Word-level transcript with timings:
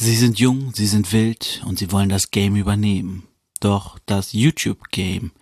Sie 0.00 0.14
sind 0.14 0.38
jung, 0.38 0.72
sie 0.76 0.86
sind 0.86 1.12
wild 1.12 1.60
und 1.66 1.80
sie 1.80 1.90
wollen 1.90 2.08
das 2.08 2.30
Game 2.30 2.54
übernehmen. 2.54 3.24
Doch 3.58 3.98
das 4.06 4.32
YouTube-Game. 4.32 5.32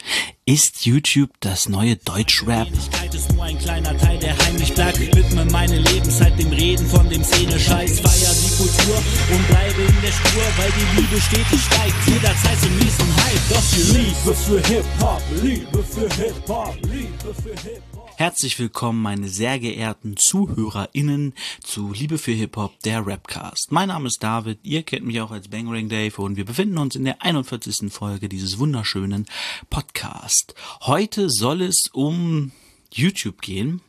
Ist 0.47 0.87
YouTube 0.87 1.29
das 1.41 1.69
neue 1.69 1.97
Deutschrap? 1.97 2.67
ist 3.13 3.35
nur 3.35 3.45
ein 3.45 3.59
kleiner 3.59 3.95
Teil, 3.99 4.19
der 4.19 4.35
heimlich 4.39 4.73
bleibt. 4.73 4.99
Ich 4.99 5.15
widme 5.15 5.45
meine 5.53 5.79
Lebenszeit 5.79 6.39
dem 6.39 6.49
Reden 6.49 6.87
von 6.87 7.07
dem 7.11 7.23
Szene-Scheiß. 7.23 8.01
Feier 8.01 8.35
die 8.35 8.57
Kultur 8.57 8.97
und 9.37 9.47
bleibe 9.49 9.83
in 9.83 10.01
der 10.01 10.13
Spur, 10.13 10.43
weil 10.57 10.73
die 10.73 11.01
Liebe 11.03 11.21
stetig 11.21 11.61
steigt. 11.61 11.95
Jederzeit 12.07 12.59
zum 12.59 12.79
nächsten 12.79 13.17
Hype. 13.17 13.49
Doch 13.51 13.63
die 13.77 13.99
Liebe 13.99 14.35
für 14.35 14.69
Hip-Hop, 14.69 15.23
Liebe 15.43 15.83
für 15.83 16.09
Hip-Hop, 16.15 16.77
Liebe 16.87 17.35
für 17.43 17.69
Hip-Hop. 17.69 17.96
Herzlich 18.19 18.59
willkommen, 18.59 19.03
meine 19.03 19.29
sehr 19.29 19.59
geehrten 19.59 20.17
ZuhörerInnen 20.17 21.35
zu 21.63 21.93
Liebe 21.93 22.17
für 22.17 22.33
Hip-Hop, 22.33 22.81
der 22.81 23.07
Rapcast. 23.07 23.71
Mein 23.73 23.89
Name 23.89 24.09
ist 24.09 24.23
David, 24.23 24.59
ihr 24.63 24.85
kennt 24.85 25.05
mich 25.05 25.21
auch 25.21 25.33
als 25.33 25.49
Bangering 25.49 25.91
Dave 25.91 26.23
und 26.23 26.37
wir 26.37 26.47
befinden 26.47 26.79
uns 26.79 26.97
in 26.97 27.05
der 27.05 27.21
41. 27.21 27.93
Folge 27.93 28.31
dieses 28.31 28.59
wunderschönen 28.59 29.27
Podcast. 29.69 30.55
Heute 30.81 31.29
soll 31.29 31.61
es 31.61 31.91
um 31.93 32.53
YouTube 32.91 33.43
gehen, 33.43 33.83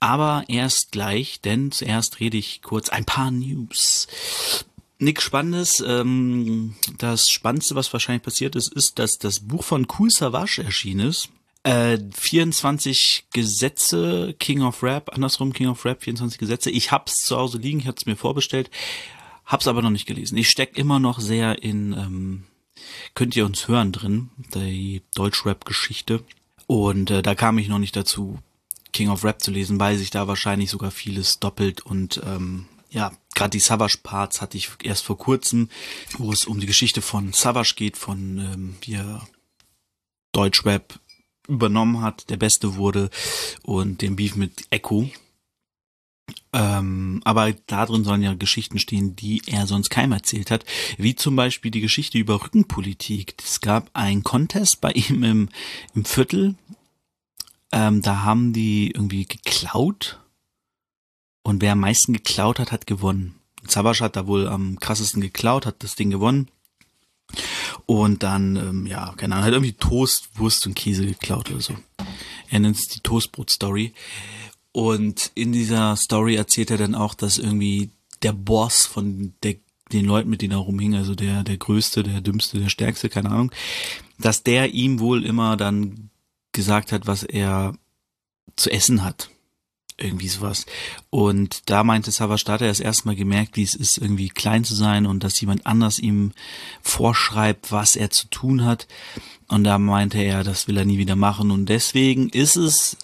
aber 0.00 0.42
erst 0.48 0.90
gleich, 0.90 1.40
denn 1.40 1.70
zuerst 1.70 2.18
rede 2.18 2.38
ich 2.38 2.62
kurz 2.62 2.88
ein 2.88 3.04
paar 3.04 3.30
News. 3.30 4.08
Nichts 4.98 5.22
Spannendes. 5.22 5.78
Ähm, 5.86 6.74
das 6.98 7.30
Spannendste, 7.30 7.76
was 7.76 7.92
wahrscheinlich 7.92 8.24
passiert 8.24 8.56
ist, 8.56 8.72
ist, 8.72 8.98
dass 8.98 9.18
das 9.18 9.38
Buch 9.38 9.62
von 9.62 9.86
Cool 9.96 10.10
Savage 10.10 10.64
erschienen 10.64 11.10
ist. 11.10 11.28
Äh, 11.66 11.98
24 12.12 13.26
Gesetze, 13.32 14.36
King 14.38 14.62
of 14.62 14.84
Rap, 14.84 15.12
andersrum 15.12 15.52
King 15.52 15.66
of 15.66 15.84
Rap, 15.84 16.00
24 16.00 16.38
Gesetze. 16.38 16.70
Ich 16.70 16.92
hab's 16.92 17.22
zu 17.22 17.36
Hause 17.36 17.58
liegen, 17.58 17.80
ich 17.80 17.88
es 17.88 18.06
mir 18.06 18.14
vorbestellt, 18.14 18.70
hab's 19.44 19.66
aber 19.66 19.82
noch 19.82 19.90
nicht 19.90 20.06
gelesen. 20.06 20.38
Ich 20.38 20.48
steck 20.48 20.78
immer 20.78 21.00
noch 21.00 21.18
sehr 21.18 21.64
in, 21.64 21.92
ähm, 21.92 22.44
könnt 23.14 23.34
ihr 23.34 23.44
uns 23.44 23.66
hören 23.66 23.90
drin, 23.90 24.30
die 24.54 25.02
Deutschrap-Geschichte. 25.16 26.22
Und 26.68 27.10
äh, 27.10 27.22
da 27.22 27.34
kam 27.34 27.58
ich 27.58 27.66
noch 27.66 27.80
nicht 27.80 27.96
dazu, 27.96 28.38
King 28.92 29.08
of 29.08 29.24
Rap 29.24 29.42
zu 29.42 29.50
lesen, 29.50 29.80
weil 29.80 29.98
sich 29.98 30.10
da 30.10 30.28
wahrscheinlich 30.28 30.70
sogar 30.70 30.92
vieles 30.92 31.40
doppelt 31.40 31.80
und 31.80 32.20
ähm, 32.24 32.66
ja, 32.90 33.10
gerade 33.34 33.50
die 33.50 33.58
Savage 33.58 33.98
Parts 34.04 34.40
hatte 34.40 34.56
ich 34.56 34.70
erst 34.84 35.04
vor 35.04 35.18
kurzem, 35.18 35.68
wo 36.16 36.30
es 36.30 36.44
um 36.44 36.60
die 36.60 36.66
Geschichte 36.66 37.02
von 37.02 37.32
Savage 37.32 37.74
geht, 37.74 37.96
von 37.96 38.38
ähm, 38.38 38.76
wie 38.82 38.94
er 38.94 39.26
Deutschrap 40.30 41.00
übernommen 41.48 42.02
hat, 42.02 42.30
der 42.30 42.36
Beste 42.36 42.76
wurde 42.76 43.10
und 43.62 44.02
den 44.02 44.16
Beef 44.16 44.36
mit 44.36 44.64
Echo. 44.70 45.10
Ähm, 46.52 47.20
aber 47.24 47.52
da 47.66 47.86
drin 47.86 48.04
sollen 48.04 48.22
ja 48.22 48.34
Geschichten 48.34 48.78
stehen, 48.78 49.14
die 49.14 49.42
er 49.46 49.66
sonst 49.66 49.90
keinem 49.90 50.12
erzählt 50.12 50.50
hat, 50.50 50.64
wie 50.98 51.14
zum 51.14 51.36
Beispiel 51.36 51.70
die 51.70 51.80
Geschichte 51.80 52.18
über 52.18 52.42
Rückenpolitik. 52.42 53.34
Es 53.44 53.60
gab 53.60 53.90
ein 53.92 54.22
Contest 54.22 54.80
bei 54.80 54.92
ihm 54.92 55.22
im, 55.22 55.48
im 55.94 56.04
Viertel, 56.04 56.56
ähm, 57.72 58.02
da 58.02 58.22
haben 58.22 58.52
die 58.52 58.90
irgendwie 58.90 59.26
geklaut 59.26 60.20
und 61.42 61.62
wer 61.62 61.72
am 61.72 61.80
meisten 61.80 62.12
geklaut 62.12 62.58
hat, 62.58 62.72
hat 62.72 62.86
gewonnen. 62.86 63.34
Zabasch 63.66 64.00
hat 64.00 64.16
da 64.16 64.26
wohl 64.26 64.48
am 64.48 64.78
krassesten 64.80 65.20
geklaut, 65.20 65.66
hat 65.66 65.82
das 65.82 65.94
Ding 65.94 66.10
gewonnen. 66.10 66.48
Und 67.86 68.22
dann, 68.22 68.56
ähm, 68.56 68.86
ja, 68.86 69.12
keine 69.16 69.34
Ahnung, 69.34 69.46
hat 69.46 69.52
irgendwie 69.52 69.72
Toast, 69.72 70.28
Wurst 70.34 70.66
und 70.66 70.74
Käse 70.74 71.06
geklaut 71.06 71.50
oder 71.50 71.60
so. 71.60 71.74
Er 72.50 72.60
nennt 72.60 72.76
es 72.76 72.88
die 72.88 73.00
Toastbrot-Story. 73.00 73.92
Und 74.72 75.30
in 75.34 75.52
dieser 75.52 75.96
Story 75.96 76.36
erzählt 76.36 76.70
er 76.70 76.78
dann 76.78 76.94
auch, 76.94 77.14
dass 77.14 77.38
irgendwie 77.38 77.90
der 78.22 78.32
Boss 78.32 78.86
von 78.86 79.34
der, 79.42 79.56
den 79.92 80.04
Leuten, 80.04 80.30
mit 80.30 80.42
denen 80.42 80.52
er 80.52 80.58
rumhing, 80.58 80.94
also 80.94 81.14
der, 81.14 81.44
der 81.44 81.56
Größte, 81.56 82.02
der 82.02 82.20
Dümmste, 82.20 82.58
der 82.58 82.68
Stärkste, 82.68 83.08
keine 83.08 83.30
Ahnung, 83.30 83.52
dass 84.18 84.42
der 84.42 84.74
ihm 84.74 85.00
wohl 85.00 85.24
immer 85.24 85.56
dann 85.56 86.10
gesagt 86.52 86.92
hat, 86.92 87.06
was 87.06 87.22
er 87.22 87.74
zu 88.56 88.70
essen 88.70 89.04
hat 89.04 89.30
irgendwie 89.98 90.28
sowas. 90.28 90.66
Und 91.10 91.70
da 91.70 91.84
meinte 91.84 92.10
Savage, 92.10 92.44
da 92.44 92.54
hat 92.54 92.62
er 92.62 92.68
das 92.68 92.80
erste 92.80 93.14
gemerkt, 93.16 93.56
wie 93.56 93.62
es 93.62 93.74
ist, 93.74 93.98
irgendwie 93.98 94.28
klein 94.28 94.64
zu 94.64 94.74
sein 94.74 95.06
und 95.06 95.24
dass 95.24 95.40
jemand 95.40 95.66
anders 95.66 95.98
ihm 95.98 96.32
vorschreibt, 96.82 97.72
was 97.72 97.96
er 97.96 98.10
zu 98.10 98.28
tun 98.28 98.64
hat. 98.64 98.86
Und 99.48 99.64
da 99.64 99.78
meinte 99.78 100.18
er, 100.18 100.44
das 100.44 100.68
will 100.68 100.76
er 100.76 100.84
nie 100.84 100.98
wieder 100.98 101.16
machen. 101.16 101.50
Und 101.50 101.66
deswegen 101.66 102.28
ist 102.28 102.56
es 102.56 102.96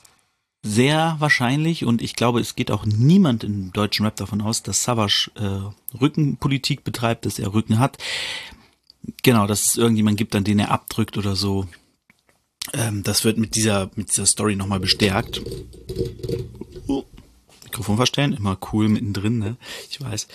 sehr 0.62 1.16
wahrscheinlich 1.18 1.84
und 1.84 2.02
ich 2.02 2.14
glaube, 2.14 2.40
es 2.40 2.54
geht 2.54 2.70
auch 2.70 2.84
niemand 2.84 3.42
im 3.42 3.72
deutschen 3.72 4.04
Rap 4.04 4.16
davon 4.16 4.40
aus, 4.40 4.62
dass 4.62 4.84
Savage 4.84 5.30
äh, 5.34 5.96
Rückenpolitik 5.98 6.84
betreibt, 6.84 7.26
dass 7.26 7.38
er 7.38 7.52
Rücken 7.52 7.78
hat. 7.80 7.98
Genau, 9.24 9.48
dass 9.48 9.66
es 9.66 9.76
irgendjemand 9.76 10.18
gibt, 10.18 10.36
an 10.36 10.44
den 10.44 10.60
er 10.60 10.70
abdrückt 10.70 11.18
oder 11.18 11.34
so. 11.34 11.66
Ähm, 12.72 13.02
das 13.02 13.24
wird 13.24 13.38
mit 13.38 13.54
dieser, 13.56 13.90
mit 13.96 14.10
dieser 14.10 14.26
Story 14.26 14.56
nochmal 14.56 14.80
bestärkt. 14.80 15.42
Oh, 16.86 17.04
Mikrofon 17.64 17.96
verstellen, 17.96 18.32
immer 18.32 18.58
cool 18.72 18.88
mittendrin, 18.88 19.38
ne? 19.38 19.56
Ich 19.90 20.00
weiß. 20.00 20.28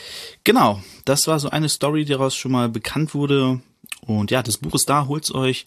Genau, 0.44 0.82
das 1.06 1.28
war 1.28 1.40
so 1.40 1.50
eine 1.50 1.70
Story, 1.70 2.06
die 2.06 2.14
daraus 2.14 2.36
schon 2.36 2.52
mal 2.52 2.70
bekannt 2.70 3.14
wurde. 3.14 3.62
Und 4.02 4.32
ja, 4.32 4.44
das 4.44 4.58
Buch 4.58 4.76
ist 4.76 4.90
da, 4.90 5.08
holt's 5.08 5.34
euch. 5.34 5.66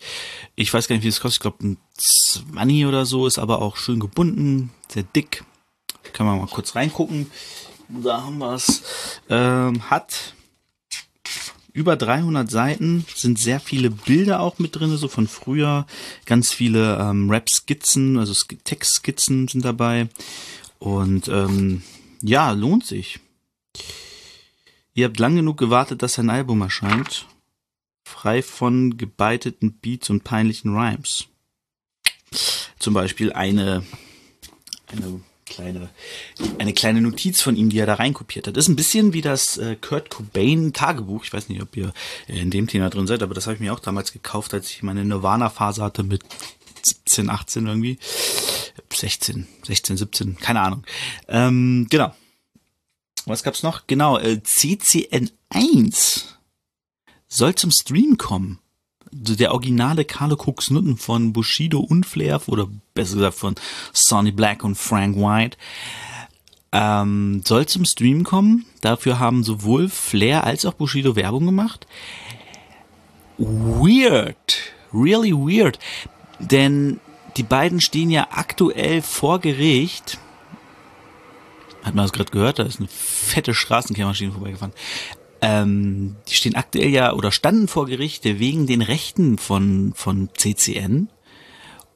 Ich 0.56 0.72
weiß 0.72 0.88
gar 0.88 0.96
nicht, 0.96 1.04
wie 1.04 1.08
es 1.08 1.20
kostet. 1.20 1.38
Ich 1.38 1.42
glaube, 1.42 1.66
ein 1.66 1.76
20 1.96 2.86
oder 2.86 3.06
so, 3.06 3.26
ist 3.26 3.38
aber 3.38 3.62
auch 3.62 3.76
schön 3.76 4.00
gebunden, 4.00 4.70
sehr 4.88 5.02
dick. 5.02 5.44
Kann 6.12 6.26
man 6.26 6.38
mal 6.38 6.46
kurz 6.46 6.74
reingucken. 6.74 7.30
Da 7.88 8.22
haben 8.22 8.38
wir's. 8.38 8.82
Ähm, 9.28 9.90
hat 9.90 10.34
über 11.72 11.96
300 11.96 12.50
Seiten, 12.50 13.04
sind 13.14 13.38
sehr 13.38 13.60
viele 13.60 13.90
Bilder 13.90 14.40
auch 14.40 14.58
mit 14.58 14.76
drin, 14.76 14.96
so 14.96 15.08
von 15.08 15.26
früher, 15.26 15.86
ganz 16.26 16.52
viele 16.52 16.98
ähm, 16.98 17.30
Rap-Skizzen, 17.30 18.18
also 18.18 18.34
Textskizzen 18.64 19.48
sind 19.48 19.64
dabei 19.64 20.08
und 20.78 21.28
ähm, 21.28 21.82
ja, 22.22 22.50
lohnt 22.52 22.86
sich. 22.86 23.20
Ihr 24.94 25.06
habt 25.06 25.18
lang 25.18 25.36
genug 25.36 25.56
gewartet, 25.56 26.02
dass 26.02 26.18
ein 26.18 26.30
Album 26.30 26.60
erscheint, 26.62 27.26
frei 28.04 28.42
von 28.42 28.96
gebeiteten 28.96 29.72
Beats 29.72 30.10
und 30.10 30.24
peinlichen 30.24 30.74
Rhymes. 30.74 31.28
Zum 32.78 32.94
Beispiel 32.94 33.32
eine, 33.32 33.84
eine 34.88 35.20
kleine, 35.50 35.90
eine 36.58 36.72
kleine 36.72 37.02
Notiz 37.02 37.42
von 37.42 37.56
ihm, 37.56 37.68
die 37.68 37.78
er 37.78 37.86
da 37.86 37.94
reinkopiert 37.94 38.46
hat. 38.46 38.56
Ist 38.56 38.68
ein 38.68 38.76
bisschen 38.76 39.12
wie 39.12 39.20
das 39.20 39.58
äh, 39.58 39.76
Kurt 39.76 40.08
Cobain 40.08 40.72
Tagebuch. 40.72 41.24
Ich 41.24 41.32
weiß 41.32 41.50
nicht, 41.50 41.60
ob 41.60 41.76
ihr 41.76 41.92
in 42.26 42.50
dem 42.50 42.66
Thema 42.66 42.88
drin 42.88 43.06
seid, 43.06 43.22
aber 43.22 43.34
das 43.34 43.46
habe 43.46 43.56
ich 43.56 43.60
mir 43.60 43.74
auch 43.74 43.80
damals 43.80 44.12
gekauft, 44.12 44.54
als 44.54 44.70
ich 44.70 44.82
meine 44.82 45.04
Nirvana-Phase 45.04 45.82
hatte 45.82 46.02
mit 46.02 46.22
17, 46.82 47.28
18 47.28 47.66
irgendwie. 47.66 47.98
16, 48.90 49.46
16, 49.66 49.96
17, 49.98 50.36
keine 50.38 50.60
Ahnung. 50.60 50.84
Ähm, 51.28 51.86
genau. 51.90 52.14
Was 53.26 53.42
gab's 53.42 53.62
noch? 53.62 53.86
Genau, 53.86 54.18
äh, 54.18 54.40
CCN1 54.42 56.24
soll 57.28 57.54
zum 57.54 57.70
Stream 57.70 58.16
kommen 58.16 58.58
der 59.12 59.52
originale 59.52 60.04
Carlo 60.04 60.36
Cooks 60.36 60.70
Nutten 60.70 60.96
von 60.96 61.32
Bushido 61.32 61.80
und 61.80 62.06
Flair, 62.06 62.40
oder 62.46 62.68
besser 62.94 63.16
gesagt 63.16 63.34
von 63.34 63.54
Sonny 63.92 64.30
Black 64.30 64.64
und 64.64 64.76
Frank 64.76 65.16
White, 65.16 65.56
ähm, 66.72 67.42
soll 67.44 67.66
zum 67.66 67.84
Stream 67.84 68.24
kommen. 68.24 68.64
Dafür 68.80 69.18
haben 69.18 69.42
sowohl 69.42 69.88
Flair 69.88 70.44
als 70.44 70.64
auch 70.64 70.74
Bushido 70.74 71.16
Werbung 71.16 71.46
gemacht. 71.46 71.86
Weird. 73.38 74.72
Really 74.92 75.32
weird. 75.32 75.78
Denn 76.38 77.00
die 77.36 77.42
beiden 77.42 77.80
stehen 77.80 78.10
ja 78.10 78.28
aktuell 78.30 79.02
vor 79.02 79.40
Gericht. 79.40 80.18
Hat 81.82 81.94
man 81.94 82.04
das 82.04 82.12
gerade 82.12 82.30
gehört? 82.30 82.58
Da 82.58 82.64
ist 82.64 82.78
eine 82.78 82.88
fette 82.88 83.54
Straßenkehrmaschine 83.54 84.32
vorbeigefahren. 84.32 84.74
Ähm, 85.42 86.16
die 86.28 86.34
stehen 86.34 86.54
aktuell 86.54 86.90
ja 86.90 87.12
oder 87.12 87.32
standen 87.32 87.68
vor 87.68 87.86
Gerichte 87.86 88.38
wegen 88.38 88.66
den 88.66 88.82
Rechten 88.82 89.38
von, 89.38 89.92
von 89.94 90.28
CCN. 90.36 91.08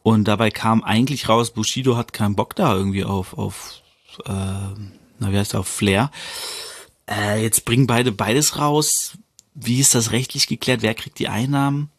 Und 0.02 0.28
dabei 0.28 0.50
kam 0.50 0.82
eigentlich 0.82 1.28
raus, 1.28 1.50
Bushido 1.50 1.96
hat 1.96 2.12
keinen 2.12 2.36
Bock 2.36 2.54
da 2.56 2.74
irgendwie 2.74 3.04
auf, 3.04 3.36
auf 3.36 3.82
äh, 4.26 4.30
na 5.18 5.32
wie 5.32 5.38
heißt 5.38 5.54
das, 5.54 5.60
auf 5.60 5.68
Flair. 5.68 6.10
Äh, 7.08 7.42
jetzt 7.42 7.64
bringen 7.64 7.86
beide 7.86 8.12
beides 8.12 8.58
raus. 8.58 9.18
Wie 9.54 9.80
ist 9.80 9.94
das 9.94 10.10
rechtlich 10.12 10.46
geklärt? 10.46 10.82
Wer 10.82 10.94
kriegt 10.94 11.18
die 11.18 11.28
Einnahmen? 11.28 11.90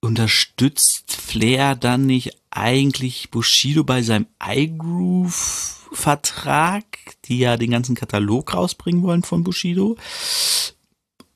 Unterstützt 0.00 1.12
Flair 1.12 1.76
dann 1.76 2.06
nicht 2.06 2.36
eigentlich 2.50 3.30
Bushido 3.30 3.84
bei 3.84 4.02
seinem 4.02 4.26
iGroove 4.44 5.81
Vertrag, 5.92 6.84
die 7.24 7.38
ja 7.38 7.56
den 7.56 7.70
ganzen 7.70 7.94
Katalog 7.94 8.54
rausbringen 8.54 9.02
wollen 9.02 9.22
von 9.22 9.44
Bushido. 9.44 9.96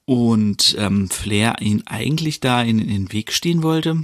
Und 0.05 0.76
ähm, 0.79 1.11
Flair 1.11 1.56
ihn 1.61 1.82
eigentlich 1.87 2.41
da 2.41 2.62
in, 2.62 2.79
in 2.79 2.88
den 2.88 3.12
Weg 3.12 3.32
stehen 3.32 3.62
wollte. 3.62 4.03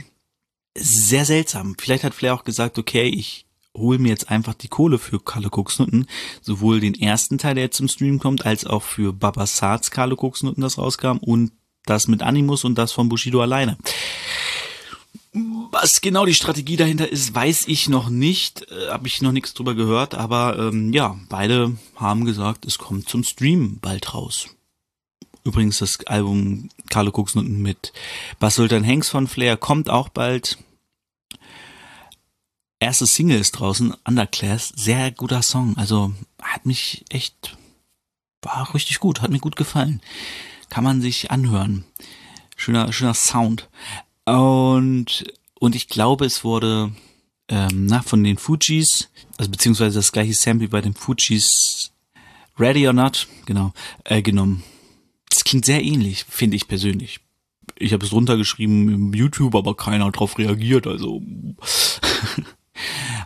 Sehr 0.76 1.24
seltsam. 1.24 1.76
Vielleicht 1.78 2.04
hat 2.04 2.14
Flair 2.14 2.34
auch 2.34 2.44
gesagt, 2.44 2.78
okay, 2.78 3.08
ich 3.08 3.46
hole 3.76 3.98
mir 3.98 4.08
jetzt 4.08 4.30
einfach 4.30 4.54
die 4.54 4.68
Kohle 4.68 4.98
für 4.98 5.20
Carlo 5.20 5.48
Koksnutten, 5.48 6.06
sowohl 6.40 6.80
den 6.80 6.94
ersten 6.94 7.38
Teil, 7.38 7.54
der 7.54 7.64
jetzt 7.64 7.76
zum 7.76 7.88
Stream 7.88 8.18
kommt, 8.18 8.44
als 8.44 8.66
auch 8.66 8.82
für 8.82 9.12
Baba 9.12 9.46
Saats 9.46 9.90
Carlo 9.90 10.16
Koksnutten, 10.16 10.62
das 10.62 10.78
rauskam, 10.78 11.18
und 11.18 11.52
das 11.86 12.08
mit 12.08 12.22
Animus 12.22 12.64
und 12.64 12.76
das 12.76 12.92
von 12.92 13.08
Bushido 13.08 13.40
alleine. 13.40 13.76
Was 15.34 16.02
genau 16.02 16.26
die 16.26 16.34
Strategie 16.34 16.76
dahinter 16.76 17.08
ist, 17.08 17.34
weiß 17.34 17.66
ich 17.68 17.88
noch 17.88 18.10
nicht, 18.10 18.70
äh, 18.70 18.90
habe 18.90 19.06
ich 19.06 19.22
noch 19.22 19.32
nichts 19.32 19.54
drüber 19.54 19.74
gehört, 19.74 20.14
aber 20.14 20.58
ähm, 20.58 20.92
ja, 20.92 21.18
beide 21.30 21.76
haben 21.96 22.26
gesagt, 22.26 22.66
es 22.66 22.76
kommt 22.76 23.08
zum 23.08 23.24
Stream 23.24 23.78
bald 23.80 24.12
raus. 24.12 24.48
Übrigens 25.44 25.78
das 25.78 26.04
Album 26.06 26.68
Carlo 26.90 27.10
Koksnutten 27.10 27.62
mit 27.62 27.92
Bas 28.38 28.56
Sultan 28.56 28.86
Hanks 28.86 29.08
von 29.08 29.26
Flair 29.26 29.56
kommt 29.56 29.88
auch 29.88 30.10
bald 30.10 30.58
erste 32.82 33.06
Single 33.06 33.38
ist 33.38 33.52
draußen, 33.52 33.94
Underclass, 34.04 34.72
sehr 34.74 35.12
guter 35.12 35.42
Song. 35.42 35.76
Also 35.76 36.12
hat 36.42 36.66
mich 36.66 37.04
echt, 37.10 37.56
war 38.42 38.74
richtig 38.74 38.98
gut, 38.98 39.22
hat 39.22 39.30
mir 39.30 39.38
gut 39.38 39.56
gefallen. 39.56 40.02
Kann 40.68 40.84
man 40.84 41.00
sich 41.00 41.30
anhören. 41.30 41.84
Schöner, 42.56 42.92
schöner 42.92 43.14
Sound. 43.14 43.68
Und, 44.32 45.24
und 45.58 45.74
ich 45.74 45.88
glaube, 45.88 46.24
es 46.24 46.42
wurde 46.42 46.92
ähm, 47.48 47.86
na, 47.86 48.00
von 48.00 48.24
den 48.24 48.38
Fujis, 48.38 49.10
also 49.36 49.50
beziehungsweise 49.50 49.98
das 49.98 50.12
gleiche 50.12 50.32
Sample 50.32 50.68
bei 50.68 50.80
den 50.80 50.94
Fujis 50.94 51.90
Ready 52.58 52.86
or 52.86 52.94
Not, 52.94 53.28
genau, 53.44 53.72
äh, 54.04 54.22
genommen. 54.22 54.62
Das 55.28 55.44
klingt 55.44 55.66
sehr 55.66 55.82
ähnlich, 55.82 56.24
finde 56.28 56.56
ich 56.56 56.66
persönlich. 56.66 57.20
Ich 57.76 57.92
habe 57.92 58.06
es 58.06 58.12
runtergeschrieben 58.12 58.88
im 58.88 59.14
YouTube, 59.14 59.54
aber 59.54 59.76
keiner 59.76 60.06
hat 60.06 60.18
drauf 60.18 60.38
reagiert, 60.38 60.86
also 60.86 61.16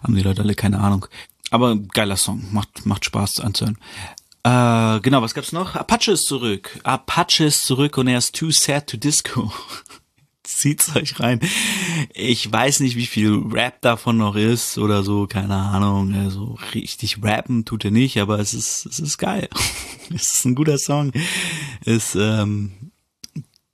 haben 0.03 0.15
die 0.15 0.23
Leute 0.23 0.43
alle 0.43 0.55
keine 0.55 0.81
Ahnung. 0.81 1.07
Aber 1.51 1.77
geiler 1.77 2.17
Song, 2.17 2.53
macht, 2.53 2.85
macht 2.85 3.05
Spaß 3.05 3.41
anzuhören. 3.41 3.79
Äh, 4.43 5.01
genau, 5.01 5.23
was 5.23 5.35
gab's 5.35 5.53
noch? 5.53 5.77
Apache 5.77 6.13
ist 6.13 6.27
zurück. 6.27 6.81
Apache 6.83 7.45
ist 7.45 7.65
zurück 7.65 7.97
und 7.97 8.09
er 8.09 8.19
ist 8.19 8.35
too 8.35 8.51
sad 8.51 8.89
to 8.89 8.97
disco. 8.97 9.53
Zieht's 10.47 10.95
euch 10.95 11.19
rein. 11.19 11.41
Ich 12.15 12.51
weiß 12.51 12.81
nicht, 12.81 12.97
wie 12.97 13.07
viel 13.07 13.43
Rap 13.51 13.81
davon 13.81 14.17
noch 14.19 14.37
ist 14.37 14.79
oder 14.79 15.03
so, 15.03 15.27
keine 15.27 15.57
Ahnung. 15.57 16.15
Also 16.15 16.57
richtig 16.73 17.23
rappen 17.23 17.65
tut 17.65 17.85
er 17.85 17.91
nicht, 17.91 18.19
aber 18.19 18.39
es 18.39 18.55
ist, 18.55 18.87
es 18.87 19.01
ist 19.01 19.19
geil. 19.19 19.49
es 20.15 20.35
ist 20.35 20.45
ein 20.45 20.55
guter 20.55 20.79
Song. 20.79 21.11
Es, 21.85 22.15
ähm, 22.15 22.93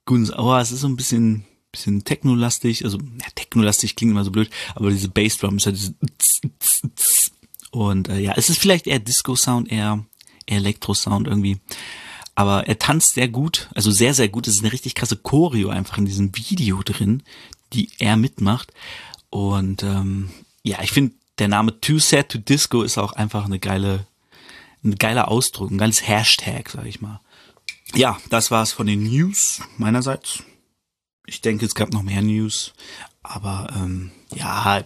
gut, 0.05 0.31
oh, 0.35 0.55
es 0.55 0.71
ist 0.71 0.81
so 0.81 0.87
ein 0.87 0.95
bisschen, 0.95 1.45
bisschen 1.71 2.03
technolastig, 2.03 2.83
also 2.83 2.97
ja, 2.97 3.27
technolastig 3.35 3.95
klingt 3.95 4.11
immer 4.11 4.23
so 4.23 4.31
blöd, 4.31 4.49
aber 4.73 4.89
diese 4.89 5.09
Bassdrum 5.09 5.57
ist 5.57 5.67
halt 5.67 5.77
diese 5.77 5.93
und 7.69 8.09
äh, 8.09 8.19
ja, 8.19 8.33
es 8.35 8.49
ist 8.49 8.59
vielleicht 8.59 8.87
eher 8.87 8.99
Disco-Sound, 8.99 9.71
eher, 9.71 10.03
eher 10.47 10.57
Elektro-Sound 10.57 11.27
irgendwie. 11.27 11.59
Aber 12.35 12.67
er 12.67 12.79
tanzt 12.79 13.13
sehr 13.13 13.27
gut, 13.27 13.69
also 13.75 13.91
sehr, 13.91 14.13
sehr 14.13 14.29
gut. 14.29 14.47
Es 14.47 14.55
ist 14.55 14.63
eine 14.63 14.73
richtig 14.73 14.95
krasse 14.95 15.17
Choreo 15.17 15.69
einfach 15.69 15.97
in 15.97 16.05
diesem 16.05 16.35
Video 16.35 16.81
drin, 16.83 17.23
die 17.73 17.89
er 17.99 18.17
mitmacht. 18.17 18.73
Und 19.29 19.83
ähm, 19.83 20.31
ja, 20.63 20.81
ich 20.81 20.91
finde, 20.91 21.13
der 21.37 21.47
Name 21.47 21.79
Too 21.79 21.99
Sad 21.99 22.29
to 22.29 22.37
Disco 22.37 22.81
ist 22.81 22.97
auch 22.97 23.13
einfach 23.13 23.45
eine 23.45 23.59
geile, 23.59 24.07
ein 24.83 24.95
geiler 24.95 25.27
Ausdruck, 25.27 25.71
ein 25.71 25.77
geiles 25.77 26.07
Hashtag, 26.07 26.69
sag 26.69 26.85
ich 26.85 27.01
mal. 27.01 27.19
Ja, 27.93 28.19
das 28.29 28.49
war's 28.49 28.71
von 28.71 28.87
den 28.87 29.03
News 29.03 29.61
meinerseits 29.77 30.43
ich 31.25 31.41
denke, 31.41 31.65
es 31.65 31.75
gab 31.75 31.93
noch 31.93 32.03
mehr 32.03 32.21
News, 32.21 32.73
aber 33.21 33.71
ähm, 33.75 34.11
ja, 34.33 34.83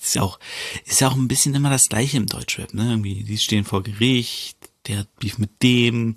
ist 0.00 0.14
ja 0.14 0.22
auch, 0.22 0.38
ist 0.84 1.00
ja 1.00 1.08
auch 1.08 1.16
ein 1.16 1.28
bisschen 1.28 1.54
immer 1.54 1.70
das 1.70 1.88
Gleiche 1.88 2.16
im 2.16 2.26
Deutschrap, 2.26 2.74
ne? 2.74 2.90
Irgendwie, 2.90 3.24
die 3.24 3.38
stehen 3.38 3.64
vor 3.64 3.82
Gericht, 3.82 4.58
der 4.86 4.98
hat 4.98 5.16
Beef 5.18 5.38
mit 5.38 5.62
dem. 5.62 6.14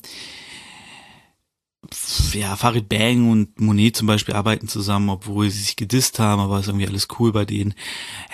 Ja, 2.33 2.57
Farid 2.57 2.89
Bang 2.89 3.31
und 3.31 3.61
Monet 3.61 3.95
zum 3.95 4.07
Beispiel 4.07 4.33
arbeiten 4.33 4.67
zusammen, 4.67 5.09
obwohl 5.09 5.49
sie 5.49 5.61
sich 5.61 5.77
gedisst 5.77 6.19
haben, 6.19 6.41
aber 6.41 6.59
ist 6.59 6.67
irgendwie 6.67 6.87
alles 6.87 7.07
cool 7.17 7.31
bei 7.31 7.45
denen. 7.45 7.75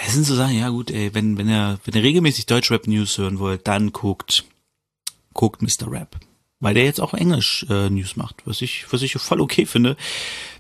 Es 0.03 0.13
sind 0.13 0.25
so 0.25 0.33
Sachen, 0.33 0.57
ja 0.57 0.69
gut, 0.69 0.89
ey, 0.89 1.13
wenn, 1.13 1.37
wenn 1.37 1.49
ihr, 1.49 1.79
wenn 1.85 1.93
ihr 1.93 2.01
regelmäßig 2.01 2.47
Deutschrap-News 2.47 3.19
hören 3.19 3.37
wollt, 3.37 3.67
dann 3.67 3.91
guckt, 3.91 4.45
guckt 5.33 5.61
Mr. 5.61 5.91
Rap 5.91 6.19
weil 6.63 6.75
der 6.75 6.85
jetzt 6.85 7.01
auch 7.01 7.13
Englisch 7.13 7.65
äh, 7.69 7.89
News 7.89 8.15
macht, 8.15 8.37
was 8.45 8.61
ich 8.61 8.85
was 8.91 9.01
ich 9.01 9.13
voll 9.15 9.41
okay 9.41 9.65
finde, 9.65 9.97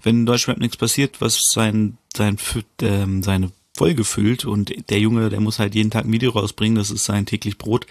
wenn 0.03 0.17
in 0.17 0.25
Deutschland 0.25 0.59
nichts 0.59 0.75
passiert, 0.75 1.21
was 1.21 1.49
sein 1.49 1.97
sein 2.13 2.37
ähm, 2.81 3.23
seine 3.23 3.51
Folge 3.75 4.03
füllt 4.03 4.43
und 4.43 4.89
der 4.89 4.99
Junge, 4.99 5.29
der 5.29 5.39
muss 5.39 5.59
halt 5.59 5.75
jeden 5.75 5.91
Tag 5.91 6.03
ein 6.03 6.11
Video 6.11 6.31
rausbringen, 6.31 6.77
das 6.77 6.91
ist 6.91 7.05
sein 7.05 7.25
täglich 7.25 7.57
Brot. 7.57 7.87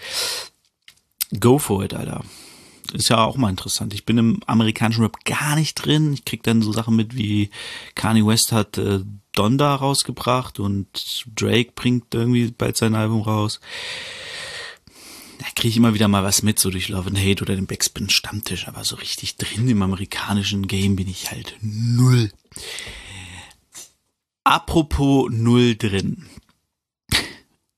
Go 1.39 1.59
for 1.59 1.83
it, 1.83 1.93
Alter. 1.93 2.23
Ist 2.93 3.09
ja 3.09 3.23
auch 3.23 3.37
mal 3.37 3.49
interessant. 3.49 3.93
Ich 3.93 4.05
bin 4.05 4.17
im 4.17 4.39
amerikanischen 4.45 5.03
Rap 5.03 5.23
gar 5.25 5.55
nicht 5.55 5.75
drin. 5.75 6.13
Ich 6.13 6.25
krieg 6.25 6.43
dann 6.43 6.61
so 6.61 6.71
Sachen 6.71 6.95
mit 6.95 7.15
wie 7.15 7.49
Kanye 7.95 8.25
West 8.25 8.51
hat 8.51 8.77
äh, 8.77 8.99
Donda 9.33 9.75
rausgebracht 9.75 10.59
und 10.59 11.25
Drake 11.35 11.71
bringt 11.73 12.13
irgendwie 12.13 12.51
bald 12.51 12.77
sein 12.77 12.93
Album 12.93 13.21
raus 13.21 13.59
da 15.43 15.49
kriege 15.55 15.69
ich 15.69 15.77
immer 15.77 15.93
wieder 15.93 16.07
mal 16.07 16.23
was 16.23 16.41
mit, 16.41 16.57
so 16.57 16.69
durch 16.69 16.87
Love 16.87 17.09
and 17.09 17.19
Hate 17.19 17.43
oder 17.43 17.55
den 17.55 17.67
Backspin 17.67 18.09
Stammtisch, 18.09 18.67
aber 18.69 18.85
so 18.85 18.95
richtig 18.95 19.35
drin 19.35 19.67
im 19.67 19.81
amerikanischen 19.81 20.67
Game 20.67 20.95
bin 20.95 21.09
ich 21.09 21.31
halt 21.31 21.57
null. 21.61 22.31
Apropos 24.45 25.29
null 25.31 25.75
drin. 25.75 26.27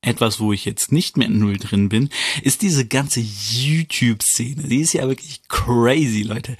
Etwas, 0.06 0.38
wo 0.38 0.52
ich 0.52 0.64
jetzt 0.64 0.92
nicht 0.92 1.16
mehr 1.16 1.28
null 1.28 1.56
drin 1.56 1.88
bin, 1.88 2.10
ist 2.42 2.62
diese 2.62 2.86
ganze 2.86 3.18
YouTube-Szene. 3.20 4.62
Die 4.62 4.80
ist 4.80 4.92
ja 4.92 5.08
wirklich 5.08 5.42
crazy, 5.48 6.22
Leute. 6.22 6.56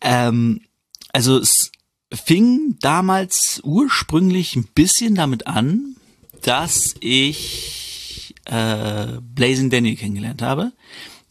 Ähm, 0.00 0.62
also 1.12 1.38
es 1.38 1.70
fing 2.12 2.76
damals 2.80 3.60
ursprünglich 3.62 4.56
ein 4.56 4.64
bisschen 4.74 5.14
damit 5.14 5.46
an, 5.46 5.94
dass 6.42 6.96
ich 6.98 8.34
äh, 8.46 9.06
Blazing 9.20 9.70
Danny 9.70 9.94
kennengelernt 9.94 10.42
habe. 10.42 10.72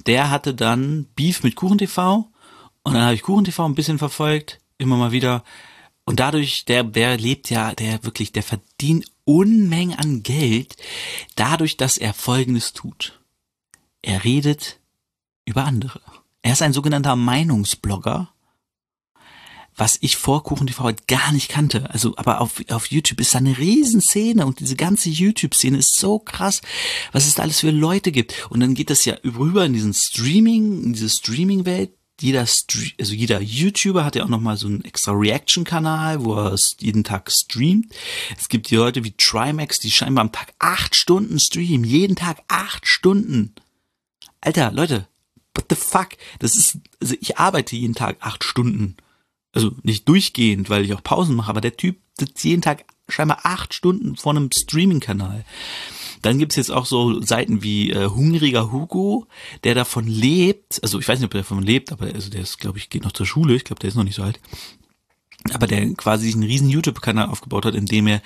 Der 0.06 0.30
hatte 0.30 0.54
dann 0.54 1.08
Beef 1.16 1.44
mit 1.44 1.56
KuchenTV 1.58 2.30
und 2.84 2.94
dann 2.94 3.04
habe 3.04 3.16
ich 3.16 3.22
KuchenTV 3.22 3.60
ein 3.66 3.76
bisschen 3.76 4.00
verfolgt, 4.00 4.60
immer 4.78 4.96
mal 4.96 5.12
wieder. 5.12 5.44
Und 6.06 6.22
dadurch, 6.22 6.64
der, 6.64 6.86
der 6.86 7.18
lebt 7.18 7.50
ja, 7.50 7.76
der 7.76 8.02
wirklich, 8.06 8.32
der 8.32 8.44
verdient 8.44 9.12
Unmengen 9.30 9.98
an 9.98 10.24
Geld, 10.24 10.76
dadurch, 11.36 11.78
dass 11.78 11.98
er 11.98 12.14
Folgendes 12.14 12.74
tut. 12.74 13.20
Er 14.02 14.24
redet 14.24 14.80
über 15.46 15.66
andere. 15.66 16.02
Er 16.42 16.54
ist 16.54 16.62
ein 16.62 16.74
sogenannter 16.74 17.16
Meinungsblogger 17.16 18.34
was 19.80 19.98
ich 20.02 20.18
vor 20.18 20.44
Kuchen 20.44 20.68
TV 20.68 20.84
halt 20.84 21.08
gar 21.08 21.32
nicht 21.32 21.50
kannte. 21.50 21.90
Also, 21.90 22.14
aber 22.18 22.42
auf, 22.42 22.62
auf 22.70 22.88
YouTube 22.88 23.22
ist 23.22 23.34
da 23.34 23.38
eine 23.38 23.58
Riesenszene 23.58 24.46
und 24.46 24.60
diese 24.60 24.76
ganze 24.76 25.10
YouTube-Szene 25.10 25.78
ist 25.78 25.98
so 25.98 26.20
krass, 26.20 26.62
was 27.14 27.26
es 27.26 27.36
da 27.36 27.44
alles 27.44 27.62
für 27.62 27.72
Leute 27.72 28.12
gibt. 28.12 28.50
Und 28.50 28.60
dann 28.60 28.74
geht 28.74 28.90
das 28.90 29.06
ja 29.06 29.16
rüber 29.24 29.66
in 29.66 29.74
diesen 29.74 29.94
Streaming, 29.94 30.84
in 30.84 30.94
diese 30.94 31.10
Streaming-Welt. 31.10 31.92
Jeder, 32.22 32.42
also 32.42 33.14
jeder 33.14 33.42
YouTuber 33.42 34.04
hat 34.04 34.16
ja 34.16 34.24
auch 34.24 34.30
nochmal 34.30 34.58
so 34.58 34.68
einen 34.68 34.84
extra 34.84 35.12
Reaction-Kanal, 35.12 36.24
wo 36.24 36.36
er 36.36 36.54
es 36.54 36.76
jeden 36.80 37.04
Tag 37.04 37.32
streamt. 37.32 37.94
Es 38.38 38.50
gibt 38.50 38.70
die 38.70 38.76
Leute 38.76 39.04
wie 39.04 39.14
Trimax, 39.18 39.80
die 39.80 39.92
scheinbar 39.92 40.26
am 40.26 40.32
Tag 40.32 40.54
acht 40.60 40.96
Stunden 40.96 41.40
streamen. 41.40 41.84
Jeden 41.84 42.16
Tag 42.16 42.42
acht 42.48 42.88
Stunden. 42.88 43.56
Alter, 44.42 44.72
Leute, 44.72 45.08
what 45.54 45.66
the 45.70 45.76
fuck? 45.76 46.10
Das 46.40 46.56
ist, 46.58 46.78
also 47.02 47.16
ich 47.20 47.38
arbeite 47.38 47.76
jeden 47.76 47.96
Tag 47.96 48.18
acht 48.20 48.44
Stunden 48.44 48.98
also 49.52 49.72
nicht 49.84 50.08
durchgehend, 50.08 50.70
weil 50.70 50.86
ich 50.86 50.94
auch 50.94 51.04
Pausen 51.04 51.36
mache, 51.36 51.50
aber 51.50 51.62
der 51.62 51.78
Typ 51.78 51.98
sitzt 52.18 52.44
jeden 52.44 52.62
Tag 52.62 52.86
scheinbar 53.08 53.40
acht 53.44 53.74
Stunden 53.74 54.16
vor 54.16 54.34
einem 54.34 54.50
Streaming-Kanal. 54.52 55.44
Dann 56.22 56.40
gibt's 56.40 56.56
jetzt 56.56 56.72
auch 56.72 56.86
so 56.86 57.22
Seiten 57.22 57.64
wie 57.64 57.92
äh, 57.92 58.10
Hungriger 58.10 58.72
Hugo, 58.72 59.28
der 59.64 59.76
davon 59.76 60.08
lebt, 60.08 60.82
also 60.84 61.00
ich 61.00 61.08
weiß 61.08 61.20
nicht, 61.20 61.28
ob 61.28 61.34
er 61.34 61.42
davon 61.42 61.64
lebt, 61.64 61.92
aber 61.92 62.08
also 62.08 62.30
der 62.30 62.42
ist, 62.42 62.60
glaube 62.60 62.78
ich, 62.78 62.90
geht 62.90 63.04
noch 63.04 63.12
zur 63.12 63.26
Schule, 63.26 63.56
ich 63.56 63.64
glaube, 63.64 63.80
der 63.80 63.90
ist 63.90 63.96
noch 63.96 64.04
nicht 64.04 64.16
so 64.16 64.24
alt. 64.24 64.40
Aber 65.54 65.68
der 65.68 65.94
quasi 65.94 66.26
sich 66.26 66.36
einen 66.36 66.44
riesen 66.44 66.70
YouTube-Kanal 66.70 67.30
aufgebaut 67.30 67.66
hat, 67.66 67.76
in 67.76 67.86
dem 67.86 68.08
er 68.08 68.22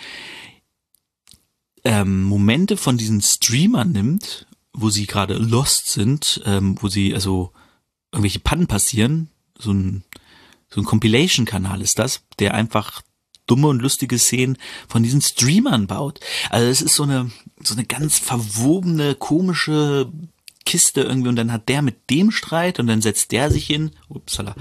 ähm, 1.84 2.24
Momente 2.24 2.78
von 2.78 2.98
diesen 2.98 3.22
Streamern 3.22 3.92
nimmt, 3.92 4.48
wo 4.74 4.90
sie 4.90 5.06
gerade 5.06 5.36
lost 5.36 5.92
sind, 5.92 6.42
ähm, 6.46 6.78
wo 6.82 6.88
sie 6.88 7.14
also 7.14 7.52
irgendwelche 8.12 8.40
Pannen 8.40 8.68
passieren, 8.68 9.30
so 9.58 9.72
ein 9.72 10.04
so 10.74 10.82
ein 10.82 10.86
Compilation-Kanal 10.86 11.82
ist 11.82 12.00
das, 12.00 12.24
der 12.40 12.56
einfach 12.56 13.04
dumme 13.48 13.68
und 13.68 13.82
lustige 13.82 14.18
Szenen 14.18 14.58
von 14.88 15.04
diesen 15.04 15.22
Streamern 15.22 15.88
baut. 15.88 16.20
Also 16.50 16.68
es 16.68 16.82
ist 16.82 16.96
so 16.96 17.04
eine, 17.04 17.32
so 17.62 17.74
eine 17.74 17.86
ganz 17.86 18.20
verwobene, 18.20 19.16
komische 19.16 20.12
Kiste 20.66 21.02
irgendwie 21.02 21.30
und 21.30 21.36
dann 21.36 21.52
hat 21.52 21.70
der 21.70 21.82
mit 21.82 22.10
dem 22.10 22.32
Streit 22.32 22.80
und 22.80 22.88
dann 22.88 23.02
setzt 23.02 23.32
der 23.32 23.52
sich 23.52 23.66
hin, 23.66 23.92
upsala, 24.08 24.56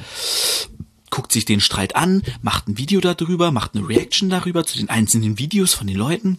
guckt 1.11 1.31
sich 1.31 1.45
den 1.45 1.61
Streit 1.61 1.95
an, 1.95 2.23
macht 2.41 2.69
ein 2.69 2.79
Video 2.79 3.01
darüber, 3.01 3.53
macht 3.53 3.77
eine 3.77 3.89
Reaction 3.89 4.31
darüber 4.31 4.65
zu 4.65 4.79
den 4.79 4.89
einzelnen 4.89 5.39
Videos 5.39 5.75
von 5.75 5.87
den 5.87 5.97
Leuten. 5.97 6.39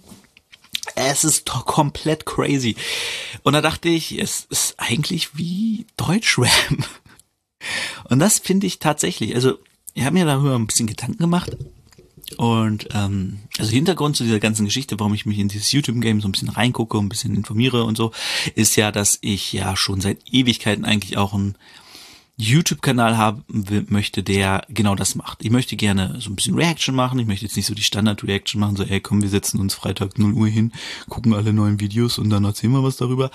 Es 0.95 1.23
ist 1.23 1.47
doch 1.47 1.65
komplett 1.65 2.25
crazy. 2.25 2.75
Und 3.43 3.53
da 3.53 3.61
dachte 3.61 3.87
ich, 3.87 4.19
es 4.19 4.45
ist 4.49 4.75
eigentlich 4.77 5.37
wie 5.37 5.85
Deutschrap. 5.95 6.49
Und 8.09 8.19
das 8.19 8.39
finde 8.39 8.67
ich 8.67 8.79
tatsächlich, 8.79 9.35
also 9.35 9.57
ich 9.93 10.03
habe 10.03 10.15
mir 10.15 10.25
darüber 10.25 10.55
ein 10.55 10.67
bisschen 10.67 10.87
Gedanken 10.87 11.19
gemacht. 11.19 11.55
Und 12.33 12.87
ähm, 12.93 13.39
also 13.57 13.71
Hintergrund 13.71 14.15
zu 14.15 14.23
dieser 14.23 14.39
ganzen 14.39 14.65
Geschichte, 14.65 14.99
warum 14.99 15.13
ich 15.13 15.25
mich 15.25 15.39
in 15.39 15.47
dieses 15.47 15.71
YouTube-Game 15.71 16.21
so 16.21 16.27
ein 16.27 16.31
bisschen 16.31 16.49
reingucke, 16.49 16.97
ein 16.97 17.09
bisschen 17.09 17.35
informiere 17.35 17.83
und 17.83 17.97
so, 17.97 18.11
ist 18.55 18.75
ja, 18.75 18.91
dass 18.91 19.19
ich 19.21 19.53
ja 19.53 19.75
schon 19.75 20.01
seit 20.01 20.19
Ewigkeiten 20.31 20.85
eigentlich 20.85 21.17
auch 21.17 21.33
ein 21.33 21.55
YouTube-Kanal 22.35 23.17
haben 23.17 23.43
möchte, 23.89 24.23
der 24.23 24.65
genau 24.69 24.95
das 24.95 25.15
macht. 25.15 25.43
Ich 25.43 25.51
möchte 25.51 25.75
gerne 25.75 26.19
so 26.19 26.31
ein 26.31 26.35
bisschen 26.35 26.55
Reaction 26.55 26.95
machen. 26.95 27.19
Ich 27.19 27.27
möchte 27.27 27.45
jetzt 27.45 27.55
nicht 27.55 27.67
so 27.67 27.75
die 27.75 27.83
Standard-Reaction 27.83 28.59
machen, 28.59 28.75
so, 28.75 28.83
ey, 28.83 28.99
komm, 29.01 29.21
wir 29.21 29.29
setzen 29.29 29.59
uns 29.59 29.75
Freitag 29.75 30.17
0 30.17 30.33
Uhr 30.33 30.47
hin, 30.47 30.71
gucken 31.09 31.33
alle 31.33 31.53
neuen 31.53 31.79
Videos 31.79 32.17
und 32.17 32.29
dann 32.31 32.43
erzählen 32.43 32.73
wir 32.73 32.83
was 32.83 32.97
darüber, 32.97 33.29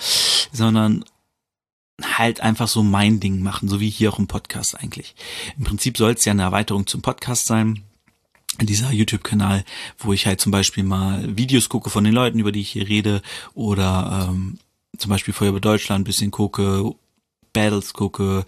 sondern 0.52 1.04
halt 2.02 2.40
einfach 2.40 2.68
so 2.68 2.82
mein 2.82 3.20
Ding 3.20 3.40
machen, 3.40 3.68
so 3.68 3.80
wie 3.80 3.90
hier 3.90 4.12
auch 4.12 4.18
im 4.18 4.26
Podcast 4.26 4.78
eigentlich. 4.78 5.14
Im 5.58 5.64
Prinzip 5.64 5.96
soll 5.96 6.12
es 6.12 6.24
ja 6.24 6.32
eine 6.32 6.42
Erweiterung 6.42 6.86
zum 6.86 7.02
Podcast 7.02 7.46
sein. 7.46 7.84
Dieser 8.60 8.90
YouTube-Kanal, 8.92 9.64
wo 9.98 10.12
ich 10.12 10.26
halt 10.26 10.40
zum 10.40 10.50
Beispiel 10.50 10.82
mal 10.82 11.36
Videos 11.36 11.68
gucke 11.68 11.90
von 11.90 12.02
den 12.04 12.14
Leuten, 12.14 12.38
über 12.38 12.50
die 12.50 12.60
ich 12.60 12.70
hier 12.70 12.88
rede, 12.88 13.22
oder 13.54 14.28
ähm, 14.28 14.58
zum 14.96 15.10
Beispiel 15.10 15.34
Feuer 15.34 15.50
über 15.50 15.60
Deutschland 15.60 16.00
ein 16.00 16.04
bisschen 16.04 16.30
gucke, 16.30 16.92
Battles 17.52 17.92
gucke. 17.92 18.44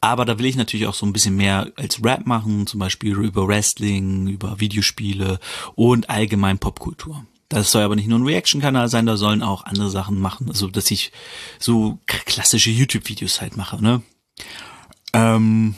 Aber 0.00 0.24
da 0.24 0.38
will 0.38 0.46
ich 0.46 0.56
natürlich 0.56 0.86
auch 0.86 0.94
so 0.94 1.06
ein 1.06 1.12
bisschen 1.12 1.36
mehr 1.36 1.72
als 1.76 2.04
Rap 2.04 2.26
machen, 2.26 2.66
zum 2.66 2.80
Beispiel 2.80 3.14
über 3.14 3.48
Wrestling, 3.48 4.26
über 4.28 4.60
Videospiele 4.60 5.38
und 5.74 6.10
allgemein 6.10 6.58
Popkultur. 6.58 7.24
Das 7.48 7.70
soll 7.70 7.82
aber 7.82 7.96
nicht 7.96 8.08
nur 8.08 8.18
ein 8.18 8.26
Reaction-Kanal 8.26 8.88
sein, 8.88 9.06
da 9.06 9.16
sollen 9.16 9.42
auch 9.42 9.64
andere 9.64 9.90
Sachen 9.90 10.20
machen. 10.20 10.48
Also, 10.48 10.68
dass 10.68 10.90
ich 10.90 11.12
so 11.58 11.98
klassische 12.06 12.70
YouTube-Videos 12.70 13.40
halt 13.40 13.56
mache, 13.56 13.80
ne? 13.80 14.02
Ähm, 15.12 15.76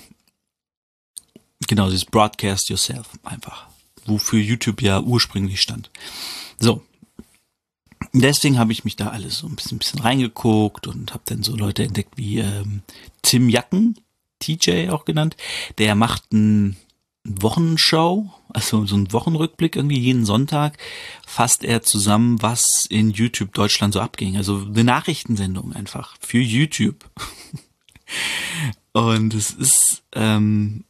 genau, 1.68 1.87
dieses 1.87 2.04
Broadcast 2.04 2.68
Yourself 2.68 3.08
einfach. 3.22 3.68
Wofür 4.06 4.40
YouTube 4.40 4.82
ja 4.82 5.00
ursprünglich 5.00 5.60
stand. 5.60 5.90
So. 6.58 6.82
Deswegen 8.12 8.58
habe 8.58 8.72
ich 8.72 8.84
mich 8.84 8.96
da 8.96 9.08
alles 9.08 9.38
so 9.38 9.46
ein 9.46 9.56
bisschen, 9.56 9.76
ein 9.76 9.78
bisschen 9.80 10.00
reingeguckt 10.00 10.87
und 10.87 11.12
habe 11.12 11.22
dann 11.26 11.42
so 11.42 11.54
Leute 11.56 11.84
entdeckt 11.84 12.16
wie 12.16 12.38
ähm, 12.38 12.82
Tim 13.22 13.48
Jacken, 13.48 13.96
TJ 14.38 14.88
auch 14.88 15.04
genannt. 15.04 15.37
Der 15.78 15.94
macht 15.94 16.32
ein 16.32 16.76
Wochenshow, 17.25 18.32
also 18.48 18.87
so 18.87 18.96
ein 18.96 19.12
Wochenrückblick 19.12 19.76
irgendwie 19.76 19.98
jeden 19.98 20.25
Sonntag 20.25 20.78
fasst 21.26 21.64
er 21.64 21.82
zusammen, 21.82 22.40
was 22.40 22.87
in 22.87 23.10
YouTube 23.10 23.52
Deutschland 23.52 23.92
so 23.94 24.00
abging. 24.00 24.37
Also 24.37 24.66
eine 24.66 24.84
Nachrichtensendung 24.84 25.72
einfach 25.72 26.16
für 26.20 26.38
YouTube. 26.38 27.04
und 28.92 29.34
es 29.34 29.50
ist 29.50 30.02
ähm, 30.12 30.84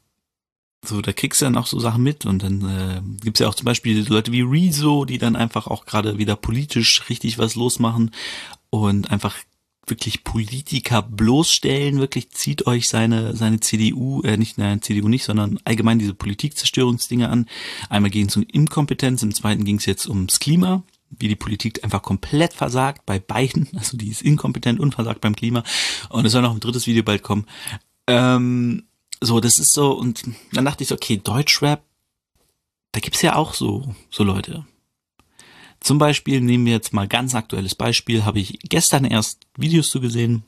so, 0.84 1.00
da 1.02 1.12
kriegst 1.12 1.40
du 1.40 1.44
dann 1.44 1.56
auch 1.56 1.66
so 1.66 1.80
Sachen 1.80 2.02
mit 2.02 2.24
und 2.24 2.42
dann 2.42 2.62
äh, 2.62 3.02
gibt's 3.20 3.40
ja 3.40 3.48
auch 3.48 3.54
zum 3.54 3.64
Beispiel 3.64 4.06
Leute 4.08 4.32
wie 4.32 4.42
Rezo, 4.42 5.04
die 5.04 5.18
dann 5.18 5.36
einfach 5.36 5.66
auch 5.66 5.86
gerade 5.86 6.18
wieder 6.18 6.36
politisch 6.36 7.08
richtig 7.08 7.38
was 7.38 7.56
losmachen 7.56 8.12
und 8.70 9.10
einfach 9.10 9.36
wirklich 9.90 10.24
Politiker 10.24 11.02
bloßstellen, 11.02 11.98
wirklich 11.98 12.30
zieht 12.30 12.66
euch 12.66 12.88
seine, 12.88 13.34
seine 13.34 13.60
CDU, 13.60 14.22
äh, 14.22 14.36
nicht, 14.36 14.58
nein, 14.58 14.82
CDU 14.82 15.08
nicht, 15.08 15.24
sondern 15.24 15.58
allgemein 15.64 15.98
diese 15.98 16.14
Politikzerstörungsdinge 16.14 17.28
an. 17.28 17.46
Einmal 17.88 18.10
ging 18.10 18.28
es 18.28 18.36
um 18.36 18.42
Inkompetenz, 18.44 19.22
im 19.22 19.34
zweiten 19.34 19.64
ging 19.64 19.76
es 19.76 19.86
jetzt 19.86 20.08
ums 20.08 20.40
Klima, 20.40 20.82
wie 21.10 21.28
die 21.28 21.36
Politik 21.36 21.84
einfach 21.84 22.02
komplett 22.02 22.52
versagt 22.52 23.06
bei 23.06 23.18
beiden, 23.18 23.68
also 23.76 23.96
die 23.96 24.08
ist 24.08 24.22
inkompetent 24.22 24.80
und 24.80 24.94
versagt 24.94 25.20
beim 25.20 25.36
Klima. 25.36 25.64
Und 26.10 26.24
es 26.24 26.32
soll 26.32 26.42
noch 26.42 26.54
ein 26.54 26.60
drittes 26.60 26.86
Video 26.86 27.02
bald 27.02 27.22
kommen. 27.22 27.46
Ähm, 28.06 28.84
so, 29.20 29.40
das 29.40 29.58
ist 29.58 29.72
so, 29.72 29.92
und 29.92 30.22
dann 30.52 30.64
dachte 30.64 30.82
ich 30.82 30.88
so, 30.88 30.94
okay, 30.94 31.16
Deutschrap, 31.16 31.82
da 32.92 33.00
gibt's 33.00 33.22
ja 33.22 33.36
auch 33.36 33.54
so, 33.54 33.94
so 34.10 34.24
Leute. 34.24 34.66
Zum 35.80 35.98
Beispiel 35.98 36.40
nehmen 36.40 36.66
wir 36.66 36.72
jetzt 36.72 36.92
mal 36.92 37.06
ganz 37.06 37.34
aktuelles 37.34 37.74
Beispiel, 37.74 38.24
habe 38.24 38.40
ich 38.40 38.58
gestern 38.64 39.04
erst 39.04 39.46
Videos 39.56 39.90
zu 39.90 40.00
gesehen. 40.00 40.42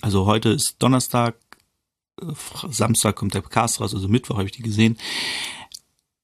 Also 0.00 0.26
heute 0.26 0.50
ist 0.50 0.76
Donnerstag, 0.80 1.36
äh, 2.20 2.26
Samstag 2.70 3.16
kommt 3.16 3.34
der 3.34 3.42
Cast 3.42 3.80
raus, 3.80 3.94
also 3.94 4.08
Mittwoch 4.08 4.36
habe 4.36 4.46
ich 4.46 4.52
die 4.52 4.62
gesehen. 4.62 4.98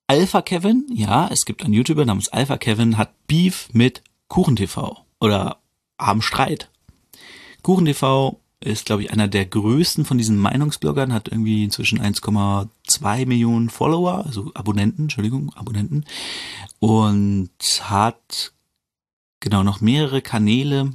Alpha 0.09 0.43
Kevin, 0.43 0.87
ja, 0.93 1.29
es 1.29 1.45
gibt 1.45 1.63
einen 1.63 1.75
YouTuber 1.75 2.05
namens 2.05 2.29
Alpha 2.29 2.57
Kevin, 2.57 2.97
hat 2.97 3.13
Beef 3.27 3.69
mit 3.73 4.03
KuchenTV 4.29 5.05
oder 5.21 5.61
haben 5.99 6.23
Streit. 6.23 6.71
KuchenTV 7.63 8.41
ist, 8.61 8.87
glaube 8.87 9.03
ich, 9.03 9.13
einer 9.13 9.29
der 9.29 9.47
größten 9.47 10.05
von 10.05 10.19
diesen 10.19 10.39
Meinungsbloggern, 10.39 11.13
hat 11.13 11.29
irgendwie 11.29 11.65
inzwischen 11.65 12.01
1,2 12.01 13.27
Millionen 13.27 13.71
Follower, 13.71 14.25
also 14.27 14.51
Abonnenten, 14.55 15.03
Entschuldigung, 15.03 15.53
Abonnenten. 15.55 16.05
Und 16.81 17.51
hat 17.83 18.53
genau 19.41 19.63
noch 19.63 19.81
mehrere 19.81 20.23
Kanäle. 20.23 20.93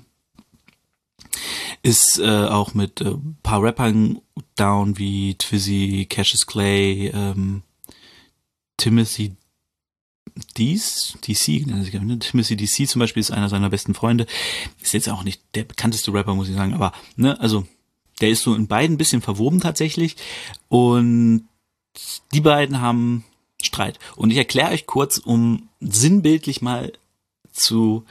Ist 1.82 2.20
äh, 2.20 2.48
auch 2.48 2.74
mit 2.74 3.02
äh, 3.02 3.16
paar 3.42 3.62
Rappern 3.62 4.20
down 4.56 4.98
wie 4.98 5.36
Twizzy, 5.36 6.06
Cassius 6.10 6.46
Clay, 6.46 7.08
ähm, 7.14 7.64
Timothy 8.78 9.36
Dees, 10.58 11.18
DC, 11.28 11.68
ne? 11.68 12.20
Timothy 12.20 12.56
DC 12.56 12.88
zum 12.88 13.00
Beispiel 13.00 13.22
ist 13.22 13.32
einer 13.32 13.50
seiner 13.50 13.70
besten 13.70 13.94
Freunde. 13.94 14.26
Ist 14.82 14.94
jetzt 14.94 15.10
auch 15.10 15.24
nicht 15.24 15.42
der 15.56 15.64
bekannteste 15.64 16.14
Rapper, 16.14 16.36
muss 16.36 16.50
ich 16.50 16.56
sagen, 16.56 16.74
aber, 16.74 16.92
ne, 17.16 17.40
also, 17.40 17.68
der 18.22 18.30
ist 18.30 18.44
so 18.44 18.56
in 18.56 18.68
beiden 18.68 18.96
ein 18.96 18.98
bisschen 18.98 19.22
verwoben 19.22 19.60
tatsächlich. 19.60 20.16
Und 20.70 21.48
die 22.34 22.42
beiden 22.42 22.82
haben 22.82 23.24
Streit. 23.62 24.00
Und 24.16 24.32
ich 24.32 24.38
erkläre 24.38 24.72
euch 24.72 24.86
kurz, 24.86 25.18
um 25.18 25.70
sinnbildlich 25.80 26.62
mal 26.62 26.94
zu, 27.52 28.06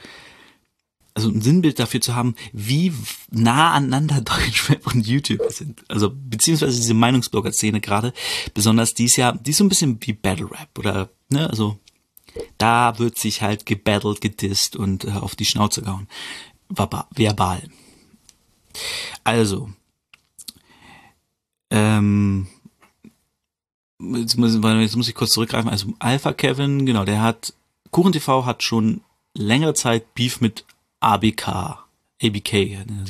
also 1.13 1.29
ein 1.29 1.41
Sinnbild 1.41 1.79
dafür 1.79 2.01
zu 2.01 2.15
haben, 2.15 2.35
wie 2.53 2.93
nah 3.31 3.73
aneinander 3.73 4.21
Deutschrap 4.21 4.87
und 4.87 5.05
YouTube 5.05 5.41
sind. 5.49 5.83
Also 5.89 6.11
beziehungsweise 6.13 6.77
diese 6.77 6.93
Meinungsblogger-Szene 6.93 7.81
gerade, 7.81 8.13
besonders 8.53 8.93
die 8.93 9.05
ist 9.05 9.17
ja, 9.17 9.33
die 9.33 9.51
ist 9.51 9.57
so 9.57 9.63
ein 9.63 9.69
bisschen 9.69 9.97
wie 10.01 10.13
Battle 10.13 10.49
Rap 10.49 10.77
oder, 10.77 11.09
ne, 11.29 11.49
also 11.49 11.79
da 12.57 12.99
wird 12.99 13.17
sich 13.17 13.41
halt 13.41 13.65
gebattelt, 13.65 14.21
gedisst 14.21 14.75
und 14.75 15.05
äh, 15.05 15.11
auf 15.11 15.35
die 15.35 15.45
Schnauze 15.45 15.81
gehauen. 15.81 16.07
Verbal. 16.69 17.69
Also, 19.23 19.69
ähm, 21.69 22.47
jetzt 23.99 24.37
muss, 24.37 24.53
jetzt 24.53 24.95
muss 24.95 25.07
ich 25.07 25.15
kurz 25.15 25.31
zurückgreifen. 25.31 25.69
Also 25.69 25.93
Alpha 25.99 26.33
Kevin, 26.33 26.85
genau, 26.85 27.05
der 27.05 27.21
hat, 27.21 27.53
KuchenTV 27.91 28.45
hat 28.45 28.63
schon 28.63 29.01
längere 29.33 29.73
Zeit 29.73 30.13
Beef 30.15 30.41
mit 30.41 30.65
ABK. 30.99 31.83
ABK, 32.21 32.51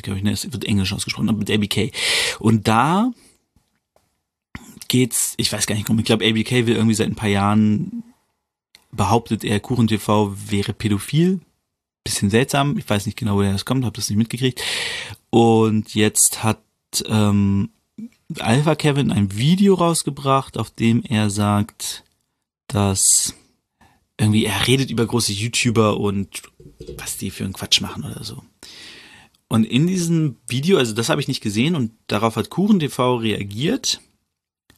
glaube 0.01 0.17
ich, 0.17 0.23
ne, 0.23 0.31
es 0.31 0.51
wird 0.51 0.65
Englisch 0.65 0.93
ausgesprochen, 0.93 1.29
aber 1.29 1.39
mit 1.39 1.51
ABK. 1.51 1.91
Und 2.39 2.67
da 2.67 3.11
geht's, 4.87 5.33
ich 5.37 5.51
weiß 5.51 5.65
gar 5.65 5.75
nicht, 5.75 5.87
ich 5.89 6.05
glaube, 6.05 6.25
ABK 6.25 6.65
will 6.65 6.75
irgendwie 6.75 6.95
seit 6.95 7.07
ein 7.07 7.15
paar 7.15 7.29
Jahren 7.29 8.03
behauptet 8.95 9.43
er, 9.43 9.59
KuchenTV 9.59 10.33
wäre 10.47 10.73
pädophil. 10.73 11.41
Bisschen 12.03 12.29
seltsam, 12.29 12.77
ich 12.77 12.89
weiß 12.89 13.05
nicht 13.05 13.17
genau, 13.17 13.35
woher 13.35 13.51
das 13.51 13.65
kommt, 13.65 13.85
habe 13.85 13.95
das 13.95 14.09
nicht 14.09 14.17
mitgekriegt. 14.17 14.61
Und 15.29 15.95
jetzt 15.95 16.43
hat 16.43 16.61
ähm, 17.07 17.69
Alpha 18.39 18.75
Kevin 18.75 19.11
ein 19.11 19.35
Video 19.35 19.75
rausgebracht, 19.75 20.57
auf 20.57 20.69
dem 20.69 21.03
er 21.03 21.29
sagt, 21.29 22.03
dass 22.67 23.35
irgendwie 24.17 24.45
er 24.45 24.67
redet 24.67 24.91
über 24.91 25.05
große 25.05 25.33
YouTuber 25.33 25.99
und 25.99 26.43
was 26.97 27.17
die 27.17 27.31
für 27.31 27.45
einen 27.45 27.53
Quatsch 27.53 27.81
machen 27.81 28.03
oder 28.03 28.23
so. 28.23 28.43
Und 29.47 29.65
in 29.65 29.87
diesem 29.87 30.37
Video, 30.47 30.77
also 30.77 30.93
das 30.93 31.09
habe 31.09 31.21
ich 31.21 31.27
nicht 31.27 31.41
gesehen 31.41 31.75
und 31.75 31.91
darauf 32.07 32.35
hat 32.35 32.49
KuchenTV 32.49 33.17
reagiert 33.17 34.01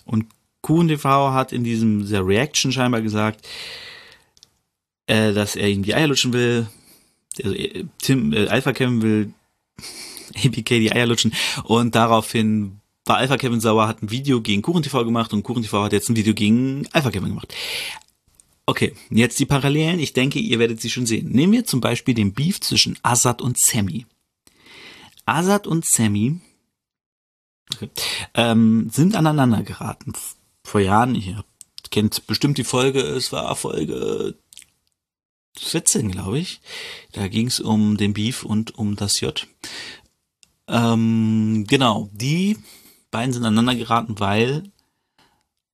und 0.05 0.25
KuchenTV 0.61 1.05
hat 1.31 1.53
in 1.53 1.63
diesem 1.63 2.01
dieser 2.01 2.25
Reaction 2.25 2.71
scheinbar 2.71 3.01
gesagt, 3.01 3.47
äh, 5.07 5.33
dass 5.33 5.55
er 5.55 5.69
ihm 5.69 5.83
die 5.83 5.95
Eier 5.95 6.07
lutschen 6.07 6.33
will. 6.33 6.67
Also, 7.43 7.55
äh, 7.55 7.85
Tim, 7.99 8.33
äh, 8.33 8.47
Alpha 8.47 8.73
Kevin 8.73 9.01
will 9.01 9.33
APK 10.35 10.69
die 10.69 10.91
Eier 10.91 11.07
lutschen 11.07 11.33
und 11.63 11.95
daraufhin 11.95 12.79
war 13.05 13.17
Alpha 13.17 13.37
Kevin 13.37 13.59
sauer, 13.59 13.87
hat 13.87 14.01
ein 14.01 14.09
Video 14.09 14.41
gegen 14.41 14.61
KuchenTV 14.61 15.03
gemacht 15.03 15.31
und 15.33 15.43
KuchenTV 15.43 15.73
hat 15.83 15.93
jetzt 15.93 16.09
ein 16.09 16.15
Video 16.15 16.33
gegen 16.33 16.87
Alpha 16.91 17.11
Kevin 17.11 17.29
gemacht. 17.29 17.53
Okay, 18.65 18.93
jetzt 19.11 19.39
die 19.39 19.45
Parallelen. 19.45 19.99
Ich 19.99 20.13
denke, 20.13 20.39
ihr 20.39 20.57
werdet 20.57 20.81
sie 20.81 20.89
schon 20.89 21.05
sehen. 21.05 21.29
Nehmen 21.29 21.53
wir 21.53 21.65
zum 21.65 21.81
Beispiel 21.81 22.15
den 22.15 22.33
Beef 22.33 22.59
zwischen 22.61 22.97
Azad 23.03 23.41
und 23.41 23.59
Sammy. 23.59 24.07
Azad 25.25 25.67
und 25.67 25.85
Sammy 25.85 26.39
okay, 27.73 27.89
ähm, 28.33 28.89
sind 28.91 29.15
aneinander 29.15 29.61
geraten. 29.61 30.13
Vor 30.63 30.81
Jahren, 30.81 31.13
ihr 31.13 31.43
kennt 31.91 32.25
bestimmt 32.25 32.57
die 32.57 32.63
Folge, 32.63 33.01
es 33.01 33.31
war 33.31 33.55
Folge 33.55 34.35
14, 35.59 36.11
glaube 36.11 36.39
ich. 36.39 36.61
Da 37.11 37.27
ging 37.27 37.47
es 37.47 37.59
um 37.59 37.97
den 37.97 38.13
Beef 38.13 38.43
und 38.43 38.75
um 38.77 38.95
das 38.95 39.19
J. 39.19 39.47
Ähm, 40.67 41.65
genau, 41.67 42.09
die 42.11 42.57
beiden 43.11 43.33
sind 43.33 43.45
aneinander 43.45 43.75
geraten, 43.75 44.19
weil 44.19 44.63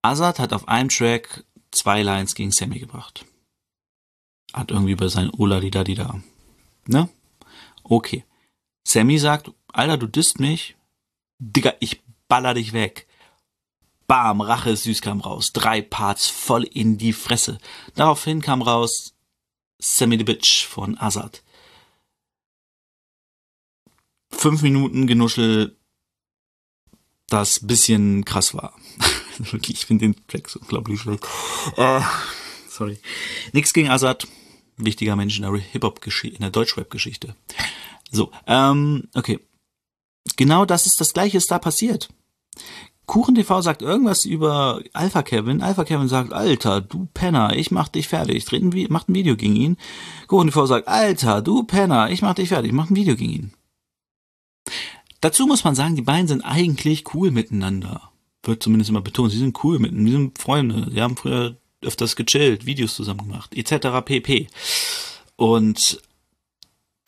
Azad 0.02 0.40
hat 0.40 0.54
auf 0.54 0.68
einem 0.68 0.90
Track 0.90 1.46
zwei 1.72 2.02
Lines 2.04 2.36
gegen 2.36 2.52
Sammy 2.52 2.80
gebracht. 2.80 3.26
Hat 4.54 4.72
irgendwie 4.72 4.96
bei 4.96 5.08
seinen 5.08 5.32
Ola 5.32 5.60
die 5.60 5.72
da 5.72 5.84
die 5.84 5.96
da. 5.96 6.22
Ne? 6.86 7.10
Okay. 7.84 8.26
Sammy 8.84 9.18
sagt, 9.18 9.52
Alter, 9.72 9.98
du 9.98 10.08
disst 10.08 10.40
mich. 10.40 10.76
Digga, 11.40 11.74
ich 11.80 12.02
baller 12.28 12.54
dich 12.54 12.74
weg. 12.74 13.08
Bam, 14.08 14.42
Rache 14.42 14.76
süß 14.76 15.02
kam 15.02 15.22
raus. 15.22 15.54
Drei 15.54 15.82
Parts 15.82 16.28
voll 16.28 16.64
in 16.64 16.98
die 16.98 17.14
Fresse. 17.14 17.60
Daraufhin 17.96 18.42
kam 18.42 18.62
raus 18.62 19.14
Sammy 19.82 20.18
the 20.18 20.24
Bitch 20.24 20.66
von 20.68 20.98
Azad. 20.98 21.44
Fünf 24.30 24.62
Minuten 24.62 25.08
Genuschel, 25.08 25.76
das 27.28 27.66
bisschen 27.66 28.24
krass 28.24 28.54
war. 28.54 28.76
Wirklich, 29.38 29.78
ich 29.78 29.86
finde 29.86 30.06
den 30.06 30.16
so 30.48 30.60
unglaublich 30.60 31.02
schlecht. 31.02 31.26
Äh, 31.78 32.02
sorry. 32.70 33.00
Nix 33.54 33.74
gegen 33.74 33.90
Azad. 33.90 34.28
Wichtiger 34.78 35.16
Mensch 35.16 35.38
in 35.38 35.44
der 35.44 35.54
Hip-Hop-Geschichte, 35.56 36.36
in 36.36 36.42
der 36.42 36.50
Deutschrap-Geschichte. 36.52 37.36
So, 38.12 38.32
ähm, 38.48 39.10
okay. 39.14 39.40
Genau 40.38 40.66
das 40.66 40.86
ist 40.86 41.02
das 41.02 41.14
Gleiche 41.14 41.38
ist 41.38 41.52
da 41.52 41.60
passiert. 41.60 42.10
Kuchen 43.06 43.36
TV 43.36 43.62
sagt 43.62 43.82
irgendwas 43.82 44.26
über 44.26 44.82
Alpha 44.94 45.22
Kevin. 45.22 45.62
Alpha 45.62 45.84
Kevin 45.84 46.08
sagt, 46.08 46.32
Alter, 46.32 46.82
du 46.82 47.08
Penner, 47.14 47.56
ich 47.56 47.72
mach 47.72 47.90
dich 47.90 48.08
fertig. 48.08 48.46
Dreht 48.46 48.64
ein, 48.64 48.88
macht 48.90 49.10
ein 49.10 49.16
Video 49.16 49.36
gegen 49.36 49.56
ihn. 49.56 49.78
Kuchen 50.28 50.48
TV 50.48 50.66
sagt, 50.66 50.88
Alter, 50.88 51.42
du 51.42 51.64
Penner, 51.64 52.10
ich 52.10 52.22
mach 52.22 52.36
dich 52.36 52.50
fertig. 52.50 52.72
Macht 52.72 52.92
ein 52.92 52.96
Video 52.96 53.16
gegen 53.16 53.32
ihn. 53.32 53.54
Dazu 55.20 55.46
muss 55.46 55.64
man 55.64 55.76
sagen, 55.76 55.96
die 55.96 56.02
beiden 56.02 56.28
sind 56.28 56.42
eigentlich 56.42 57.14
cool 57.14 57.32
miteinander. 57.32 58.12
Wird 58.44 58.64
zumindest 58.64 58.90
immer 58.90 59.02
betont. 59.02 59.32
Sie 59.32 59.38
sind 59.38 59.64
cool 59.64 59.78
miteinander. 59.78 60.10
Sie 60.10 60.18
sind 60.18 60.40
Freunde. 60.40 60.90
Sie 60.92 61.02
haben 61.02 61.18
früher 61.18 61.58
öfters 61.82 62.16
gechillt, 62.16 62.66
Videos 62.66 62.96
zusammen 62.96 63.28
gemacht, 63.28 63.56
etc. 63.56 64.06
pp. 64.06 64.48
Und 65.36 66.02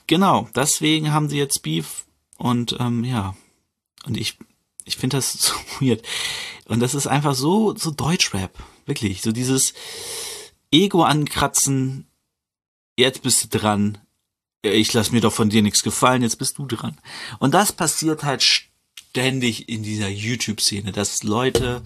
genau, 0.07 0.49
deswegen 0.55 1.11
haben 1.11 1.29
sie 1.29 1.37
jetzt 1.37 1.61
Beef 1.61 2.05
und 2.37 2.75
ähm, 2.79 3.03
ja, 3.03 3.35
und 4.05 4.17
ich 4.17 4.37
ich 4.85 4.97
finde 4.97 5.17
das 5.17 5.33
so 5.39 5.53
weird. 5.79 6.01
Und 6.65 6.79
das 6.79 6.95
ist 6.95 7.07
einfach 7.07 7.35
so 7.35 7.75
so 7.75 7.91
Deutschrap, 7.91 8.51
wirklich, 8.85 9.21
so 9.21 9.31
dieses 9.31 9.73
Ego 10.71 11.03
ankratzen. 11.03 12.07
Jetzt 12.97 13.21
bist 13.21 13.43
du 13.43 13.57
dran. 13.57 13.97
Ich 14.61 14.93
lass 14.93 15.11
mir 15.11 15.21
doch 15.21 15.33
von 15.33 15.49
dir 15.49 15.61
nichts 15.61 15.83
gefallen, 15.83 16.21
jetzt 16.21 16.37
bist 16.37 16.57
du 16.57 16.65
dran. 16.65 16.97
Und 17.39 17.53
das 17.53 17.73
passiert 17.73 18.23
halt 18.23 18.43
ständig 18.43 19.67
in 19.67 19.83
dieser 19.83 20.07
YouTube-Szene, 20.07 20.91
dass 20.91 21.23
Leute 21.23 21.81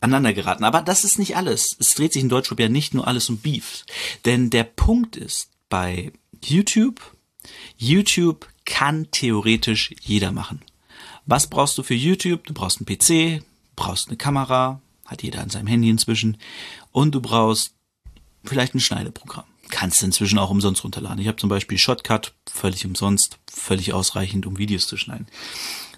aneinander 0.00 0.32
geraten. 0.34 0.64
Aber 0.64 0.82
das 0.82 1.04
ist 1.04 1.18
nicht 1.18 1.36
alles. 1.36 1.74
Es 1.78 1.94
dreht 1.94 2.12
sich 2.12 2.22
in 2.22 2.28
Deutschrap 2.28 2.60
ja 2.60 2.68
nicht 2.68 2.92
nur 2.92 3.06
alles 3.06 3.30
um 3.30 3.38
Beef. 3.38 3.84
Denn 4.24 4.50
der 4.50 4.64
Punkt 4.64 5.16
ist 5.16 5.48
bei 5.68 6.12
YouTube, 6.44 7.00
YouTube 7.76 8.48
kann 8.64 9.10
theoretisch 9.10 9.94
jeder 10.00 10.32
machen. 10.32 10.60
Was 11.26 11.46
brauchst 11.46 11.78
du 11.78 11.82
für 11.82 11.94
YouTube? 11.94 12.44
Du 12.46 12.54
brauchst 12.54 12.78
einen 12.78 12.86
PC, 12.86 13.44
brauchst 13.76 14.08
eine 14.08 14.16
Kamera, 14.16 14.80
hat 15.06 15.22
jeder 15.22 15.40
an 15.40 15.50
seinem 15.50 15.66
Handy 15.66 15.88
inzwischen, 15.88 16.36
und 16.90 17.14
du 17.14 17.20
brauchst 17.20 17.74
vielleicht 18.44 18.74
ein 18.74 18.80
Schneideprogramm. 18.80 19.44
Kannst 19.68 20.02
du 20.02 20.06
inzwischen 20.06 20.38
auch 20.38 20.50
umsonst 20.50 20.84
runterladen. 20.84 21.18
Ich 21.18 21.28
habe 21.28 21.38
zum 21.38 21.48
Beispiel 21.48 21.78
Shotcut, 21.78 22.34
völlig 22.46 22.84
umsonst, 22.84 23.38
völlig 23.50 23.92
ausreichend, 23.94 24.44
um 24.44 24.58
Videos 24.58 24.86
zu 24.86 24.96
schneiden. 24.96 25.28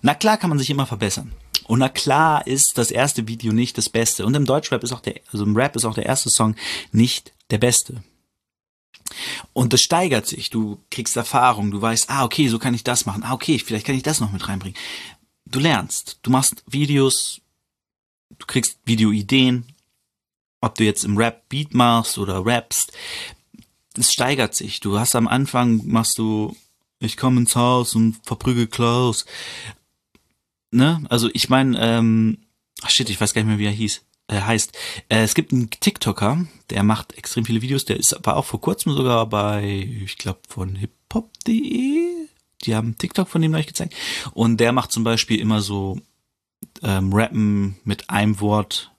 Na 0.02 0.14
klar 0.14 0.36
kann 0.36 0.50
man 0.50 0.58
sich 0.58 0.70
immer 0.70 0.86
verbessern. 0.86 1.32
Und 1.66 1.78
na 1.78 1.88
klar 1.88 2.46
ist 2.46 2.76
das 2.76 2.90
erste 2.90 3.26
Video 3.26 3.52
nicht 3.52 3.78
das 3.78 3.88
Beste. 3.88 4.26
Und 4.26 4.34
im 4.34 4.44
Deutschrap 4.44 4.84
ist 4.84 4.92
auch 4.92 5.00
der, 5.00 5.20
also 5.32 5.44
im 5.44 5.56
Rap 5.56 5.74
ist 5.76 5.86
auch 5.86 5.94
der 5.94 6.06
erste 6.06 6.30
Song 6.30 6.54
nicht 6.92 7.32
der 7.50 7.58
beste. 7.58 8.04
Und 9.52 9.72
das 9.72 9.82
steigert 9.82 10.26
sich. 10.26 10.50
Du 10.50 10.78
kriegst 10.90 11.16
Erfahrung. 11.16 11.70
Du 11.70 11.80
weißt, 11.80 12.10
ah, 12.10 12.24
okay, 12.24 12.48
so 12.48 12.58
kann 12.58 12.74
ich 12.74 12.84
das 12.84 13.06
machen. 13.06 13.22
Ah, 13.24 13.32
okay, 13.32 13.58
vielleicht 13.58 13.86
kann 13.86 13.96
ich 13.96 14.02
das 14.02 14.20
noch 14.20 14.32
mit 14.32 14.48
reinbringen. 14.48 14.78
Du 15.46 15.58
lernst. 15.58 16.18
Du 16.22 16.30
machst 16.30 16.64
Videos. 16.66 17.40
Du 18.38 18.46
kriegst 18.46 18.78
Videoideen. 18.84 19.64
Ob 20.60 20.74
du 20.76 20.84
jetzt 20.84 21.04
im 21.04 21.16
Rap 21.16 21.48
Beat 21.48 21.74
machst 21.74 22.18
oder 22.18 22.44
rappst. 22.44 22.92
Es 23.96 24.12
steigert 24.12 24.54
sich. 24.54 24.80
Du 24.80 24.98
hast 24.98 25.14
am 25.14 25.28
Anfang 25.28 25.82
machst 25.84 26.18
du, 26.18 26.56
ich 26.98 27.16
komme 27.16 27.40
ins 27.40 27.54
Haus 27.54 27.94
und 27.94 28.16
verprügel 28.24 28.66
Klaus 28.66 29.24
ne? 30.74 31.02
Also 31.08 31.30
ich 31.32 31.48
meine, 31.48 31.78
ähm, 31.80 32.38
ach 32.82 32.90
shit, 32.90 33.08
ich 33.08 33.20
weiß 33.20 33.32
gar 33.32 33.42
nicht 33.42 33.48
mehr, 33.48 33.58
wie 33.58 33.66
er 33.66 33.70
hieß. 33.70 34.02
Äh, 34.28 34.40
heißt, 34.40 34.76
äh, 35.08 35.22
es 35.22 35.34
gibt 35.34 35.52
einen 35.52 35.70
TikToker, 35.70 36.46
der 36.70 36.82
macht 36.82 37.16
extrem 37.16 37.44
viele 37.44 37.62
Videos, 37.62 37.84
der 37.84 37.96
ist 37.96 38.18
war 38.22 38.36
auch 38.36 38.44
vor 38.44 38.60
kurzem 38.60 38.92
sogar 38.94 39.26
bei, 39.26 39.88
ich 40.04 40.18
glaube, 40.18 40.40
von 40.48 40.74
hiphop.de. 40.76 42.13
Die 42.66 42.74
haben 42.74 42.98
TikTok 42.98 43.28
von 43.28 43.42
dem 43.42 43.54
euch 43.54 43.66
gezeigt. 43.66 43.94
Und 44.32 44.58
der 44.58 44.72
macht 44.72 44.92
zum 44.92 45.04
Beispiel 45.04 45.40
immer 45.40 45.60
so 45.60 46.00
ähm, 46.82 47.12
Rappen 47.12 47.76
mit 47.84 48.10
einem 48.10 48.40
Wort, 48.40 48.92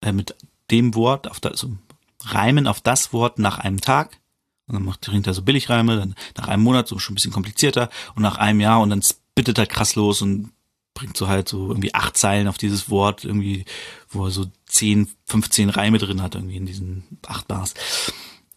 äh, 0.00 0.12
mit 0.12 0.34
dem 0.70 0.94
Wort, 0.94 1.28
auf 1.30 1.40
das, 1.40 1.52
also 1.52 1.76
Reimen 2.24 2.66
auf 2.66 2.80
das 2.80 3.12
Wort 3.12 3.38
nach 3.38 3.58
einem 3.58 3.80
Tag. 3.80 4.18
Und 4.66 4.74
dann 4.74 4.84
macht 4.84 5.08
er 5.08 5.34
so 5.34 5.42
Billigreime, 5.42 5.96
dann 5.96 6.14
nach 6.36 6.48
einem 6.48 6.64
Monat 6.64 6.88
so 6.88 6.98
schon 6.98 7.12
ein 7.12 7.16
bisschen 7.16 7.32
komplizierter 7.32 7.88
und 8.16 8.22
nach 8.22 8.36
einem 8.36 8.60
Jahr 8.60 8.80
und 8.80 8.90
dann 8.90 9.02
spittet 9.02 9.58
er 9.58 9.66
krass 9.66 9.94
los 9.94 10.22
und 10.22 10.50
bringt 10.94 11.16
so 11.16 11.28
halt 11.28 11.48
so 11.48 11.68
irgendwie 11.68 11.94
acht 11.94 12.16
Zeilen 12.16 12.48
auf 12.48 12.58
dieses 12.58 12.90
Wort, 12.90 13.24
irgendwie, 13.24 13.64
wo 14.08 14.24
er 14.24 14.30
so 14.30 14.46
zehn, 14.64 15.08
15 15.26 15.70
Reime 15.70 15.98
drin 15.98 16.22
hat, 16.22 16.34
irgendwie 16.34 16.56
in 16.56 16.66
diesen 16.66 17.04
acht 17.26 17.46
Bars. 17.46 17.74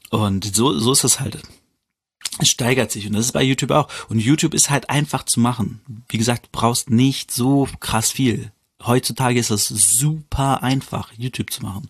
Und 0.10 0.56
so, 0.56 0.80
so 0.80 0.92
ist 0.94 1.04
das 1.04 1.20
halt. 1.20 1.38
Es 2.40 2.50
steigert 2.50 2.92
sich 2.92 3.08
und 3.08 3.14
das 3.14 3.26
ist 3.26 3.32
bei 3.32 3.44
YouTube 3.44 3.72
auch. 3.72 3.90
Und 4.10 4.20
YouTube 4.20 4.54
ist 4.54 4.70
halt 4.70 4.90
einfach 4.90 5.24
zu 5.24 5.40
machen. 5.40 5.82
Wie 6.08 6.18
gesagt, 6.18 6.46
du 6.46 6.50
brauchst 6.52 6.90
nicht 6.90 7.32
so 7.32 7.68
krass 7.80 8.12
viel. 8.12 8.52
Heutzutage 8.84 9.40
ist 9.40 9.50
es 9.50 9.68
super 9.68 10.64
einfach, 10.64 11.12
YouTube 11.18 11.52
zu 11.52 11.64
machen. 11.64 11.90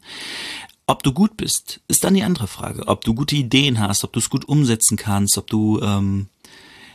Ob 0.88 1.04
du 1.04 1.14
gut 1.14 1.38
bist, 1.38 1.82
ist 1.88 2.04
dann 2.04 2.16
die 2.16 2.24
andere 2.24 2.48
Frage. 2.48 2.88
Ob 2.88 3.04
du 3.04 3.14
gute 3.14 3.36
Ideen 3.36 3.80
hast, 3.80 4.04
ob 4.04 4.14
du 4.14 4.20
es 4.20 4.30
gut 4.30 4.46
umsetzen 4.46 4.98
kannst, 4.98 5.38
ob 5.38 5.48
du 5.48 5.80
ähm, 5.82 6.28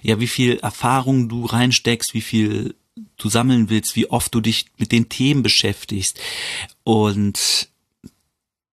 ja 0.02 0.18
wie 0.18 0.26
viel 0.26 0.56
Erfahrung 0.56 1.28
du 1.28 1.44
reinsteckst, 1.44 2.12
wie 2.12 2.20
viel 2.20 2.74
du 3.16 3.28
sammeln 3.28 3.70
willst, 3.70 3.94
wie 3.94 4.10
oft 4.10 4.34
du 4.34 4.40
dich 4.40 4.66
mit 4.78 4.90
den 4.90 5.08
Themen 5.08 5.44
beschäftigst. 5.44 6.18
Und 6.82 7.68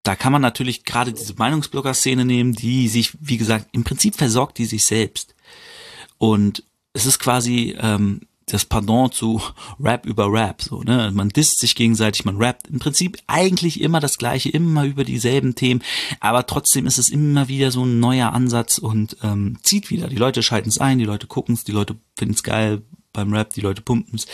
da 0.04 0.16
kann 0.16 0.32
man 0.32 0.42
natürlich 0.42 0.86
gerade 0.86 1.14
diese 1.14 1.36
Meinungsblogger-Szene 1.36 2.26
nehmen, 2.26 2.54
die 2.54 2.88
sich, 2.88 3.18
wie 3.20 3.38
gesagt, 3.38 3.68
im 3.74 3.84
Prinzip 3.84 4.16
versorgt 4.16 4.58
die 4.58 4.66
sich 4.66 4.86
selbst. 4.86 5.36
Und 6.18 6.64
es 6.94 7.06
ist 7.06 7.20
quasi 7.20 7.76
ähm, 7.80 8.22
das 8.46 8.66
Pardon 8.66 9.12
zu 9.12 9.42
Rap 9.80 10.06
über 10.06 10.32
Rap. 10.32 10.62
So, 10.62 10.82
ne? 10.82 11.12
Man 11.14 11.30
disst 11.30 11.60
sich 11.60 11.76
gegenseitig, 11.76 12.26
man 12.26 12.38
rappt 12.38 12.68
im 12.68 12.80
Prinzip 12.80 13.18
eigentlich 13.28 13.82
immer 13.82 14.00
das 14.00 14.18
Gleiche, 14.18 14.50
immer 14.50 14.86
über 14.86 15.04
dieselben 15.04 15.56
Themen, 15.56 15.84
aber 16.20 16.46
trotzdem 16.46 16.86
ist 16.86 16.98
es 16.98 17.10
immer 17.10 17.48
wieder 17.48 17.72
so 17.72 17.84
ein 17.84 18.00
neuer 18.00 18.34
Ansatz 18.34 18.78
und 18.78 19.18
ähm, 19.24 19.58
zieht 19.64 19.90
wieder. 19.90 20.08
Die 20.08 20.16
Leute 20.16 20.44
schalten 20.44 20.70
es 20.70 20.80
ein, 20.80 21.00
die 21.00 21.06
Leute 21.06 21.28
gucken 21.28 21.56
es, 21.56 21.64
die 21.64 21.72
Leute 21.72 21.96
finden 22.18 22.36
es 22.36 22.44
geil, 22.44 22.82
beim 23.14 23.34
Rap, 23.34 23.54
die 23.54 23.62
Leute 23.62 23.82
pumpen 23.82 24.16
es. 24.16 24.28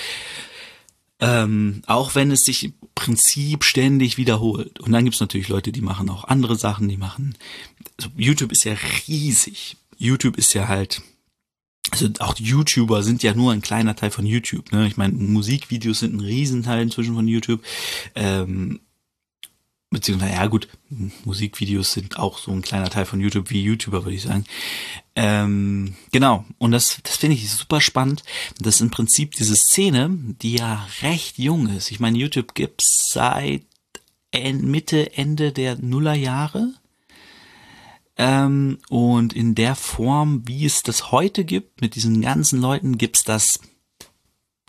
Ähm, 1.20 1.82
auch 1.88 2.16
wenn 2.16 2.32
es 2.32 2.42
sich 2.42 2.66
im 2.66 2.74
Prinzip 2.94 3.64
ständig 3.64 4.18
wiederholt. 4.18 4.80
Und 4.80 4.92
dann 4.92 5.06
gibt 5.06 5.16
es 5.16 5.22
natürlich 5.22 5.48
Leute, 5.48 5.72
die 5.72 5.82
machen 5.82 6.10
auch 6.10 6.26
andere 6.26 6.56
Sachen, 6.56 6.90
die 6.90 6.98
machen. 6.98 7.38
Also 7.98 8.10
YouTube 8.18 8.52
ist 8.52 8.66
ja 8.66 8.76
riesig. 9.08 9.78
YouTube 9.98 10.38
ist 10.38 10.54
ja 10.54 10.68
halt. 10.68 11.02
Also 11.92 12.10
auch 12.20 12.36
YouTuber 12.38 13.04
sind 13.04 13.22
ja 13.22 13.34
nur 13.34 13.54
ein 13.54 13.62
kleiner 13.62 13.96
Teil 13.96 14.12
von 14.12 14.26
YouTube. 14.26 14.72
Ne? 14.72 14.88
Ich 14.88 14.98
meine, 14.98 15.14
Musikvideos 15.14 16.00
sind 16.00 16.16
ein 16.16 16.20
Riesenteil 16.20 16.82
inzwischen 16.82 17.14
von 17.14 17.28
YouTube. 17.28 17.62
Ähm, 18.16 18.82
beziehungsweise, 19.96 20.34
ja 20.34 20.46
gut, 20.48 20.68
Musikvideos 21.24 21.94
sind 21.94 22.20
auch 22.20 22.38
so 22.38 22.52
ein 22.52 22.62
kleiner 22.62 22.90
Teil 22.90 23.06
von 23.06 23.22
YouTube 23.22 23.50
wie 23.50 23.64
YouTuber, 23.64 24.04
würde 24.04 24.16
ich 24.16 24.24
sagen. 24.24 24.44
Ähm, 25.16 25.96
genau, 26.12 26.44
und 26.58 26.72
das, 26.72 27.00
das 27.02 27.16
finde 27.16 27.38
ich 27.38 27.50
super 27.50 27.80
spannend, 27.80 28.24
dass 28.60 28.82
im 28.82 28.92
Prinzip 28.92 29.36
diese 29.36 29.56
Szene, 29.56 30.10
die 30.42 30.58
ja 30.58 30.86
recht 31.02 31.40
jung 31.40 31.68
ist, 31.70 31.92
ich 31.92 32.02
meine, 32.02 32.18
YouTube 32.18 32.56
gibt's 32.56 33.10
seit 33.14 33.64
Mitte, 34.34 35.16
Ende 35.16 35.54
der 35.54 35.78
Nullerjahre. 35.78 36.74
Ähm, 38.18 38.80
und 38.90 39.32
in 39.32 39.56
der 39.56 39.76
Form, 39.76 40.46
wie 40.46 40.66
es 40.66 40.84
das 40.84 41.14
heute 41.14 41.46
gibt, 41.46 41.80
mit 41.80 41.96
diesen 41.96 42.20
ganzen 42.20 42.60
Leuten, 42.60 42.98
gibt's 42.98 43.24
das, 43.24 43.62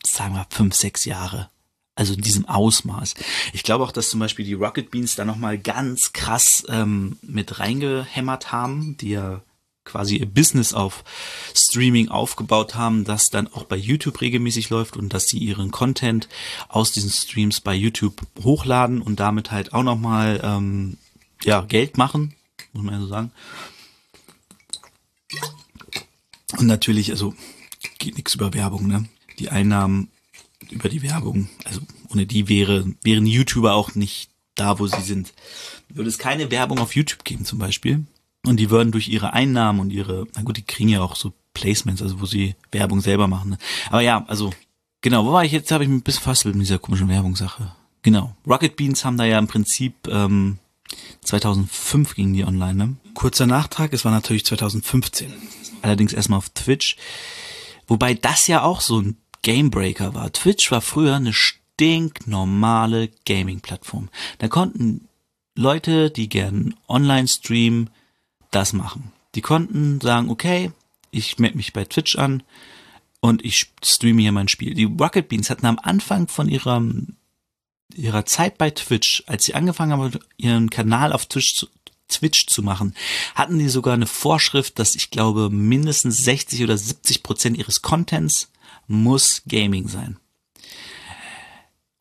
sagen 0.05 0.35
wir, 0.35 0.47
fünf, 0.51 0.77
sechs 0.77 1.05
Jahre 1.05 1.51
Also 1.97 2.13
in 2.13 2.21
diesem 2.21 2.45
Ausmaß. 2.45 3.15
Ich 3.55 3.63
glaube 3.63 3.83
auch, 3.83 3.91
dass 3.91 4.11
zum 4.11 4.21
Beispiel 4.21 4.45
die 4.45 4.53
Rocket 4.53 4.91
Beans 4.91 5.17
da 5.17 5.25
nochmal 5.25 5.59
ganz 5.59 6.13
krass 6.13 6.65
ähm, 6.69 7.17
mit 7.23 7.59
reingehämmert 7.59 8.53
haben, 8.53 8.99
die 8.99 9.11
ja 9.11 9.41
quasi 9.87 10.17
ihr 10.17 10.27
Business 10.27 10.75
auf 10.75 11.05
Streaming 11.55 12.09
aufgebaut 12.09 12.75
haben, 12.75 13.05
das 13.05 13.31
dann 13.31 13.47
auch 13.49 13.65
bei 13.65 13.77
YouTube 13.77 14.21
regelmäßig 14.21 14.69
läuft 14.69 14.99
und 14.99 15.15
dass 15.15 15.27
sie 15.27 15.39
ihren 15.39 15.71
Content 15.71 16.29
aus 16.69 16.93
diesen 16.93 17.11
Streams 17.11 17.63
bei 17.63 17.75
YouTube 17.75 18.21
hochladen 18.43 19.01
und 19.01 19.19
damit 19.19 19.51
halt 19.51 19.73
auch 19.73 19.85
nochmal 19.85 20.41
ähm, 20.43 20.99
ja, 21.45 21.63
Geld 21.63 21.97
machen, 21.97 22.35
muss 22.75 22.85
man 22.85 22.95
ja 22.95 23.01
so 23.01 23.07
sagen. 23.07 23.33
Und 26.59 26.67
natürlich, 26.67 27.11
also 27.11 27.35
geht 27.99 28.17
nichts 28.17 28.35
über 28.35 28.53
Werbung, 28.53 28.87
ne? 28.87 29.07
Die 29.39 29.51
Einnahmen 29.51 30.11
über 30.71 30.89
die 30.89 31.03
Werbung, 31.03 31.49
also 31.65 31.81
ohne 32.13 32.27
die 32.27 32.49
wäre, 32.49 32.87
wären 33.03 33.27
YouTuber 33.27 33.75
auch 33.75 33.95
nicht 33.95 34.31
da, 34.55 34.79
wo 34.79 34.87
sie 34.87 35.03
sind. 35.03 35.33
Würde 35.89 36.09
es 36.09 36.19
keine 36.19 36.51
Werbung 36.51 36.79
auf 36.79 36.95
YouTube 36.95 37.25
geben 37.25 37.45
zum 37.45 37.59
Beispiel, 37.59 38.07
und 38.47 38.59
die 38.59 38.71
würden 38.71 38.93
durch 38.93 39.09
ihre 39.09 39.33
Einnahmen 39.33 39.81
und 39.81 39.91
ihre, 39.91 40.27
na 40.35 40.43
gut, 40.43 40.57
die 40.57 40.63
kriegen 40.63 40.89
ja 40.89 41.03
auch 41.03 41.17
so 41.17 41.33
Placements, 41.53 42.01
also 42.01 42.21
wo 42.21 42.27
sie 42.27 42.55
Werbung 42.71 43.01
selber 43.01 43.27
machen. 43.27 43.51
Ne? 43.51 43.59
Aber 43.89 44.01
ja, 44.03 44.25
also, 44.29 44.53
genau, 45.01 45.27
wo 45.27 45.33
war 45.33 45.45
ich 45.45 45.53
jetzt? 45.53 45.71
Habe 45.73 45.85
ich 45.85 45.91
mich 45.91 45.99
ein 45.99 46.03
bisschen 46.03 46.23
fast 46.23 46.45
mit 46.45 46.55
dieser 46.55 46.79
komischen 46.79 47.09
Werbungssache. 47.09 47.73
Genau. 48.03 48.37
Rocket 48.47 48.77
Beans 48.77 49.05
haben 49.05 49.17
da 49.17 49.25
ja 49.25 49.39
im 49.39 49.49
Prinzip 49.49 49.95
ähm, 50.09 50.59
2005 51.23 52.15
ging 52.15 52.33
die 52.33 52.45
online. 52.45 52.75
Ne? 52.75 52.97
Kurzer 53.15 53.47
Nachtrag, 53.47 53.93
es 53.93 54.05
war 54.05 54.13
natürlich 54.13 54.45
2015. 54.45 55.33
Allerdings 55.83 56.13
erstmal 56.13 56.39
auf 56.39 56.51
Twitch. 56.51 56.97
Wobei 57.89 58.15
das 58.15 58.47
ja 58.47 58.63
auch 58.63 58.81
so 58.81 59.01
ein 59.01 59.17
Gamebreaker 59.47 60.13
war. 60.13 60.33
Twitch 60.33 60.73
war 60.73 60.81
früher 60.81 61.15
eine 61.15 61.33
stinknormale 61.33 63.11
Gaming-Plattform. 63.27 64.09
Da 64.39 64.49
konnten 64.49 65.07
Leute, 65.55 66.11
die 66.11 66.29
gern 66.29 66.75
online 66.89 67.29
streamen, 67.29 67.91
das 68.51 68.73
machen. 68.73 69.13
Die 69.37 69.43
konnten 69.43 70.01
sagen, 70.01 70.31
okay, 70.31 70.73
ich 71.13 71.39
melde 71.39 71.59
mich 71.59 71.73
bei 71.73 71.85
Twitch 71.85 72.17
an 72.17 72.43
und 73.21 73.45
ich 73.45 73.71
streame 73.85 74.21
hier 74.21 74.33
mein 74.33 74.49
Spiel. 74.49 74.75
Die 74.75 74.83
Rocket 74.83 75.29
Beans 75.29 75.49
hatten 75.49 75.67
am 75.67 75.79
Anfang 75.79 76.27
von 76.27 76.49
ihrer, 76.49 76.83
ihrer 77.95 78.27
Zeit 78.27 78.59
bei 78.59 78.71
Twitch, 78.71 79.23
als 79.29 79.45
sie 79.45 79.55
angefangen 79.55 79.93
haben, 79.93 80.19
ihren 80.37 80.71
Kanal 80.71 81.13
auf 81.13 81.27
Twitch 81.27 81.55
zu, 81.55 81.69
Twitch 82.09 82.47
zu 82.47 82.63
machen, 82.63 82.95
hatten 83.35 83.59
die 83.59 83.69
sogar 83.69 83.95
eine 83.95 84.07
Vorschrift, 84.07 84.79
dass 84.79 84.95
ich 84.95 85.11
glaube, 85.11 85.51
mindestens 85.51 86.19
60 86.19 86.63
oder 86.63 86.77
70 86.77 87.23
Prozent 87.23 87.59
ihres 87.59 87.83
Contents 87.83 88.51
muss 88.87 89.43
Gaming 89.47 89.89
sein. 89.89 90.19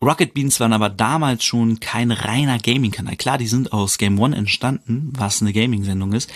Rocket 0.04 0.34
Beans 0.34 0.60
waren 0.60 0.74
aber 0.74 0.89
damals 0.89 1.44
schon 1.44 1.80
kein 1.80 2.12
reiner 2.12 2.60
Gaming-Kanal. 2.60 3.15
Klar, 3.15 3.38
die 3.38 3.48
sind 3.48 3.74
aus 3.74 3.98
Game 3.98 4.20
One 4.20 4.36
entstanden, 4.36 5.12
was 5.15 5.41
eine 5.41 5.54
Gaming-Sendung 5.54 6.13
ist. 6.13 6.32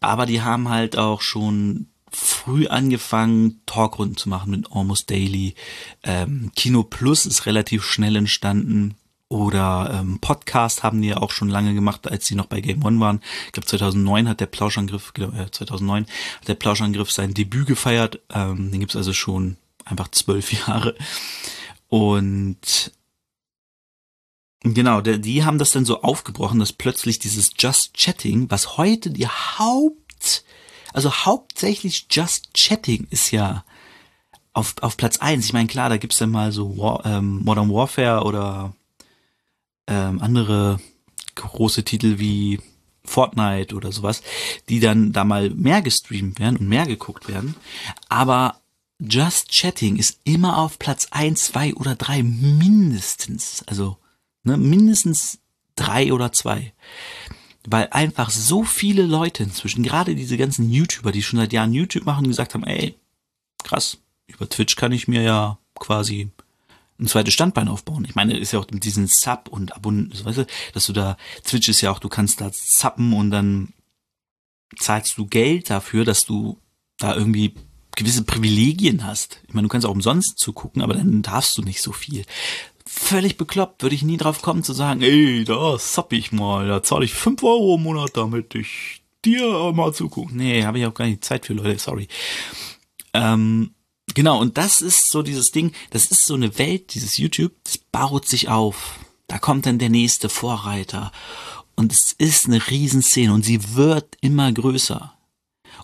Aber 0.00 0.26
die 0.26 0.42
haben 0.42 0.68
halt 0.68 0.96
auch 0.96 1.20
schon 1.20 1.88
früh 2.10 2.66
angefangen, 2.66 3.60
Talkrunden 3.66 4.16
zu 4.16 4.28
machen 4.28 4.50
mit 4.50 4.72
Almost 4.72 5.10
Daily. 5.10 5.54
Ähm, 6.02 6.50
Kino 6.56 6.82
Plus 6.82 7.26
ist 7.26 7.46
relativ 7.46 7.84
schnell 7.84 8.16
entstanden. 8.16 8.96
Oder 9.30 9.90
ähm, 9.92 10.20
Podcast 10.20 10.82
haben 10.82 11.02
die 11.02 11.08
ja 11.08 11.18
auch 11.18 11.32
schon 11.32 11.50
lange 11.50 11.74
gemacht, 11.74 12.10
als 12.10 12.26
sie 12.26 12.34
noch 12.34 12.46
bei 12.46 12.62
Game 12.62 12.82
One 12.82 12.98
waren. 12.98 13.20
Ich 13.46 13.52
glaube 13.52 13.66
2009 13.66 14.26
hat 14.26 14.40
der 14.40 14.46
Plauschangriff, 14.46 15.12
äh, 15.18 15.50
2009 15.50 16.06
hat 16.40 16.48
der 16.48 16.54
Plauschangriff 16.54 17.12
sein 17.12 17.34
Debüt 17.34 17.66
gefeiert. 17.66 18.20
Ähm, 18.32 18.70
den 18.70 18.80
gibt's 18.80 18.96
also 18.96 19.12
schon 19.12 19.58
einfach 19.84 20.08
zwölf 20.08 20.52
Jahre. 20.66 20.94
Und 21.88 22.92
genau, 24.62 25.02
der, 25.02 25.18
die 25.18 25.44
haben 25.44 25.58
das 25.58 25.72
dann 25.72 25.84
so 25.84 26.00
aufgebrochen, 26.02 26.58
dass 26.58 26.72
plötzlich 26.72 27.18
dieses 27.18 27.50
Just 27.58 27.94
Chatting, 27.94 28.50
was 28.50 28.78
heute 28.78 29.10
die 29.10 29.28
Haupt, 29.28 30.44
also 30.94 31.12
hauptsächlich 31.12 32.06
Just 32.10 32.54
Chatting 32.54 33.06
ist 33.10 33.30
ja 33.30 33.64
auf, 34.54 34.74
auf 34.80 34.96
Platz 34.96 35.18
eins. 35.18 35.44
Ich 35.44 35.52
meine, 35.52 35.68
klar, 35.68 35.90
da 35.90 35.98
gibt's 35.98 36.18
dann 36.18 36.30
mal 36.30 36.50
so 36.50 36.78
War, 36.78 37.04
ähm, 37.04 37.42
Modern 37.44 37.70
Warfare 37.70 38.24
oder 38.24 38.74
ähm, 39.88 40.20
andere 40.20 40.78
große 41.34 41.84
Titel 41.84 42.18
wie 42.18 42.60
Fortnite 43.04 43.74
oder 43.74 43.90
sowas, 43.90 44.22
die 44.68 44.80
dann 44.80 45.12
da 45.12 45.24
mal 45.24 45.50
mehr 45.50 45.82
gestreamt 45.82 46.38
werden 46.38 46.58
und 46.58 46.68
mehr 46.68 46.86
geguckt 46.86 47.28
werden. 47.28 47.56
Aber 48.08 48.60
Just 49.00 49.50
Chatting 49.52 49.96
ist 49.96 50.20
immer 50.24 50.58
auf 50.58 50.78
Platz 50.78 51.08
eins, 51.10 51.44
zwei 51.44 51.72
oder 51.74 51.94
drei 51.94 52.22
mindestens. 52.22 53.62
Also 53.66 53.96
ne, 54.42 54.56
mindestens 54.56 55.38
drei 55.76 56.12
oder 56.12 56.32
zwei. 56.32 56.72
Weil 57.66 57.88
einfach 57.90 58.30
so 58.30 58.64
viele 58.64 59.02
Leute 59.02 59.42
inzwischen, 59.42 59.82
gerade 59.82 60.14
diese 60.14 60.36
ganzen 60.36 60.70
YouTuber, 60.70 61.12
die 61.12 61.22
schon 61.22 61.38
seit 61.38 61.52
Jahren 61.52 61.72
YouTube 61.72 62.06
machen, 62.06 62.26
gesagt 62.26 62.54
haben, 62.54 62.64
ey, 62.64 62.96
krass, 63.62 63.98
über 64.26 64.48
Twitch 64.48 64.76
kann 64.76 64.92
ich 64.92 65.06
mir 65.06 65.22
ja 65.22 65.58
quasi 65.74 66.30
ein 66.98 67.06
zweites 67.06 67.34
Standbein 67.34 67.68
aufbauen. 67.68 68.04
Ich 68.08 68.14
meine, 68.14 68.36
ist 68.36 68.52
ja 68.52 68.58
auch 68.58 68.66
mit 68.70 68.84
diesen 68.84 69.06
Sub 69.06 69.48
und 69.50 69.76
Abonnenten, 69.76 70.24
weißt 70.24 70.38
du, 70.38 70.46
dass 70.72 70.86
du 70.86 70.92
da, 70.92 71.16
Twitch 71.44 71.68
ist 71.68 71.80
ja 71.80 71.90
auch, 71.90 71.98
du 71.98 72.08
kannst 72.08 72.40
da 72.40 72.50
zappen 72.52 73.12
und 73.12 73.30
dann 73.30 73.72
zahlst 74.76 75.16
du 75.16 75.26
Geld 75.26 75.70
dafür, 75.70 76.04
dass 76.04 76.24
du 76.24 76.58
da 76.98 77.14
irgendwie 77.14 77.54
gewisse 77.96 78.24
Privilegien 78.24 79.04
hast. 79.04 79.40
Ich 79.48 79.54
meine, 79.54 79.66
du 79.66 79.70
kannst 79.70 79.86
auch 79.86 79.92
umsonst 79.92 80.38
zugucken, 80.38 80.82
aber 80.82 80.94
dann 80.94 81.22
darfst 81.22 81.56
du 81.58 81.62
nicht 81.62 81.82
so 81.82 81.92
viel. 81.92 82.24
Völlig 82.86 83.36
bekloppt, 83.36 83.82
würde 83.82 83.94
ich 83.94 84.02
nie 84.02 84.16
drauf 84.16 84.42
kommen 84.42 84.62
zu 84.62 84.72
sagen, 84.72 85.02
ey, 85.02 85.44
da 85.44 85.78
zapp 85.78 86.12
ich 86.12 86.32
mal, 86.32 86.66
da 86.68 86.82
zahle 86.82 87.04
ich 87.04 87.14
fünf 87.14 87.42
Euro 87.42 87.76
im 87.76 87.82
Monat, 87.82 88.16
damit 88.16 88.54
ich 88.54 89.02
dir 89.24 89.72
mal 89.72 89.92
zugucken. 89.92 90.36
Nee, 90.36 90.64
habe 90.64 90.78
ich 90.78 90.86
auch 90.86 90.94
gar 90.94 91.06
nicht 91.06 91.24
Zeit 91.24 91.46
für, 91.46 91.54
Leute, 91.54 91.78
sorry. 91.78 92.08
Ähm, 93.12 93.74
genau, 94.14 94.40
und 94.40 94.58
das 94.58 94.80
ist 94.80 95.10
so 95.10 95.22
dieses 95.22 95.50
Ding, 95.50 95.72
das 95.90 96.06
ist 96.06 96.26
so 96.26 96.34
eine 96.34 96.58
Welt, 96.58 96.94
dieses 96.94 97.16
YouTube, 97.16 97.52
das 97.64 97.78
baut 97.78 98.26
sich 98.26 98.48
auf. 98.48 98.98
Da 99.26 99.38
kommt 99.38 99.66
dann 99.66 99.78
der 99.78 99.90
nächste 99.90 100.28
Vorreiter. 100.28 101.12
Und 101.76 101.92
es 101.92 102.12
ist 102.12 102.46
eine 102.46 102.66
Riesenszene 102.70 103.32
und 103.32 103.44
sie 103.44 103.74
wird 103.74 104.16
immer 104.20 104.50
größer. 104.50 105.12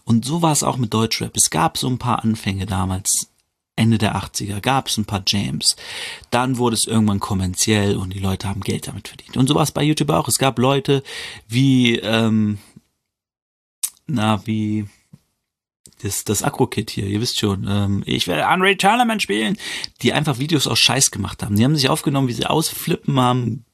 Und 0.05 0.25
so 0.25 0.43
war 0.43 0.53
es 0.53 0.63
auch 0.63 0.77
mit 0.77 0.93
Deutschrap. 0.93 1.37
Es 1.37 1.51
gab 1.51 1.79
so 1.79 1.89
ein 1.89 1.99
paar 1.99 2.25
Anfänge 2.25 2.67
damals, 2.67 3.29
Ende 3.77 3.99
der 3.99 4.17
80er, 4.17 4.61
gab 4.61 4.89
es 4.89 4.97
ein 4.97 5.05
paar 5.05 5.23
Jams. 5.27 5.77
Dann 6.31 6.59
wurde 6.59 6.75
es 6.75 6.87
irgendwann 6.87 7.21
kommerziell 7.21 7.97
und 7.97 8.13
die 8.13 8.19
Leute 8.19 8.49
haben 8.49 8.61
Geld 8.61 8.89
damit 8.89 9.09
verdient. 9.09 9.37
Und 9.37 9.47
so 9.47 9.55
war 9.55 9.63
es 9.63 9.73
bei 9.73 9.83
YouTube 9.83 10.11
auch. 10.11 10.29
Es 10.29 10.39
gab 10.39 10.59
Leute 10.59 11.03
wie, 11.49 11.97
ähm, 11.97 12.59
na, 14.07 14.47
wie 14.47 14.87
das, 16.05 16.25
das 16.25 16.43
Agro-Kit 16.43 16.91
hier, 16.91 17.07
ihr 17.07 17.21
wisst 17.21 17.39
schon, 17.39 17.67
ähm, 17.69 18.03
ich 18.05 18.27
werde 18.27 18.53
Unreal 18.53 18.77
Tournament 18.77 19.23
spielen, 19.23 19.57
die 20.03 20.13
einfach 20.13 20.39
Videos 20.39 20.67
aus 20.67 20.79
Scheiß 20.79 21.11
gemacht 21.11 21.43
haben. 21.43 21.57
Die 21.57 21.65
haben 21.65 21.75
sich 21.75 21.89
aufgenommen, 21.89 22.29
wie 22.29 22.35
sie 22.35 22.47
ausflippen, 22.47 23.19
haben 23.19 23.65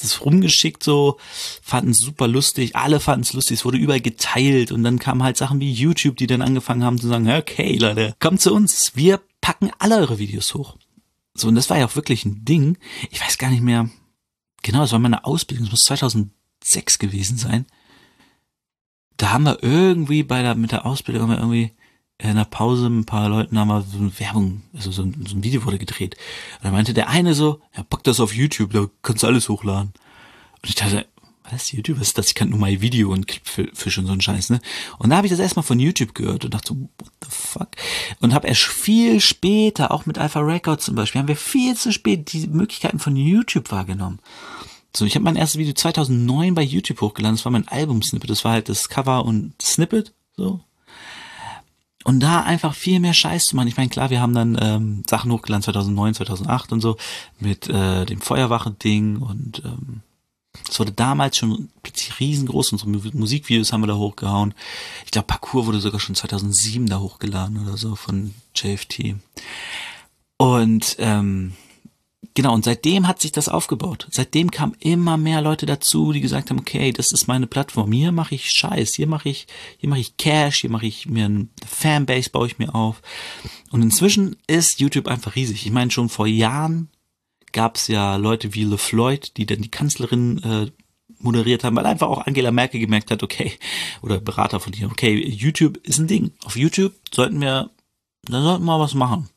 das 0.00 0.22
rumgeschickt 0.24 0.82
so, 0.82 1.18
fanden 1.62 1.90
es 1.90 1.98
super 1.98 2.28
lustig, 2.28 2.76
alle 2.76 3.00
fanden 3.00 3.22
es 3.22 3.32
lustig, 3.32 3.58
es 3.58 3.64
wurde 3.64 3.78
überall 3.78 4.00
geteilt 4.00 4.72
und 4.72 4.82
dann 4.82 4.98
kamen 4.98 5.22
halt 5.22 5.36
Sachen 5.36 5.60
wie 5.60 5.72
YouTube, 5.72 6.16
die 6.16 6.26
dann 6.26 6.42
angefangen 6.42 6.84
haben 6.84 6.98
zu 6.98 7.08
sagen, 7.08 7.30
okay 7.30 7.76
Leute, 7.76 8.14
kommt 8.20 8.40
zu 8.40 8.54
uns, 8.54 8.92
wir 8.94 9.20
packen 9.40 9.70
alle 9.78 9.98
eure 9.98 10.18
Videos 10.18 10.54
hoch. 10.54 10.76
So, 11.34 11.48
und 11.48 11.54
das 11.54 11.68
war 11.68 11.78
ja 11.78 11.86
auch 11.86 11.96
wirklich 11.96 12.24
ein 12.24 12.44
Ding. 12.44 12.78
Ich 13.10 13.20
weiß 13.20 13.36
gar 13.38 13.50
nicht 13.50 13.62
mehr, 13.62 13.90
genau, 14.62 14.80
das 14.80 14.92
war 14.92 14.98
meine 14.98 15.24
Ausbildung, 15.24 15.66
das 15.66 15.72
muss 15.72 15.84
2006 15.84 16.98
gewesen 16.98 17.36
sein. 17.36 17.66
Da 19.16 19.32
haben 19.32 19.44
wir 19.44 19.62
irgendwie 19.62 20.22
bei 20.22 20.42
der, 20.42 20.54
mit 20.54 20.72
der 20.72 20.86
Ausbildung 20.86 21.22
haben 21.22 21.30
wir 21.30 21.38
irgendwie 21.38 21.72
in 22.18 22.36
der 22.36 22.44
Pause 22.44 22.86
ein 22.86 23.04
paar 23.04 23.28
Leuten 23.28 23.58
haben 23.58 23.68
wir 23.68 23.82
so 23.82 23.98
eine 23.98 24.18
Werbung, 24.18 24.62
also 24.74 24.90
so 24.90 25.02
ein, 25.02 25.26
so 25.28 25.36
ein 25.36 25.44
Video 25.44 25.64
wurde 25.64 25.78
gedreht. 25.78 26.16
Und 26.58 26.64
da 26.64 26.70
meinte 26.70 26.94
der 26.94 27.08
eine 27.08 27.34
so, 27.34 27.60
ja, 27.76 27.82
pack 27.82 28.04
das 28.04 28.20
auf 28.20 28.34
YouTube, 28.34 28.72
da 28.72 28.86
kannst 29.02 29.22
du 29.22 29.26
alles 29.26 29.48
hochladen. 29.48 29.92
Und 30.62 30.68
ich 30.68 30.74
dachte, 30.74 31.06
was, 31.50 31.72
YouTube, 31.72 32.00
was 32.00 32.08
ist 32.08 32.18
das? 32.18 32.28
Ich 32.28 32.34
kann 32.34 32.48
nur 32.48 32.58
mal 32.58 32.80
Video 32.80 33.12
und 33.12 33.28
Clipfish 33.28 33.98
und 33.98 34.06
so 34.06 34.12
ein 34.12 34.20
Scheiß, 34.20 34.50
ne? 34.50 34.60
Und 34.98 35.10
da 35.10 35.16
habe 35.16 35.26
ich 35.26 35.30
das 35.30 35.38
erstmal 35.38 35.62
von 35.62 35.78
YouTube 35.78 36.14
gehört 36.14 36.44
und 36.44 36.54
dachte 36.54 36.68
so, 36.68 36.74
what 36.98 37.12
the 37.22 37.28
fuck? 37.30 37.68
Und 38.20 38.34
habe 38.34 38.48
erst 38.48 38.62
viel 38.62 39.20
später, 39.20 39.92
auch 39.92 40.06
mit 40.06 40.18
Alpha 40.18 40.40
Records 40.40 40.86
zum 40.86 40.94
Beispiel, 40.94 41.20
haben 41.20 41.28
wir 41.28 41.36
viel 41.36 41.76
zu 41.76 41.92
spät 41.92 42.32
die 42.32 42.46
Möglichkeiten 42.46 42.98
von 42.98 43.14
YouTube 43.14 43.70
wahrgenommen. 43.70 44.18
So, 44.96 45.04
ich 45.04 45.14
habe 45.14 45.24
mein 45.24 45.36
erstes 45.36 45.58
Video 45.58 45.74
2009 45.74 46.54
bei 46.54 46.62
YouTube 46.62 47.02
hochgeladen, 47.02 47.36
das 47.36 47.44
war 47.44 47.52
mein 47.52 47.68
Album-Snippet, 47.68 48.30
das 48.30 48.44
war 48.44 48.52
halt 48.52 48.70
das 48.70 48.88
Cover 48.88 49.26
und 49.26 49.52
Snippet, 49.60 50.14
so, 50.36 50.60
und 52.06 52.20
da 52.20 52.40
einfach 52.42 52.72
viel 52.72 53.00
mehr 53.00 53.12
Scheiß 53.12 53.46
zu 53.46 53.56
machen. 53.56 53.66
Ich 53.66 53.76
meine, 53.76 53.90
klar, 53.90 54.10
wir 54.10 54.20
haben 54.20 54.32
dann 54.32 54.56
ähm, 54.60 55.02
Sachen 55.06 55.32
hochgeladen 55.32 55.64
2009, 55.64 56.14
2008 56.14 56.72
und 56.72 56.80
so 56.80 56.96
mit 57.40 57.68
äh, 57.68 58.06
dem 58.06 58.20
Feuerwachen-Ding 58.20 59.16
und 59.18 59.60
ähm, 59.64 60.02
es 60.70 60.78
wurde 60.78 60.92
damals 60.92 61.36
schon 61.36 61.68
riesengroß. 62.18 62.72
Unsere 62.72 62.88
Musikvideos 62.90 63.72
haben 63.72 63.82
wir 63.82 63.88
da 63.88 63.96
hochgehauen. 63.96 64.54
Ich 65.04 65.10
glaube, 65.10 65.26
Parcours 65.26 65.66
wurde 65.66 65.80
sogar 65.80 65.98
schon 65.98 66.14
2007 66.14 66.86
da 66.86 67.00
hochgeladen 67.00 67.58
oder 67.58 67.76
so 67.76 67.96
von 67.96 68.34
JFT. 68.54 69.16
Und 70.38 70.96
ähm, 71.00 71.54
Genau, 72.36 72.52
und 72.52 72.66
seitdem 72.66 73.08
hat 73.08 73.22
sich 73.22 73.32
das 73.32 73.48
aufgebaut. 73.48 74.08
Seitdem 74.10 74.50
kamen 74.50 74.76
immer 74.80 75.16
mehr 75.16 75.40
Leute 75.40 75.64
dazu, 75.64 76.12
die 76.12 76.20
gesagt 76.20 76.50
haben, 76.50 76.58
okay, 76.58 76.92
das 76.92 77.10
ist 77.10 77.28
meine 77.28 77.46
Plattform. 77.46 77.90
Hier 77.92 78.12
mache 78.12 78.34
ich 78.34 78.50
Scheiß, 78.50 78.94
hier 78.94 79.06
mache 79.06 79.30
ich, 79.30 79.46
hier 79.78 79.88
mache 79.88 80.00
ich 80.00 80.18
Cash, 80.18 80.60
hier 80.60 80.68
mache 80.68 80.84
ich 80.84 81.08
mir 81.08 81.24
eine 81.24 81.48
Fanbase, 81.66 82.28
baue 82.28 82.46
ich 82.46 82.58
mir 82.58 82.74
auf. 82.74 83.00
Und 83.70 83.80
inzwischen 83.80 84.36
ist 84.46 84.80
YouTube 84.80 85.08
einfach 85.08 85.34
riesig. 85.34 85.64
Ich 85.64 85.72
meine, 85.72 85.90
schon 85.90 86.10
vor 86.10 86.26
Jahren 86.26 86.90
gab 87.52 87.76
es 87.76 87.88
ja 87.88 88.16
Leute 88.16 88.52
wie 88.52 88.64
LeFloid, 88.64 89.38
die 89.38 89.46
dann 89.46 89.62
die 89.62 89.70
Kanzlerin 89.70 90.42
äh, 90.42 90.70
moderiert 91.18 91.64
haben, 91.64 91.76
weil 91.76 91.86
einfach 91.86 92.08
auch 92.08 92.26
Angela 92.26 92.50
Merkel 92.50 92.80
gemerkt 92.80 93.10
hat, 93.10 93.22
okay, 93.22 93.52
oder 94.02 94.20
Berater 94.20 94.60
von 94.60 94.74
ihr, 94.74 94.90
okay, 94.90 95.26
YouTube 95.26 95.78
ist 95.78 95.98
ein 95.98 96.06
Ding. 96.06 96.32
Auf 96.44 96.56
YouTube 96.56 96.92
sollten 97.10 97.40
wir, 97.40 97.70
da 98.24 98.42
sollten 98.42 98.66
wir 98.66 98.78
was 98.78 98.92
machen 98.92 99.30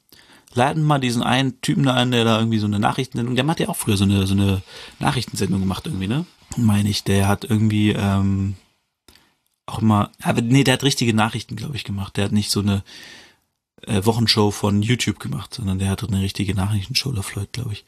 laden 0.53 0.83
mal 0.83 0.99
diesen 0.99 1.23
einen 1.23 1.61
Typen 1.61 1.83
da 1.83 1.93
ein, 1.93 2.11
der 2.11 2.23
da 2.23 2.39
irgendwie 2.39 2.59
so 2.59 2.67
eine 2.67 2.79
Nachrichtensendung, 2.79 3.35
der 3.35 3.47
hat 3.47 3.59
ja 3.59 3.69
auch 3.69 3.75
früher 3.75 3.97
so 3.97 4.03
eine, 4.03 4.25
so 4.27 4.33
eine 4.33 4.61
Nachrichtensendung 4.99 5.59
gemacht 5.59 5.85
irgendwie, 5.85 6.07
ne? 6.07 6.25
Meine 6.57 6.89
ich, 6.89 7.03
der 7.03 7.27
hat 7.27 7.43
irgendwie, 7.43 7.91
ähm, 7.91 8.55
auch 9.69 9.79
immer, 9.79 10.11
aber 10.21 10.41
nee, 10.41 10.63
der 10.63 10.73
hat 10.73 10.83
richtige 10.83 11.13
Nachrichten, 11.13 11.55
glaube 11.55 11.75
ich, 11.75 11.83
gemacht. 11.83 12.17
Der 12.17 12.25
hat 12.25 12.31
nicht 12.31 12.49
so 12.49 12.59
eine 12.59 12.83
äh, 13.83 14.03
Wochenshow 14.03 14.51
von 14.51 14.81
YouTube 14.81 15.19
gemacht, 15.19 15.53
sondern 15.53 15.79
der 15.79 15.89
hat 15.89 16.03
eine 16.03 16.21
richtige 16.21 16.53
Nachrichtenshow, 16.55 17.11
der 17.11 17.23
Floyd, 17.23 17.53
glaube 17.53 17.73
ich. 17.73 17.85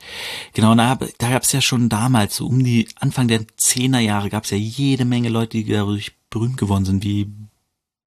Genau, 0.53 0.73
da, 0.75 0.95
da 0.95 1.29
gab 1.29 1.43
es 1.43 1.51
ja 1.51 1.61
schon 1.61 1.89
damals, 1.89 2.35
so 2.35 2.47
um 2.47 2.63
die 2.63 2.87
Anfang 2.99 3.27
der 3.27 3.45
Zehnerjahre, 3.57 4.29
gab 4.29 4.45
es 4.45 4.51
ja 4.51 4.57
jede 4.57 5.05
Menge 5.05 5.29
Leute, 5.29 5.57
die 5.57 5.65
dadurch 5.65 6.13
berühmt 6.29 6.57
geworden 6.57 6.85
sind, 6.85 7.03
wie 7.03 7.31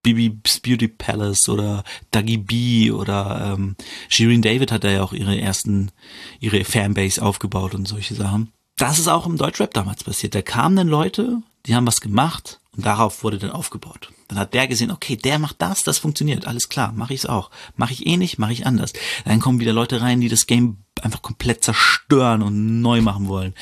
Bibi's 0.05 0.61
Beauty 0.61 0.87
Palace 0.87 1.49
oder 1.49 1.83
Dougie 2.13 2.37
B 2.37 2.93
oder 2.93 3.55
ähm, 3.55 3.75
Shirin 4.09 4.43
David 4.43 4.71
hat 4.71 4.85
da 4.85 4.91
ja 4.91 5.03
auch 5.03 5.13
ihre 5.13 5.41
ersten, 5.41 5.91
ihre 6.39 6.63
Fanbase 6.63 7.21
aufgebaut 7.21 7.75
und 7.75 7.89
solche 7.89 8.15
Sachen. 8.15 8.53
Das 8.77 9.01
ist 9.01 9.09
auch 9.09 9.27
im 9.27 9.37
Deutschrap 9.37 9.75
damals 9.75 10.05
passiert. 10.05 10.35
Da 10.35 10.43
kamen 10.43 10.77
dann 10.77 10.89
Leute, 10.89 11.43
die 11.67 11.75
haben 11.75 11.87
was 11.87 12.01
gemacht 12.01 12.61
und 12.77 12.87
darauf 12.87 13.25
wurde 13.25 13.39
dann 13.39 13.51
aufgebaut. 13.51 14.11
Dann 14.29 14.39
hat 14.39 14.55
der 14.55 14.69
gesehen, 14.69 14.91
okay, 14.91 15.17
der 15.17 15.39
macht 15.39 15.57
das, 15.61 15.83
das 15.83 15.99
funktioniert, 15.99 16.47
alles 16.47 16.69
klar, 16.69 16.93
mache 16.93 17.15
ich's 17.15 17.27
auch. 17.27 17.51
Mache 17.77 17.93
ich 17.93 18.07
eh 18.07 18.17
nicht, 18.17 18.39
mache 18.39 18.53
ich 18.53 18.67
anders. 18.67 18.93
Dann 19.25 19.41
kommen 19.41 19.61
wieder 19.61 19.73
Leute 19.73 20.01
rein, 20.01 20.21
die 20.21 20.29
das 20.29 20.47
Game 20.47 20.79
einfach 21.01 21.23
komplett 21.23 21.65
zerstören 21.65 22.43
und 22.43 22.81
neu 22.81 23.01
machen 23.01 23.29
wollen. 23.29 23.55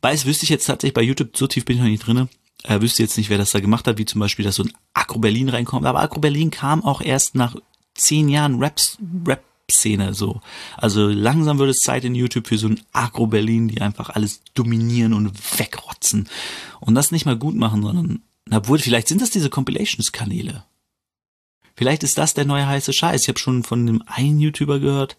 Weiß 0.00 0.26
wüsste 0.26 0.44
ich 0.44 0.50
jetzt 0.50 0.66
tatsächlich 0.66 0.94
bei 0.94 1.02
YouTube, 1.02 1.36
so 1.36 1.46
tief 1.46 1.64
bin 1.64 1.76
ich 1.76 1.82
noch 1.82 1.88
nicht 1.88 2.06
drinne, 2.06 2.28
äh, 2.64 2.80
wüsste 2.80 3.02
jetzt 3.02 3.16
nicht, 3.16 3.30
wer 3.30 3.38
das 3.38 3.52
da 3.52 3.60
gemacht 3.60 3.86
hat, 3.86 3.98
wie 3.98 4.04
zum 4.04 4.20
Beispiel, 4.20 4.44
dass 4.44 4.56
so 4.56 4.64
ein 4.64 4.72
Agro 4.94 5.18
Berlin 5.18 5.48
reinkommt. 5.48 5.86
Aber 5.86 6.00
Agro 6.00 6.20
Berlin 6.20 6.50
kam 6.50 6.84
auch 6.84 7.00
erst 7.00 7.34
nach 7.34 7.56
zehn 7.94 8.28
Jahren 8.28 8.62
Raps, 8.62 8.98
Rap 9.26 9.42
Szene 9.70 10.14
so. 10.14 10.40
Also 10.76 11.08
langsam 11.08 11.58
wird 11.58 11.70
es 11.70 11.78
Zeit 11.78 12.04
in 12.04 12.14
YouTube 12.14 12.46
für 12.46 12.58
so 12.58 12.68
ein 12.68 12.80
Agro 12.92 13.26
Berlin, 13.26 13.68
die 13.68 13.80
einfach 13.80 14.10
alles 14.10 14.42
dominieren 14.54 15.12
und 15.12 15.32
wegrotzen 15.58 16.28
und 16.80 16.94
das 16.94 17.12
nicht 17.12 17.26
mal 17.26 17.36
gut 17.36 17.54
machen, 17.54 17.82
sondern 17.82 18.22
na 18.46 18.66
wohl, 18.68 18.78
vielleicht 18.78 19.08
sind 19.08 19.22
das 19.22 19.30
diese 19.30 19.50
Compilations 19.50 20.12
Kanäle. 20.12 20.64
Vielleicht 21.74 22.02
ist 22.02 22.18
das 22.18 22.34
der 22.34 22.44
neue 22.44 22.66
heiße 22.66 22.92
Scheiß. 22.92 23.22
Ich 23.22 23.28
habe 23.28 23.38
schon 23.38 23.62
von 23.62 23.80
einem 23.80 24.02
einen 24.06 24.40
YouTuber 24.40 24.78
gehört, 24.78 25.16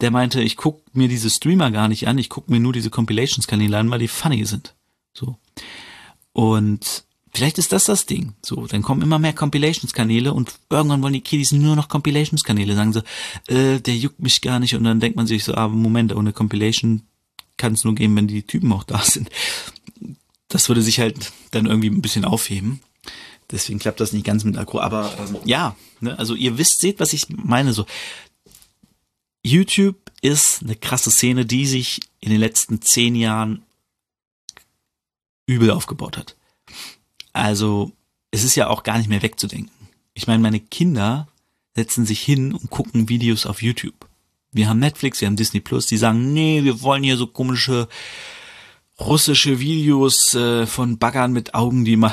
der 0.00 0.12
meinte, 0.12 0.40
ich 0.40 0.56
guck 0.56 0.82
mir 0.94 1.08
diese 1.08 1.28
Streamer 1.28 1.70
gar 1.72 1.88
nicht 1.88 2.06
an, 2.06 2.18
ich 2.18 2.28
guck 2.28 2.48
mir 2.48 2.60
nur 2.60 2.72
diese 2.72 2.90
Compilations 2.90 3.48
Kanäle 3.48 3.78
an, 3.78 3.90
weil 3.90 3.98
die 3.98 4.08
funny 4.08 4.44
sind. 4.44 4.74
So. 5.12 5.36
Und 6.38 7.02
vielleicht 7.34 7.58
ist 7.58 7.72
das 7.72 7.86
das 7.86 8.06
Ding. 8.06 8.34
So, 8.46 8.68
dann 8.68 8.82
kommen 8.82 9.02
immer 9.02 9.18
mehr 9.18 9.32
Compilations-Kanäle 9.32 10.32
und 10.32 10.54
irgendwann 10.70 11.02
wollen 11.02 11.14
die 11.14 11.20
Kiddies 11.20 11.50
nur 11.50 11.74
noch 11.74 11.88
Compilations-Kanäle. 11.88 12.76
Sagen 12.76 12.92
so, 12.92 13.00
äh, 13.48 13.80
der 13.80 13.96
juckt 13.96 14.20
mich 14.20 14.40
gar 14.40 14.60
nicht. 14.60 14.76
Und 14.76 14.84
dann 14.84 15.00
denkt 15.00 15.16
man 15.16 15.26
sich 15.26 15.42
so, 15.42 15.54
ah, 15.54 15.66
Moment, 15.66 16.14
ohne 16.14 16.32
Compilation 16.32 17.02
kann 17.56 17.72
es 17.72 17.82
nur 17.82 17.96
gehen, 17.96 18.14
wenn 18.14 18.28
die 18.28 18.44
Typen 18.44 18.72
auch 18.72 18.84
da 18.84 19.00
sind. 19.00 19.30
Das 20.46 20.68
würde 20.68 20.80
sich 20.80 21.00
halt 21.00 21.32
dann 21.50 21.66
irgendwie 21.66 21.90
ein 21.90 22.02
bisschen 22.02 22.24
aufheben. 22.24 22.82
Deswegen 23.50 23.80
klappt 23.80 23.98
das 23.98 24.12
nicht 24.12 24.24
ganz 24.24 24.44
mit 24.44 24.56
Akku. 24.56 24.78
Aber 24.78 25.12
ähm, 25.18 25.38
ja, 25.44 25.74
ne, 25.98 26.16
also 26.20 26.36
ihr 26.36 26.56
wisst, 26.56 26.78
seht, 26.78 27.00
was 27.00 27.14
ich 27.14 27.26
meine. 27.30 27.72
So, 27.72 27.84
YouTube 29.42 29.96
ist 30.22 30.62
eine 30.62 30.76
krasse 30.76 31.10
Szene, 31.10 31.44
die 31.44 31.66
sich 31.66 31.98
in 32.20 32.30
den 32.30 32.38
letzten 32.38 32.80
zehn 32.80 33.16
Jahren 33.16 33.64
übel 35.48 35.70
aufgebaut 35.72 36.16
hat. 36.16 36.36
Also 37.32 37.92
es 38.30 38.44
ist 38.44 38.54
ja 38.54 38.68
auch 38.68 38.84
gar 38.84 38.98
nicht 38.98 39.08
mehr 39.08 39.22
wegzudenken. 39.22 39.72
Ich 40.14 40.26
meine, 40.26 40.42
meine 40.42 40.60
Kinder 40.60 41.28
setzen 41.74 42.06
sich 42.06 42.20
hin 42.20 42.52
und 42.52 42.70
gucken 42.70 43.08
Videos 43.08 43.46
auf 43.46 43.62
YouTube. 43.62 44.06
Wir 44.52 44.68
haben 44.68 44.78
Netflix, 44.78 45.20
wir 45.20 45.28
haben 45.28 45.36
Disney 45.36 45.60
Plus, 45.60 45.86
die 45.86 45.96
sagen, 45.96 46.32
nee, 46.32 46.64
wir 46.64 46.82
wollen 46.82 47.02
hier 47.02 47.16
so 47.16 47.26
komische 47.26 47.88
russische 49.00 49.60
Videos 49.60 50.34
äh, 50.34 50.66
von 50.66 50.98
Baggern 50.98 51.32
mit 51.32 51.54
Augen, 51.54 51.84
die 51.84 51.96
mal 51.96 52.12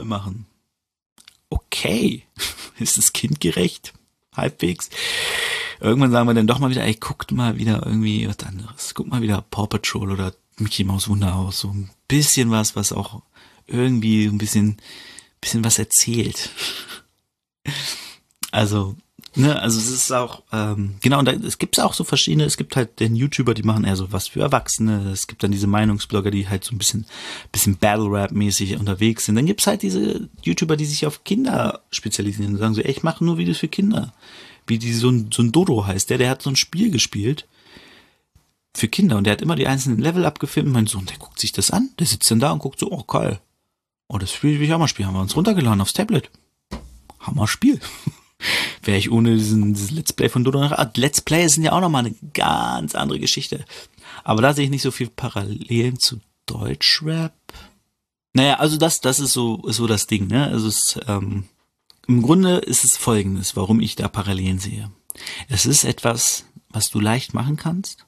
machen. 0.04 0.46
Okay, 1.50 2.24
ist 2.78 2.98
es 2.98 3.12
kindgerecht? 3.12 3.92
Halbwegs. 4.36 4.90
Irgendwann 5.80 6.10
sagen 6.10 6.28
wir 6.28 6.34
dann 6.34 6.46
doch 6.46 6.58
mal 6.58 6.70
wieder, 6.70 6.82
ey, 6.82 6.94
guckt 6.94 7.30
mal 7.30 7.58
wieder 7.58 7.86
irgendwie 7.86 8.26
was 8.26 8.40
anderes. 8.40 8.94
Guck 8.94 9.06
mal 9.06 9.22
wieder 9.22 9.44
Paw 9.50 9.66
Patrol 9.68 10.10
oder 10.10 10.34
Mickey 10.58 10.84
Maus 10.84 11.08
Wunderhaus, 11.08 11.60
so 11.60 11.68
ein 11.68 11.90
bisschen 12.08 12.50
was, 12.50 12.76
was 12.76 12.92
auch 12.92 13.22
irgendwie 13.66 14.26
ein 14.26 14.38
bisschen, 14.38 14.76
bisschen 15.40 15.64
was 15.64 15.78
erzählt. 15.78 16.50
Also, 18.50 18.94
ne, 19.34 19.60
also 19.60 19.80
es 19.80 19.90
ist 19.90 20.12
auch, 20.12 20.44
ähm, 20.52 20.94
genau, 21.00 21.18
und 21.18 21.24
da, 21.24 21.32
es 21.32 21.58
gibt 21.58 21.80
auch 21.80 21.92
so 21.92 22.04
verschiedene, 22.04 22.44
es 22.44 22.56
gibt 22.56 22.76
halt 22.76 23.00
den 23.00 23.16
YouTuber, 23.16 23.52
die 23.52 23.64
machen 23.64 23.82
eher 23.82 23.96
so 23.96 24.12
was 24.12 24.28
für 24.28 24.42
Erwachsene, 24.42 25.10
es 25.10 25.26
gibt 25.26 25.42
dann 25.42 25.50
diese 25.50 25.66
Meinungsblogger, 25.66 26.30
die 26.30 26.48
halt 26.48 26.62
so 26.62 26.72
ein 26.72 26.78
bisschen, 26.78 27.04
bisschen 27.50 27.76
Battle-Rap-mäßig 27.78 28.76
unterwegs 28.78 29.24
sind. 29.24 29.34
Dann 29.34 29.46
gibt's 29.46 29.66
halt 29.66 29.82
diese 29.82 30.28
YouTuber, 30.44 30.76
die 30.76 30.84
sich 30.84 31.04
auf 31.04 31.24
Kinder 31.24 31.80
spezialisieren 31.90 32.52
und 32.52 32.58
sagen 32.60 32.74
so, 32.74 32.80
ey, 32.80 32.92
ich 32.92 33.02
mache 33.02 33.24
nur 33.24 33.38
Videos 33.38 33.58
für 33.58 33.66
Kinder. 33.66 34.14
Wie 34.68 34.78
die 34.78 34.92
so 34.92 35.10
ein, 35.10 35.30
so 35.34 35.42
ein 35.42 35.50
Dodo 35.50 35.84
heißt, 35.84 36.10
der, 36.10 36.18
der 36.18 36.30
hat 36.30 36.42
so 36.42 36.50
ein 36.50 36.56
Spiel 36.56 36.92
gespielt 36.92 37.48
für 38.76 38.88
Kinder 38.88 39.16
und 39.16 39.24
der 39.24 39.32
hat 39.32 39.42
immer 39.42 39.56
die 39.56 39.66
einzelnen 39.66 39.98
Level 39.98 40.24
abgefilmt. 40.24 40.70
Mein 40.70 40.86
Sohn, 40.86 41.06
der 41.06 41.18
guckt 41.18 41.38
sich 41.38 41.52
das 41.52 41.70
an, 41.70 41.90
der 41.98 42.06
sitzt 42.06 42.30
dann 42.30 42.40
da 42.40 42.50
und 42.50 42.58
guckt 42.58 42.80
so, 42.80 42.90
oh 42.90 43.04
geil. 43.04 43.40
Oh, 44.08 44.18
das 44.18 44.32
Spiel 44.32 44.58
will 44.58 44.66
ich 44.66 44.72
auch 44.72 44.78
mal 44.78 44.88
spielen. 44.88 45.08
Haben 45.08 45.14
wir 45.14 45.20
uns 45.20 45.36
runtergeladen 45.36 45.80
aufs 45.80 45.92
Tablet. 45.92 46.30
Hammer 47.20 47.46
Spiel. 47.46 47.80
Wäre 48.82 48.98
ich 48.98 49.10
ohne 49.10 49.34
diesen, 49.36 49.74
dieses 49.74 49.90
Let's 49.90 50.12
Play 50.12 50.28
von 50.28 50.44
Dodo 50.44 50.60
nach. 50.60 50.72
Ah, 50.72 50.90
Let's 50.96 51.20
Play 51.20 51.46
sind 51.48 51.62
ja 51.62 51.72
auch 51.72 51.80
nochmal 51.80 52.04
eine 52.04 52.14
ganz 52.34 52.94
andere 52.94 53.18
Geschichte. 53.18 53.64
Aber 54.24 54.42
da 54.42 54.52
sehe 54.52 54.64
ich 54.64 54.70
nicht 54.70 54.82
so 54.82 54.90
viel 54.90 55.08
Parallelen 55.08 55.98
zu 55.98 56.20
Deutschrap. 56.46 57.32
Naja, 58.34 58.54
also 58.58 58.76
das, 58.76 59.00
das 59.00 59.20
ist 59.20 59.32
so, 59.32 59.62
ist 59.66 59.76
so 59.76 59.86
das 59.86 60.06
Ding, 60.06 60.26
ne? 60.26 60.48
Also 60.48 60.68
es, 60.68 60.98
ähm, 61.06 61.44
im 62.06 62.20
Grunde 62.20 62.56
ist 62.56 62.84
es 62.84 62.96
folgendes, 62.96 63.56
warum 63.56 63.80
ich 63.80 63.96
da 63.96 64.08
Parallelen 64.08 64.58
sehe. 64.58 64.90
Es 65.48 65.64
ist 65.64 65.84
etwas, 65.84 66.44
was 66.68 66.90
du 66.90 67.00
leicht 67.00 67.32
machen 67.32 67.56
kannst, 67.56 68.04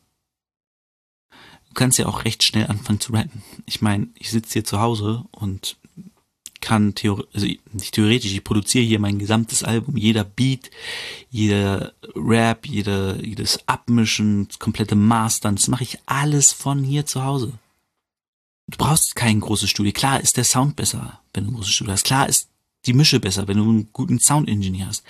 kannst 1.77 1.99
ja 1.99 2.07
auch 2.07 2.25
recht 2.25 2.43
schnell 2.43 2.67
anfangen 2.67 3.01
zu 3.01 3.12
rappen. 3.12 3.43
Ich 3.67 3.81
meine, 3.81 4.09
ich 4.19 4.31
sitze 4.31 4.55
hier 4.55 4.65
zu 4.65 4.81
Hause 4.81 5.25
und 5.31 5.77
kann 6.61 6.95
theoretisch, 6.95 7.35
also 7.35 7.47
nicht 7.73 7.95
theoretisch, 7.95 8.33
ich 8.33 8.43
produziere 8.43 8.85
hier 8.85 8.99
mein 8.99 9.19
gesamtes 9.19 9.62
Album, 9.62 9.97
jeder 9.97 10.25
Beat, 10.25 10.71
jeder 11.31 11.93
Rap, 12.15 12.67
jeder, 12.67 13.23
jedes 13.23 13.61
Abmischen, 13.69 14.49
das 14.49 14.59
komplette 14.59 14.97
Mastern, 14.97 15.57
das 15.57 15.69
mache 15.69 15.85
ich 15.85 15.99
alles 16.07 16.53
von 16.53 16.83
hier 16.83 17.07
zu 17.07 17.25
Hause. 17.25 17.53
Du 18.69 18.79
brauchst 18.79 19.15
kein 19.15 19.39
großes 19.39 19.71
Studio. 19.71 19.93
Klar 19.93 20.21
ist 20.21 20.37
der 20.37 20.45
Sound 20.45 20.75
besser, 20.75 21.21
wenn 21.33 21.45
du 21.45 21.51
ein 21.51 21.55
großes 21.55 21.73
Studio 21.73 21.93
hast. 21.93 22.05
Klar 22.05 22.29
ist 22.29 22.49
die 22.85 22.95
Mische 22.95 23.21
besser, 23.21 23.47
wenn 23.47 23.59
du 23.59 23.62
einen 23.62 23.93
guten 23.93 24.19
Sound-Engineer 24.19 24.89
hast. 24.89 25.05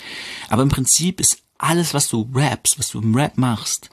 Aber 0.49 0.61
im 0.61 0.69
Prinzip 0.69 1.19
ist 1.19 1.41
alles, 1.57 1.93
was 1.93 2.07
du 2.07 2.29
rappst, 2.35 2.77
was 2.77 2.89
du 2.89 3.01
im 3.01 3.15
Rap 3.15 3.37
machst, 3.37 3.89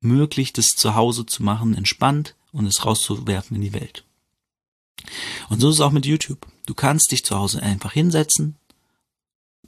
möglich, 0.00 0.52
das 0.52 0.76
zu 0.76 0.94
Hause 0.94 1.26
zu 1.26 1.42
machen, 1.42 1.74
entspannt 1.74 2.34
und 2.52 2.66
es 2.66 2.84
rauszuwerfen 2.84 3.56
in 3.56 3.62
die 3.62 3.72
Welt. 3.72 4.04
Und 5.48 5.60
so 5.60 5.68
ist 5.68 5.76
es 5.76 5.80
auch 5.80 5.92
mit 5.92 6.06
YouTube. 6.06 6.46
Du 6.66 6.74
kannst 6.74 7.12
dich 7.12 7.24
zu 7.24 7.36
Hause 7.36 7.62
einfach 7.62 7.92
hinsetzen, 7.92 8.56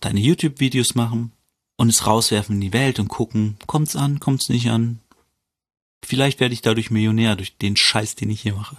deine 0.00 0.20
YouTube-Videos 0.20 0.94
machen 0.94 1.32
und 1.76 1.88
es 1.88 2.06
rauswerfen 2.06 2.56
in 2.56 2.60
die 2.60 2.72
Welt 2.72 2.98
und 2.98 3.08
gucken, 3.08 3.56
kommt's 3.66 3.96
an, 3.96 4.20
kommt's 4.20 4.48
nicht 4.48 4.70
an. 4.70 5.00
Vielleicht 6.04 6.40
werde 6.40 6.54
ich 6.54 6.62
dadurch 6.62 6.90
Millionär 6.90 7.36
durch 7.36 7.56
den 7.56 7.76
Scheiß, 7.76 8.16
den 8.16 8.30
ich 8.30 8.42
hier 8.42 8.54
mache. 8.54 8.78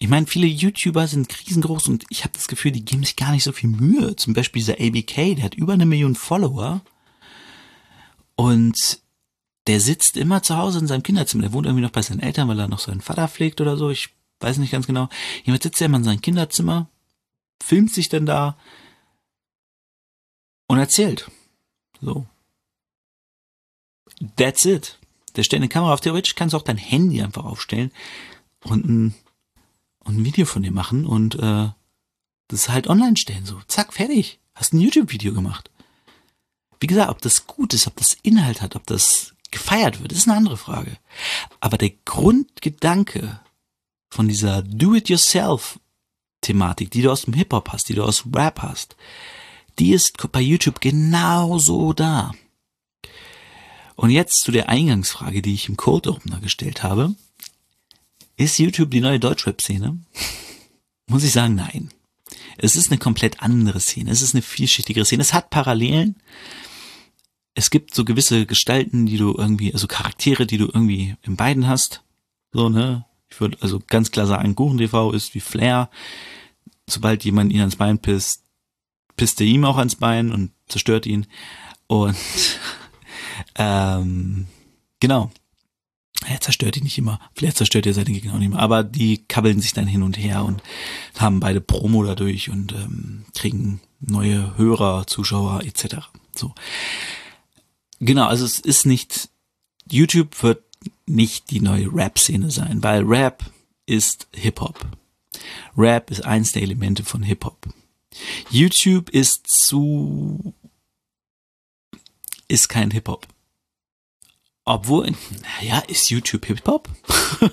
Ich 0.00 0.08
meine, 0.08 0.26
viele 0.26 0.46
YouTuber 0.46 1.08
sind 1.08 1.34
riesengroß 1.40 1.88
und 1.88 2.04
ich 2.08 2.22
habe 2.22 2.32
das 2.32 2.46
Gefühl, 2.46 2.70
die 2.70 2.84
geben 2.84 3.02
sich 3.02 3.16
gar 3.16 3.32
nicht 3.32 3.42
so 3.42 3.52
viel 3.52 3.68
Mühe. 3.68 4.14
Zum 4.14 4.32
Beispiel 4.32 4.60
dieser 4.60 4.74
ABK, 4.74 5.36
der 5.36 5.44
hat 5.44 5.54
über 5.54 5.72
eine 5.72 5.86
Million 5.86 6.14
Follower 6.14 6.82
und 8.36 9.00
der 9.68 9.80
sitzt 9.80 10.16
immer 10.16 10.42
zu 10.42 10.56
Hause 10.56 10.78
in 10.78 10.86
seinem 10.86 11.02
Kinderzimmer. 11.02 11.42
Der 11.42 11.52
wohnt 11.52 11.66
irgendwie 11.66 11.82
noch 11.84 11.92
bei 11.92 12.00
seinen 12.02 12.20
Eltern, 12.20 12.48
weil 12.48 12.58
er 12.58 12.68
noch 12.68 12.78
seinen 12.78 13.02
Vater 13.02 13.28
pflegt 13.28 13.60
oder 13.60 13.76
so. 13.76 13.90
Ich 13.90 14.08
weiß 14.40 14.56
nicht 14.56 14.72
ganz 14.72 14.86
genau. 14.86 15.10
Jemand 15.44 15.62
sitzt 15.62 15.80
er 15.80 15.86
immer 15.86 15.98
in 15.98 16.04
seinem 16.04 16.22
Kinderzimmer, 16.22 16.88
filmt 17.62 17.92
sich 17.92 18.08
dann 18.08 18.24
da 18.24 18.56
und 20.68 20.78
erzählt. 20.78 21.30
So. 22.00 22.26
That's 24.36 24.64
it. 24.64 24.98
Der 25.36 25.42
stellt 25.42 25.60
eine 25.60 25.68
Kamera 25.68 25.92
auf. 25.92 26.00
Theoretisch 26.00 26.34
kannst 26.34 26.54
du 26.54 26.56
auch 26.56 26.62
dein 26.62 26.78
Handy 26.78 27.22
einfach 27.22 27.44
aufstellen 27.44 27.92
und 28.64 28.86
ein, 28.86 29.14
und 30.00 30.18
ein 30.18 30.24
Video 30.24 30.46
von 30.46 30.62
dir 30.62 30.72
machen 30.72 31.04
und 31.04 31.34
äh, 31.34 31.68
das 32.48 32.70
halt 32.70 32.88
online 32.88 33.18
stellen. 33.18 33.44
So, 33.44 33.60
zack, 33.68 33.92
fertig. 33.92 34.40
Hast 34.54 34.72
ein 34.72 34.80
YouTube-Video 34.80 35.34
gemacht. 35.34 35.70
Wie 36.80 36.86
gesagt, 36.86 37.10
ob 37.10 37.20
das 37.20 37.46
gut 37.46 37.74
ist, 37.74 37.86
ob 37.86 37.96
das 37.96 38.16
Inhalt 38.22 38.62
hat, 38.62 38.74
ob 38.74 38.86
das 38.86 39.34
gefeiert 39.50 40.00
wird, 40.00 40.12
ist 40.12 40.28
eine 40.28 40.36
andere 40.36 40.56
Frage. 40.56 40.96
Aber 41.60 41.76
der 41.78 41.90
Grundgedanke 42.04 43.40
von 44.10 44.28
dieser 44.28 44.62
Do-it-yourself-Thematik, 44.62 46.90
die 46.90 47.02
du 47.02 47.10
aus 47.10 47.22
dem 47.22 47.34
Hip-Hop 47.34 47.70
hast, 47.70 47.88
die 47.88 47.94
du 47.94 48.04
aus 48.04 48.24
Rap 48.34 48.62
hast, 48.62 48.96
die 49.78 49.92
ist 49.92 50.14
bei 50.32 50.40
YouTube 50.40 50.80
genauso 50.80 51.92
da. 51.92 52.32
Und 53.94 54.10
jetzt 54.10 54.40
zu 54.40 54.50
der 54.52 54.68
Eingangsfrage, 54.68 55.42
die 55.42 55.54
ich 55.54 55.68
im 55.68 55.76
Code 55.76 56.10
Opener 56.10 56.40
gestellt 56.40 56.82
habe. 56.82 57.14
Ist 58.36 58.58
YouTube 58.58 58.92
die 58.92 59.00
neue 59.00 59.18
Deutschrap-Szene? 59.18 59.98
Muss 61.08 61.24
ich 61.24 61.32
sagen, 61.32 61.56
nein. 61.56 61.90
Es 62.58 62.76
ist 62.76 62.90
eine 62.90 62.98
komplett 62.98 63.42
andere 63.42 63.80
Szene. 63.80 64.10
Es 64.10 64.22
ist 64.22 64.34
eine 64.34 64.42
vielschichtigere 64.42 65.04
Szene. 65.04 65.22
Es 65.22 65.32
hat 65.32 65.50
Parallelen. 65.50 66.16
Es 67.58 67.70
gibt 67.70 67.92
so 67.92 68.04
gewisse 68.04 68.46
Gestalten, 68.46 69.06
die 69.06 69.16
du 69.16 69.34
irgendwie, 69.36 69.72
also 69.72 69.88
Charaktere, 69.88 70.46
die 70.46 70.58
du 70.58 70.66
irgendwie 70.66 71.16
in 71.22 71.34
beiden 71.34 71.66
hast. 71.66 72.04
So, 72.52 72.68
ne? 72.68 73.04
Ich 73.28 73.40
würde 73.40 73.58
also 73.60 73.80
ganz 73.84 74.12
klar 74.12 74.28
sagen, 74.28 74.54
Kuchen 74.54 74.78
TV 74.78 75.10
ist 75.10 75.34
wie 75.34 75.40
Flair. 75.40 75.90
Sobald 76.88 77.24
jemand 77.24 77.52
ihn 77.52 77.58
ans 77.58 77.74
Bein 77.74 77.98
pisst, 77.98 78.44
pisst 79.16 79.40
er 79.40 79.48
ihm 79.48 79.64
auch 79.64 79.76
ans 79.76 79.96
Bein 79.96 80.30
und 80.30 80.52
zerstört 80.68 81.04
ihn. 81.04 81.26
Und 81.88 82.14
ähm, 83.56 84.46
genau. 85.00 85.32
Er 86.28 86.40
zerstört 86.40 86.76
ihn 86.76 86.84
nicht 86.84 86.98
immer. 86.98 87.18
Vielleicht 87.34 87.56
zerstört 87.56 87.86
er 87.86 87.94
seine 87.94 88.12
Gegner 88.12 88.34
auch 88.34 88.38
nicht 88.38 88.50
mehr. 88.50 88.60
Aber 88.60 88.84
die 88.84 89.24
kabbeln 89.26 89.60
sich 89.60 89.72
dann 89.72 89.88
hin 89.88 90.04
und 90.04 90.16
her 90.16 90.44
und 90.44 90.62
haben 91.18 91.40
beide 91.40 91.60
Promo 91.60 92.04
dadurch 92.04 92.50
und 92.50 92.72
ähm, 92.72 93.24
kriegen 93.34 93.80
neue 93.98 94.56
Hörer, 94.56 95.08
Zuschauer 95.08 95.64
etc. 95.64 95.96
So. 96.36 96.54
Genau, 98.00 98.26
also 98.26 98.44
es 98.44 98.58
ist 98.58 98.86
nicht, 98.86 99.28
YouTube 99.90 100.42
wird 100.42 100.62
nicht 101.06 101.50
die 101.50 101.60
neue 101.60 101.92
Rap-Szene 101.92 102.50
sein, 102.50 102.82
weil 102.82 103.02
Rap 103.02 103.44
ist 103.86 104.28
Hip-Hop. 104.34 104.86
Rap 105.76 106.10
ist 106.10 106.24
eins 106.24 106.52
der 106.52 106.62
Elemente 106.62 107.04
von 107.04 107.22
Hip-Hop. 107.22 107.68
YouTube 108.50 109.10
ist 109.10 109.46
zu, 109.48 110.54
ist 112.46 112.68
kein 112.68 112.90
Hip-Hop. 112.90 113.26
Obwohl, 114.64 115.14
naja, 115.60 115.78
ist 115.88 116.10
YouTube 116.10 116.44
Hip-Hop? 116.46 116.88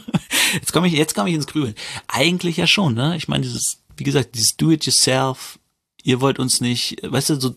jetzt 0.54 0.74
komme 0.74 0.88
ich, 0.88 0.94
jetzt 0.94 1.16
komme 1.16 1.30
ich 1.30 1.36
ins 1.36 1.48
Grübeln. 1.48 1.76
Eigentlich 2.08 2.58
ja 2.58 2.68
schon, 2.68 2.94
ne? 2.94 3.16
Ich 3.16 3.28
meine, 3.28 3.44
dieses, 3.44 3.80
wie 3.96 4.04
gesagt, 4.04 4.36
dieses 4.36 4.58
Do-it-yourself, 4.58 5.60
ihr 6.04 6.20
wollt 6.20 6.40
uns 6.40 6.60
nicht, 6.60 6.98
weißt 7.02 7.30
du, 7.30 7.40
so, 7.40 7.56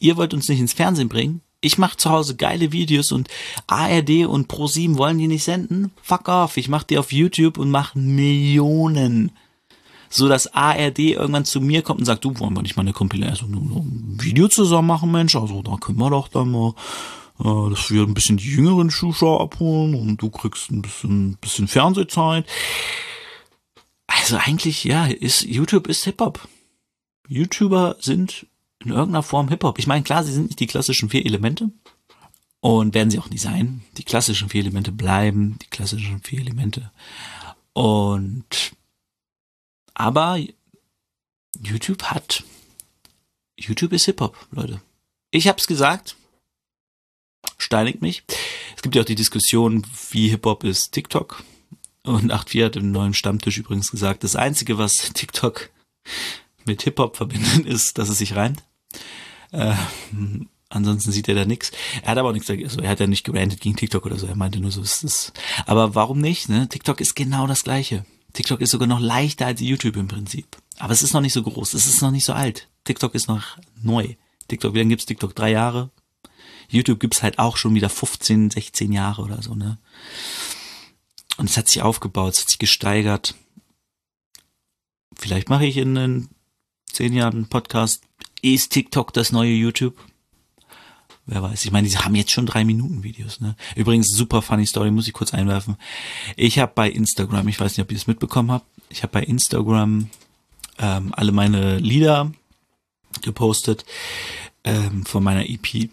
ihr 0.00 0.16
wollt 0.16 0.34
uns 0.34 0.48
nicht 0.48 0.58
ins 0.58 0.72
Fernsehen 0.72 1.08
bringen. 1.08 1.42
Ich 1.60 1.76
mache 1.76 1.96
zu 1.96 2.10
Hause 2.10 2.36
geile 2.36 2.70
Videos 2.70 3.10
und 3.10 3.28
ARD 3.66 4.26
und 4.26 4.50
Pro7 4.50 4.96
wollen 4.96 5.18
die 5.18 5.26
nicht 5.26 5.42
senden. 5.42 5.90
Fuck 6.02 6.28
off, 6.28 6.56
ich 6.56 6.68
mach 6.68 6.84
die 6.84 6.98
auf 6.98 7.12
YouTube 7.12 7.58
und 7.58 7.70
mach 7.70 7.94
Millionen. 7.96 9.32
So 10.08 10.28
dass 10.28 10.54
ARD 10.54 11.00
irgendwann 11.00 11.44
zu 11.44 11.60
mir 11.60 11.82
kommt 11.82 12.00
und 12.00 12.06
sagt, 12.06 12.24
du 12.24 12.38
wollen 12.38 12.54
wir 12.54 12.62
nicht 12.62 12.76
mal 12.76 12.82
eine 12.82 12.92
Kompilation, 12.92 13.54
also 13.54 13.80
ein 13.80 14.18
Video 14.20 14.48
zusammen 14.48 14.88
machen, 14.88 15.10
Mensch, 15.10 15.36
also 15.36 15.62
da 15.62 15.76
können 15.76 15.98
wir 15.98 16.10
doch 16.10 16.28
dann 16.28 16.50
mal 16.50 16.74
äh, 17.40 17.70
dass 17.70 17.90
wir 17.90 18.02
ein 18.02 18.14
bisschen 18.14 18.36
die 18.36 18.50
jüngeren 18.50 18.90
Zuschauer 18.90 19.40
abholen 19.40 19.94
und 19.94 20.16
du 20.18 20.30
kriegst 20.30 20.70
ein 20.70 20.82
bisschen, 20.82 21.36
bisschen 21.36 21.68
Fernsehzeit. 21.68 22.46
Also 24.06 24.36
eigentlich, 24.36 24.84
ja, 24.84 25.06
ist, 25.06 25.42
YouTube 25.42 25.86
ist 25.86 26.04
Hip-Hop. 26.04 26.48
YouTuber 27.28 27.96
sind 28.00 28.46
in 28.84 28.90
irgendeiner 28.90 29.22
Form 29.22 29.48
Hip-Hop. 29.48 29.78
Ich 29.78 29.86
meine, 29.86 30.04
klar, 30.04 30.24
sie 30.24 30.32
sind 30.32 30.46
nicht 30.46 30.60
die 30.60 30.66
klassischen 30.66 31.10
vier 31.10 31.24
Elemente. 31.26 31.70
Und 32.60 32.94
werden 32.94 33.10
sie 33.10 33.20
auch 33.20 33.30
nie 33.30 33.38
sein. 33.38 33.82
Die 33.98 34.04
klassischen 34.04 34.48
vier 34.48 34.62
Elemente 34.62 34.90
bleiben, 34.90 35.58
die 35.62 35.68
klassischen 35.68 36.20
vier 36.22 36.40
Elemente. 36.40 36.90
Und, 37.72 38.72
aber 39.94 40.38
YouTube 41.62 42.02
hat, 42.04 42.42
YouTube 43.56 43.92
ist 43.92 44.06
Hip-Hop, 44.06 44.36
Leute. 44.50 44.80
Ich 45.30 45.46
hab's 45.46 45.66
gesagt, 45.66 46.16
steinigt 47.58 48.02
mich. 48.02 48.24
Es 48.74 48.82
gibt 48.82 48.94
ja 48.94 49.02
auch 49.02 49.06
die 49.06 49.14
Diskussion, 49.14 49.86
wie 50.10 50.28
Hip-Hop 50.28 50.64
ist 50.64 50.92
TikTok. 50.92 51.44
Und 52.04 52.32
8.4 52.32 52.64
hat 52.64 52.76
im 52.76 52.90
neuen 52.90 53.14
Stammtisch 53.14 53.58
übrigens 53.58 53.90
gesagt, 53.90 54.24
das 54.24 54.34
Einzige, 54.34 54.78
was 54.78 55.12
TikTok 55.12 55.70
mit 56.68 56.82
Hip-Hop 56.82 57.16
verbindet, 57.16 57.66
ist, 57.66 57.98
dass 57.98 58.08
es 58.08 58.18
sich 58.18 58.36
reimt. 58.36 58.62
Äh, 59.50 59.74
ansonsten 60.68 61.10
sieht 61.10 61.28
er 61.28 61.34
da 61.34 61.44
nichts. 61.44 61.72
Er 62.02 62.12
hat 62.12 62.18
aber 62.18 62.28
auch 62.28 62.32
nichts, 62.32 62.48
also 62.48 62.80
er 62.80 62.90
hat 62.90 63.00
ja 63.00 63.06
nicht 63.06 63.24
gerantet 63.24 63.60
gegen 63.60 63.76
TikTok 63.76 64.06
oder 64.06 64.18
so, 64.18 64.26
er 64.26 64.36
meinte 64.36 64.60
nur 64.60 64.70
so, 64.70 64.82
ist 64.82 65.02
es. 65.02 65.32
Aber 65.66 65.94
warum 65.94 66.20
nicht? 66.20 66.48
Ne? 66.48 66.68
TikTok 66.68 67.00
ist 67.00 67.16
genau 67.16 67.46
das 67.46 67.64
gleiche. 67.64 68.04
TikTok 68.34 68.60
ist 68.60 68.70
sogar 68.70 68.86
noch 68.86 69.00
leichter 69.00 69.46
als 69.46 69.60
YouTube 69.60 69.96
im 69.96 70.08
Prinzip. 70.08 70.58
Aber 70.76 70.92
es 70.92 71.02
ist 71.02 71.12
noch 71.12 71.20
nicht 71.20 71.32
so 71.32 71.42
groß, 71.42 71.74
es 71.74 71.86
ist 71.86 72.02
noch 72.02 72.10
nicht 72.10 72.24
so 72.24 72.34
alt. 72.34 72.68
TikTok 72.84 73.14
ist 73.14 73.28
noch 73.28 73.58
neu. 73.82 74.14
TikTok, 74.48 74.74
wie 74.74 74.78
lange 74.78 74.90
gibt's 74.90 75.06
TikTok? 75.06 75.34
Drei 75.34 75.50
Jahre? 75.50 75.90
YouTube 76.68 77.00
gibt's 77.00 77.22
halt 77.22 77.38
auch 77.38 77.56
schon 77.56 77.74
wieder 77.74 77.88
15, 77.88 78.50
16 78.50 78.92
Jahre 78.92 79.22
oder 79.22 79.42
so, 79.42 79.54
ne? 79.54 79.78
Und 81.38 81.48
es 81.48 81.56
hat 81.56 81.68
sich 81.68 81.82
aufgebaut, 81.82 82.34
es 82.34 82.40
hat 82.42 82.48
sich 82.48 82.58
gesteigert. 82.58 83.34
Vielleicht 85.14 85.48
mache 85.48 85.66
ich 85.66 85.76
in 85.76 85.94
den 85.94 86.28
zehn 86.92 87.12
Jahren 87.12 87.48
Podcast. 87.48 88.02
Ist 88.42 88.72
TikTok 88.72 89.12
das 89.12 89.32
neue 89.32 89.52
YouTube? 89.52 89.96
Wer 91.26 91.42
weiß. 91.42 91.64
Ich 91.64 91.72
meine, 91.72 91.88
die 91.88 91.98
haben 91.98 92.14
jetzt 92.14 92.30
schon 92.30 92.46
drei 92.46 92.64
Minuten 92.64 93.02
Videos. 93.02 93.40
Ne? 93.40 93.54
Übrigens, 93.76 94.08
super 94.08 94.40
funny 94.40 94.64
Story, 94.64 94.90
muss 94.90 95.06
ich 95.08 95.12
kurz 95.12 95.34
einwerfen. 95.34 95.76
Ich 96.36 96.58
habe 96.58 96.72
bei 96.74 96.88
Instagram, 96.88 97.48
ich 97.48 97.60
weiß 97.60 97.76
nicht, 97.76 97.84
ob 97.84 97.90
ihr 97.90 97.98
es 97.98 98.06
mitbekommen 98.06 98.50
habt, 98.50 98.66
ich 98.88 99.02
habe 99.02 99.12
bei 99.12 99.22
Instagram 99.22 100.08
ähm, 100.78 101.12
alle 101.14 101.32
meine 101.32 101.78
Lieder 101.78 102.32
gepostet 103.20 103.84
ähm, 104.64 105.04
von 105.04 105.22
meiner 105.22 105.48
EP 105.48 105.90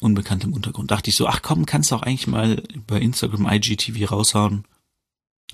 unbekannt 0.00 0.44
im 0.44 0.52
Untergrund. 0.52 0.90
Dachte 0.90 1.10
ich 1.10 1.16
so, 1.16 1.26
ach 1.28 1.42
komm, 1.42 1.66
kannst 1.66 1.90
du 1.90 1.94
auch 1.94 2.02
eigentlich 2.02 2.26
mal 2.26 2.62
bei 2.86 3.00
Instagram 3.00 3.46
IGTV 3.48 4.10
raushauen. 4.10 4.64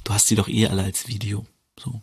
Du 0.04 0.14
hast 0.14 0.28
sie 0.28 0.36
doch 0.36 0.48
eh 0.48 0.66
alle 0.66 0.82
als 0.82 1.08
Video. 1.08 1.46
So. 1.78 2.00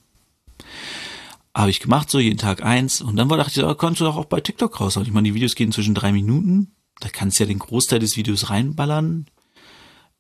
Habe 1.58 1.72
ich 1.72 1.80
gemacht, 1.80 2.12
so 2.12 2.20
jeden 2.20 2.38
Tag 2.38 2.64
eins. 2.64 3.02
Und 3.02 3.16
dann 3.16 3.32
war, 3.32 3.38
dachte 3.38 3.50
ich, 3.50 3.56
so, 3.56 3.74
kannst 3.74 4.00
du 4.00 4.06
doch 4.06 4.16
auch 4.16 4.26
bei 4.26 4.40
TikTok 4.42 4.80
raushauen. 4.80 5.08
Ich 5.08 5.12
meine, 5.12 5.28
die 5.28 5.34
Videos 5.34 5.56
gehen 5.56 5.72
zwischen 5.72 5.96
drei 5.96 6.12
Minuten. 6.12 6.76
Da 7.00 7.10
kannst 7.10 7.40
du 7.40 7.44
ja 7.44 7.48
den 7.48 7.58
Großteil 7.58 7.98
des 7.98 8.16
Videos 8.16 8.52
reinballern. 8.52 9.26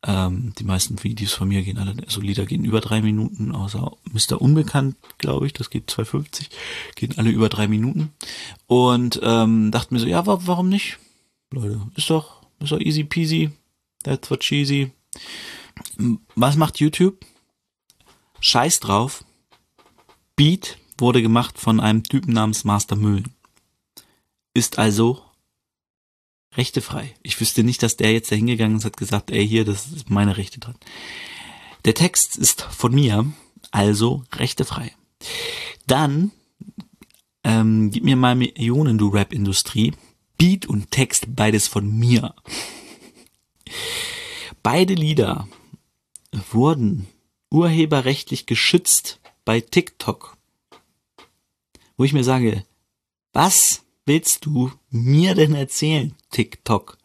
Ähm, 0.02 0.54
die 0.58 0.64
meisten 0.64 1.04
Videos 1.04 1.34
von 1.34 1.48
mir 1.48 1.62
gehen 1.62 1.78
alle, 1.78 1.96
also 2.04 2.22
Lieder 2.22 2.48
gehen 2.48 2.66
über 2.66 2.82
drei 2.82 3.04
Minuten, 3.04 3.52
außer 3.52 3.92
Mr. 4.12 4.42
Unbekannt, 4.42 4.96
glaube 5.20 5.46
ich, 5.46 5.54
das 5.54 5.70
geht 5.70 5.92
2,50, 5.92 6.50
gehen 6.96 7.14
alle 7.18 7.30
über 7.30 7.50
drei 7.50 7.68
Minuten. 7.68 8.14
Und 8.66 9.20
ähm, 9.22 9.70
dachte 9.70 9.94
mir 9.94 10.00
so, 10.00 10.08
ja, 10.08 10.26
warum 10.26 10.70
nicht? 10.70 10.98
Leute. 11.52 11.80
Ist 11.96 12.10
doch, 12.10 12.48
ist 12.60 12.72
doch 12.72 12.80
easy 12.80 13.04
peasy. 13.04 13.52
That's 14.02 14.32
what 14.32 14.40
cheesy. 14.40 14.92
Was 16.34 16.56
macht 16.56 16.80
YouTube? 16.80 17.24
Scheiß 18.40 18.80
drauf. 18.80 19.24
Beat 20.36 20.80
wurde 21.00 21.22
gemacht 21.22 21.58
von 21.60 21.80
einem 21.80 22.04
Typen 22.04 22.34
namens 22.34 22.64
Master 22.64 22.96
Mühlen. 22.96 23.34
Ist 24.54 24.80
also 24.80 25.22
rechtefrei. 26.56 27.16
Ich 27.24 27.40
wüsste 27.40 27.64
nicht, 27.64 27.84
dass 27.84 27.98
der 27.98 28.12
jetzt 28.12 28.32
da 28.32 28.36
hingegangen 28.36 28.78
ist 28.78 28.86
und 28.86 28.92
hat 28.92 28.98
gesagt, 28.98 29.32
ey, 29.32 29.48
hier, 29.48 29.66
das 29.66 29.88
ist 29.88 30.10
meine 30.10 30.38
Rechte 30.38 30.60
dran. 30.60 30.76
Der 31.86 31.94
Text 31.94 32.38
ist 32.38 32.64
von 32.64 32.94
mir, 32.94 33.32
also 33.72 34.24
rechtefrei. 34.34 34.94
Dann 35.86 36.32
ähm, 37.44 37.92
gib 37.92 38.04
mir 38.04 38.16
mal 38.16 38.36
Millionen, 38.36 38.98
du 38.98 39.10
Rap-Industrie. 39.10 39.94
Beat 40.38 40.66
und 40.66 40.92
Text 40.92 41.36
beides 41.36 41.68
von 41.68 41.90
mir. 41.98 42.36
Beide 44.62 44.94
Lieder 44.94 45.48
wurden 46.52 47.08
urheberrechtlich 47.50 48.46
geschützt 48.46 49.20
bei 49.46 49.62
TikTok. 49.62 50.37
Wo 51.98 52.04
ich 52.04 52.14
mir 52.14 52.24
sage, 52.24 52.64
was 53.34 53.82
willst 54.06 54.46
du 54.46 54.72
mir 54.92 55.34
denn 55.34 55.56
erzählen, 55.56 56.14
TikTok? 56.32 56.98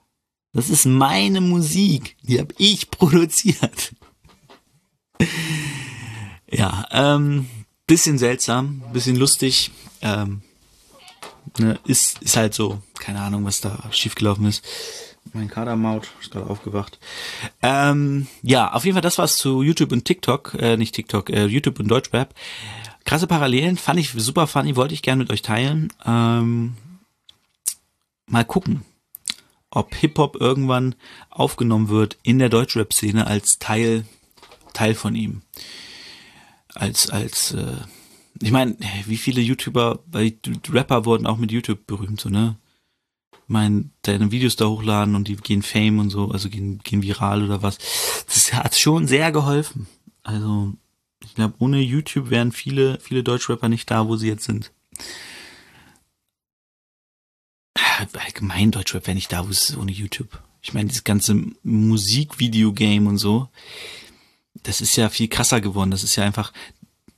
Das 0.53 0.69
ist 0.69 0.85
meine 0.85 1.41
Musik, 1.41 2.17
die 2.23 2.39
habe 2.39 2.55
ich 2.59 2.91
produziert. 2.91 3.95
ja, 6.51 6.87
ähm, 6.91 7.49
bisschen 7.87 8.19
seltsam, 8.19 8.83
bisschen 8.93 9.17
lustig. 9.17 9.71
Ähm, 10.03 10.43
ne, 11.59 11.79
ist, 11.87 12.21
ist 12.21 12.37
halt 12.37 12.53
so, 12.53 12.83
keine 12.99 13.21
Ahnung, 13.21 13.47
was 13.47 13.63
da 13.63 13.89
schiefgelaufen 13.93 14.47
ist. 14.47 14.63
Mein 15.33 15.49
Kadermaut 15.49 16.09
ist 16.21 16.33
gerade 16.33 16.51
aufgewacht. 16.51 16.99
Ähm, 17.63 18.27
ja, 18.43 18.73
auf 18.73 18.85
jeden 18.85 18.95
Fall, 18.95 19.03
das 19.03 19.17
war's 19.17 19.37
zu 19.37 19.63
YouTube 19.63 19.93
und 19.93 20.05
TikTok, 20.05 20.55
äh, 20.59 20.77
nicht 20.77 20.95
TikTok, 20.95 21.31
äh, 21.31 21.47
YouTube 21.47 21.79
und 21.81 21.89
Deutschrap. 21.89 22.35
Krasse 23.05 23.27
Parallelen, 23.27 23.77
fand 23.77 24.01
ich 24.01 24.11
super 24.11 24.47
funny, 24.47 24.77
wollte 24.77 24.95
ich 24.95 25.03
gerne 25.03 25.23
mit 25.23 25.31
euch 25.31 25.43
teilen. 25.43 25.93
Ähm, 26.05 26.75
mal 28.27 28.45
gucken, 28.45 28.83
ob 29.71 29.95
Hip-Hop 29.95 30.41
irgendwann 30.41 30.95
aufgenommen 31.31 31.89
wird 31.89 32.19
in 32.23 32.39
der 32.39 32.49
Deutschrap-Szene 32.49 33.27
als 33.27 33.59
Teil, 33.59 34.05
Teil 34.73 34.95
von 34.95 35.15
ihm. 35.15 35.43
Als, 36.75 37.11
als, 37.11 37.53
äh, 37.53 37.77
ich 38.41 38.51
meine, 38.51 38.77
wie 39.07 39.17
viele 39.19 39.41
YouTuber, 39.41 40.01
bei 40.07 40.35
Rapper 40.71 41.05
wurden 41.05 41.27
auch 41.27 41.39
mit 41.39 41.53
YouTube 41.53 41.87
berühmt, 41.87 42.21
so, 42.21 42.29
ne? 42.29 42.57
mein, 43.53 43.93
deine 44.03 44.33
Videos 44.33 44.57
da 44.57 44.67
hochladen 44.67 45.15
und 45.15 45.29
die 45.29 45.37
gehen 45.37 45.63
Fame 45.63 46.01
und 46.01 46.11
so, 46.11 46.31
also 46.31 46.49
gehen, 46.49 46.81
gehen 46.83 47.03
viral 47.03 47.45
oder 47.45 47.63
was. 47.63 47.79
Das 48.27 48.53
hat 48.53 48.77
schon 48.77 49.07
sehr 49.07 49.31
geholfen. 49.31 49.87
Also, 50.23 50.73
ich 51.33 51.37
glaube, 51.37 51.55
ohne 51.61 51.81
YouTube 51.81 52.29
wären 52.29 52.53
viele, 52.53 53.01
viele 53.01 53.23
Deutschrapper 53.23 53.71
nicht 53.71 53.91
da, 53.91 54.07
wo 54.07 54.17
sie 54.17 54.29
jetzt 54.29 54.45
sind. 54.45 54.71
Allgemein 58.13 58.71
Deutschrap 58.71 59.07
wäre 59.07 59.15
nicht 59.15 59.33
da, 59.33 59.47
wo 59.47 59.51
es 59.51 59.71
ist 59.71 59.79
ohne 59.79 59.93
YouTube. 59.93 60.43
Ich 60.61 60.75
meine, 60.75 60.91
das 60.91 61.05
ganze 61.05 61.43
Musikvideogame 61.63 63.09
und 63.09 63.17
so, 63.17 63.49
das 64.63 64.83
ist 64.83 64.95
ja 64.97 65.09
viel 65.09 65.29
krasser 65.29 65.63
geworden. 65.63 65.91
Das 65.91 66.05
ist 66.05 66.17
ja 66.17 66.25
einfach, 66.25 66.53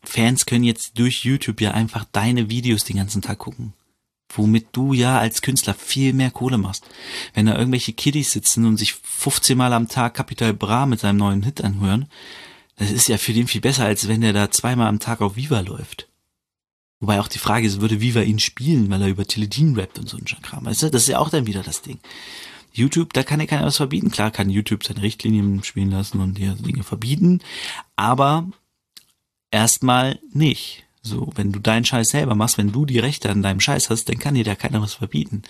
Fans 0.05 0.47
können 0.47 0.63
jetzt 0.63 0.97
durch 0.97 1.25
YouTube 1.25 1.61
ja 1.61 1.73
einfach 1.73 2.05
deine 2.13 2.49
Videos 2.49 2.85
den 2.85 2.99
ganzen 2.99 3.21
Tag 3.21 3.39
gucken 3.39 3.73
womit 4.37 4.69
du 4.73 4.93
ja 4.93 5.19
als 5.19 5.43
Künstler 5.43 5.75
viel 5.75 6.13
mehr 6.13 6.31
Kohle 6.31 6.59
machst. 6.59 6.85
Wenn 7.35 7.47
da 7.47 7.57
irgendwelche 7.57 7.93
Kiddies 7.93 8.33
sitzen 8.33 8.65
und 8.65 8.77
sich 8.77 8.95
15 8.95 9.57
Mal 9.57 9.73
am 9.73 9.89
Tag 9.89 10.15
Capital 10.15 10.53
Bra 10.53 10.87
mit 10.87 11.01
seinem 11.01 11.19
neuen 11.19 11.43
Hit 11.43 11.63
anhören, 11.63 12.07
das 12.77 12.91
ist 12.91 13.09
ja 13.09 13.19
für 13.19 13.33
den 13.33 13.47
viel 13.47 13.61
besser, 13.61 13.85
als 13.85 14.09
wenn 14.09 14.21
der 14.21 14.33
da 14.33 14.51
zweimal 14.51 14.89
am 14.89 14.99
Tag 14.99 15.21
auf 15.21 15.37
Viva 15.37 15.61
läuft. 15.61 16.09
Wobei 17.01 17.21
auch 17.21 17.29
die 17.29 17.39
Frage 17.39 17.67
ist, 17.67 17.81
würde 17.81 18.01
Viva 18.01 18.23
ihn 18.23 18.39
spielen, 18.39 18.91
weil 18.91 19.03
er 19.03 19.09
über 19.09 19.27
Teledin 19.27 19.77
rappt 19.77 19.99
und 19.99 20.09
so 20.09 20.17
ein 20.17 20.25
Kram. 20.25 20.65
Weißt 20.65 20.83
du, 20.83 20.91
das 20.91 21.03
ist 21.03 21.09
ja 21.09 21.19
auch 21.19 21.29
dann 21.29 21.47
wieder 21.47 21.63
das 21.63 21.83
Ding. 21.83 21.99
YouTube, 22.73 23.13
da 23.13 23.23
kann 23.23 23.41
ja 23.41 23.47
keiner 23.47 23.67
was 23.67 23.77
verbieten. 23.77 24.11
Klar 24.11 24.31
kann 24.31 24.51
YouTube 24.51 24.85
seine 24.85 25.03
Richtlinien 25.03 25.63
spielen 25.63 25.91
lassen 25.91 26.21
und 26.21 26.39
die 26.39 26.53
Dinge 26.55 26.83
verbieten, 26.83 27.41
aber 27.95 28.49
erstmal 29.51 30.19
nicht. 30.33 30.85
So, 31.03 31.31
wenn 31.35 31.53
du 31.53 31.61
deinen 31.61 31.85
Scheiß 31.85 32.09
selber 32.09 32.35
machst, 32.35 32.57
wenn 32.57 32.73
du 32.73 32.87
die 32.87 32.99
Rechte 32.99 33.31
an 33.31 33.43
deinem 33.43 33.61
Scheiß 33.61 33.91
hast, 33.91 34.09
dann 34.09 34.19
kann 34.19 34.35
dir 34.35 34.45
da 34.45 34.55
keiner 34.55 34.81
was 34.81 34.95
verbieten. 34.95 35.43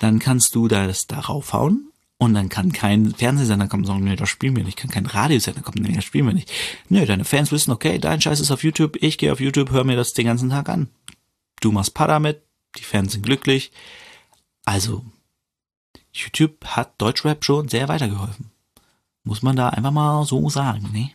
Dann 0.00 0.18
kannst 0.18 0.54
du 0.54 0.68
das 0.68 1.06
darauf 1.06 1.54
hauen 1.54 1.87
und 2.18 2.34
dann 2.34 2.48
kann 2.48 2.72
kein 2.72 3.14
Fernsehsender 3.14 3.68
kommen 3.68 3.84
und 3.84 3.86
sagen, 3.86 4.04
nee, 4.04 4.16
das 4.16 4.28
spielen 4.28 4.56
wir 4.56 4.64
nicht. 4.64 4.76
Kann 4.76 4.90
kein 4.90 5.06
Radiosender 5.06 5.62
kommen, 5.62 5.82
nee, 5.82 5.94
das 5.94 6.04
spielen 6.04 6.26
wir 6.26 6.34
nicht. 6.34 6.52
Nö, 6.88 7.06
deine 7.06 7.24
Fans 7.24 7.52
wissen, 7.52 7.70
okay, 7.70 7.98
dein 7.98 8.20
Scheiß 8.20 8.40
ist 8.40 8.50
auf 8.50 8.64
YouTube, 8.64 8.96
ich 9.00 9.18
gehe 9.18 9.32
auf 9.32 9.40
YouTube, 9.40 9.70
hör 9.70 9.84
mir 9.84 9.96
das 9.96 10.14
den 10.14 10.26
ganzen 10.26 10.50
Tag 10.50 10.68
an. 10.68 10.88
Du 11.60 11.70
machst 11.70 11.94
Paar 11.94 12.08
damit, 12.08 12.42
die 12.76 12.82
Fans 12.82 13.12
sind 13.12 13.22
glücklich. 13.22 13.70
Also, 14.64 15.04
YouTube 16.12 16.64
hat 16.66 17.00
Deutschrap 17.00 17.44
schon 17.44 17.68
sehr 17.68 17.88
weitergeholfen. 17.88 18.50
Muss 19.22 19.42
man 19.42 19.56
da 19.56 19.68
einfach 19.68 19.92
mal 19.92 20.24
so 20.24 20.48
sagen, 20.50 20.90
ne? 20.92 21.10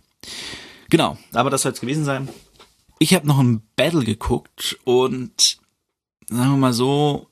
Genau, 0.90 1.18
aber 1.34 1.50
das 1.50 1.64
soll 1.64 1.74
es 1.74 1.82
gewesen 1.82 2.06
sein. 2.06 2.30
Ich 3.00 3.14
habe 3.14 3.28
noch 3.28 3.40
ein 3.40 3.62
Battle 3.76 4.06
geguckt 4.06 4.78
und 4.86 5.58
sagen 6.30 6.52
wir 6.52 6.58
mal 6.58 6.74
so, 6.74 7.28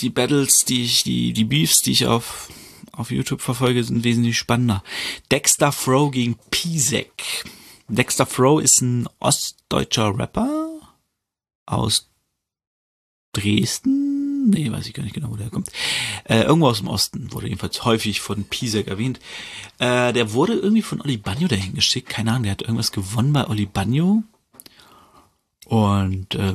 die 0.00 0.10
Battles, 0.10 0.64
die 0.64 0.84
ich, 0.84 1.02
die, 1.02 1.32
die 1.32 1.44
Beefs, 1.44 1.80
die 1.80 1.92
ich 1.92 2.06
auf, 2.06 2.50
auf 2.92 3.10
YouTube 3.10 3.40
verfolge, 3.40 3.82
sind 3.82 4.04
wesentlich 4.04 4.38
spannender. 4.38 4.82
Dexter 5.30 5.72
Fro 5.72 6.10
gegen 6.10 6.36
Pisek. 6.50 7.44
Dexter 7.88 8.26
Fro 8.26 8.58
ist 8.58 8.80
ein 8.80 9.08
ostdeutscher 9.20 10.18
Rapper 10.18 10.80
aus 11.66 12.10
Dresden. 13.32 14.48
Nee, 14.48 14.70
weiß 14.70 14.86
ich 14.86 14.94
gar 14.94 15.02
nicht 15.02 15.14
genau, 15.14 15.30
wo 15.30 15.36
der 15.36 15.50
kommt. 15.50 15.70
Äh, 16.24 16.42
irgendwo 16.42 16.68
aus 16.68 16.78
dem 16.78 16.88
Osten 16.88 17.32
wurde 17.32 17.48
jedenfalls 17.48 17.84
häufig 17.84 18.20
von 18.20 18.44
Pisek 18.44 18.86
erwähnt. 18.86 19.18
Äh, 19.78 20.12
der 20.12 20.32
wurde 20.32 20.54
irgendwie 20.54 20.82
von 20.82 21.00
Oli 21.00 21.16
Bagno 21.16 21.48
dahin 21.48 21.74
geschickt. 21.74 22.08
Keine 22.08 22.30
Ahnung, 22.30 22.44
der 22.44 22.52
hat 22.52 22.62
irgendwas 22.62 22.92
gewonnen 22.92 23.32
bei 23.32 23.46
Oli 23.46 23.66
Bagno. 23.66 24.22
Und 25.64 26.34
äh, 26.36 26.54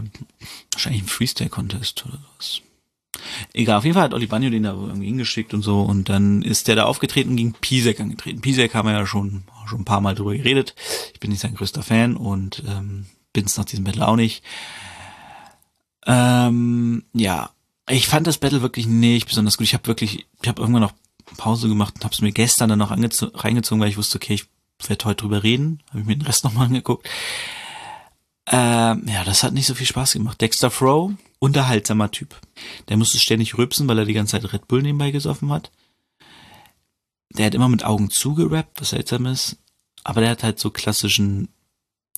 wahrscheinlich 0.72 1.04
ein 1.04 1.08
Freestyle-Contest 1.08 2.06
oder 2.06 2.20
was. 2.38 2.62
Egal, 3.54 3.78
auf 3.78 3.84
jeden 3.84 3.94
Fall 3.94 4.04
hat 4.04 4.14
Oli 4.14 4.28
Banjo 4.28 4.50
den 4.50 4.64
da 4.64 4.74
irgendwie 4.74 5.08
hingeschickt 5.08 5.54
und 5.54 5.62
so 5.62 5.82
und 5.82 6.10
dann 6.10 6.42
ist 6.42 6.68
der 6.68 6.76
da 6.76 6.86
aufgetreten 6.86 7.36
gegen 7.36 7.54
Pisek 7.54 8.00
angetreten. 8.00 8.42
Pisek 8.42 8.74
haben 8.74 8.88
wir 8.88 8.94
ja 8.94 9.06
schon, 9.06 9.44
schon 9.68 9.82
ein 9.82 9.86
paar 9.86 10.02
Mal 10.02 10.16
drüber 10.16 10.36
geredet. 10.36 10.76
Ich 11.14 11.20
bin 11.20 11.32
nicht 11.32 11.42
sein 11.42 11.56
größter 11.56 11.84
Fan 11.84 12.16
und 12.16 12.64
ähm, 12.68 13.06
bin 13.34 13.46
es 13.46 13.58
nach 13.58 13.66
diesem 13.66 13.84
Battle 13.84 14.08
auch 14.08 14.16
nicht. 14.16 14.44
Ähm, 16.06 17.04
ja, 17.14 17.52
ich 17.88 18.08
fand 18.08 18.28
das 18.28 18.38
Battle 18.38 18.62
wirklich 18.62 18.88
nicht 18.88 19.28
besonders 19.28 19.58
gut. 19.58 19.66
Ich 19.66 19.74
habe 19.74 19.88
wirklich, 19.88 20.26
ich 20.42 20.48
habe 20.48 20.62
irgendwann 20.62 20.82
noch 20.82 20.94
Pause 21.38 21.68
gemacht 21.68 21.96
und 21.96 22.04
habe 22.04 22.14
es 22.14 22.22
mir 22.22 22.32
gestern 22.32 22.70
dann 22.70 22.80
noch 22.80 22.92
reingezogen, 22.92 23.82
weil 23.82 23.90
ich 23.90 23.98
wusste, 23.98 24.18
okay, 24.18 24.34
ich 24.34 24.48
werde 24.90 25.06
heute 25.06 25.22
drüber 25.22 25.44
reden. 25.44 25.84
Habe 25.90 26.02
ich 26.02 26.06
mir 26.06 26.16
den 26.16 26.26
Rest 26.26 26.44
nochmal 26.44 26.68
angeguckt. 26.68 27.08
Ähm, 28.48 29.06
ja, 29.08 29.24
das 29.24 29.44
hat 29.44 29.54
nicht 29.54 29.68
so 29.68 29.76
viel 29.76 29.86
Spaß 29.86 30.14
gemacht. 30.14 30.42
Dexter 30.42 30.72
Froh, 30.72 31.14
unterhaltsamer 31.42 32.12
Typ. 32.12 32.40
Der 32.88 32.98
musste 32.98 33.20
ständig 33.20 33.58
rübsen, 33.58 33.88
weil 33.88 34.00
er 34.00 34.06
die 34.06 34.14
ganze 34.14 34.40
Zeit 34.40 34.54
Red 34.54 34.68
Bull 34.68 34.82
nebenbei 34.82 35.12
gesoffen 35.12 35.52
hat. 35.52 35.72
Der 37.30 37.46
hat 37.46 37.56
immer 37.56 37.70
mit 37.70 37.84
Augen 37.84 38.10
zugerappt, 38.10 38.80
was 38.80 38.90
seltsam 38.90 39.26
ist. 39.26 39.58
Aber 40.04 40.22
der 40.22 40.32
hat 40.32 40.44
halt 40.44 40.60
so 40.60 40.70
klassischen, 40.70 41.50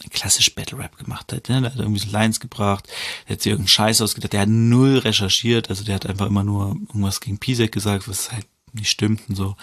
klassisch 0.10 0.54
Battle 0.56 0.78
Rap 0.80 0.98
gemacht. 0.98 1.32
Halt, 1.32 1.50
ne? 1.50 1.62
Der 1.62 1.72
hat 1.72 1.80
irgendwie 1.80 2.00
so 2.00 2.10
Lines 2.10 2.40
gebracht, 2.40 2.88
der 3.28 3.36
hat 3.36 3.42
sich 3.42 3.52
irgendeinen 3.52 3.70
Scheiß 3.70 4.02
ausgedacht, 4.02 4.34
der 4.34 4.42
hat 4.42 4.50
null 4.50 4.98
recherchiert, 4.98 5.70
also 5.70 5.84
der 5.84 5.96
hat 5.96 6.06
einfach 6.06 6.28
immer 6.28 6.44
nur 6.44 6.70
irgendwas 6.70 7.22
gegen 7.22 7.40
Pisek 7.40 7.72
gesagt, 7.72 8.08
was 8.08 8.32
halt 8.32 8.48
nicht 8.74 8.90
stimmt 8.90 9.22
und 9.30 9.36
so. 9.36 9.56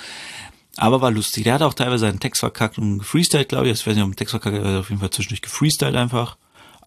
Aber 0.76 1.00
war 1.00 1.10
lustig. 1.10 1.44
Der 1.44 1.54
hat 1.54 1.62
auch 1.62 1.74
teilweise 1.74 2.06
seinen 2.06 2.20
Text 2.20 2.40
verkackt 2.40 2.78
und 2.78 2.98
gefreestylt, 2.98 3.48
glaube 3.48 3.68
ich. 3.68 3.80
Ich 3.80 3.86
weiß 3.86 3.94
nicht, 3.94 4.04
ob 4.04 4.10
ein 4.10 4.16
Text 4.16 4.30
verkackt, 4.30 4.56
er 4.56 4.72
hat 4.72 4.80
auf 4.80 4.88
jeden 4.88 5.00
Fall 5.00 5.10
zwischendurch 5.10 5.42
gefreestylt 5.42 5.96
einfach 5.96 6.36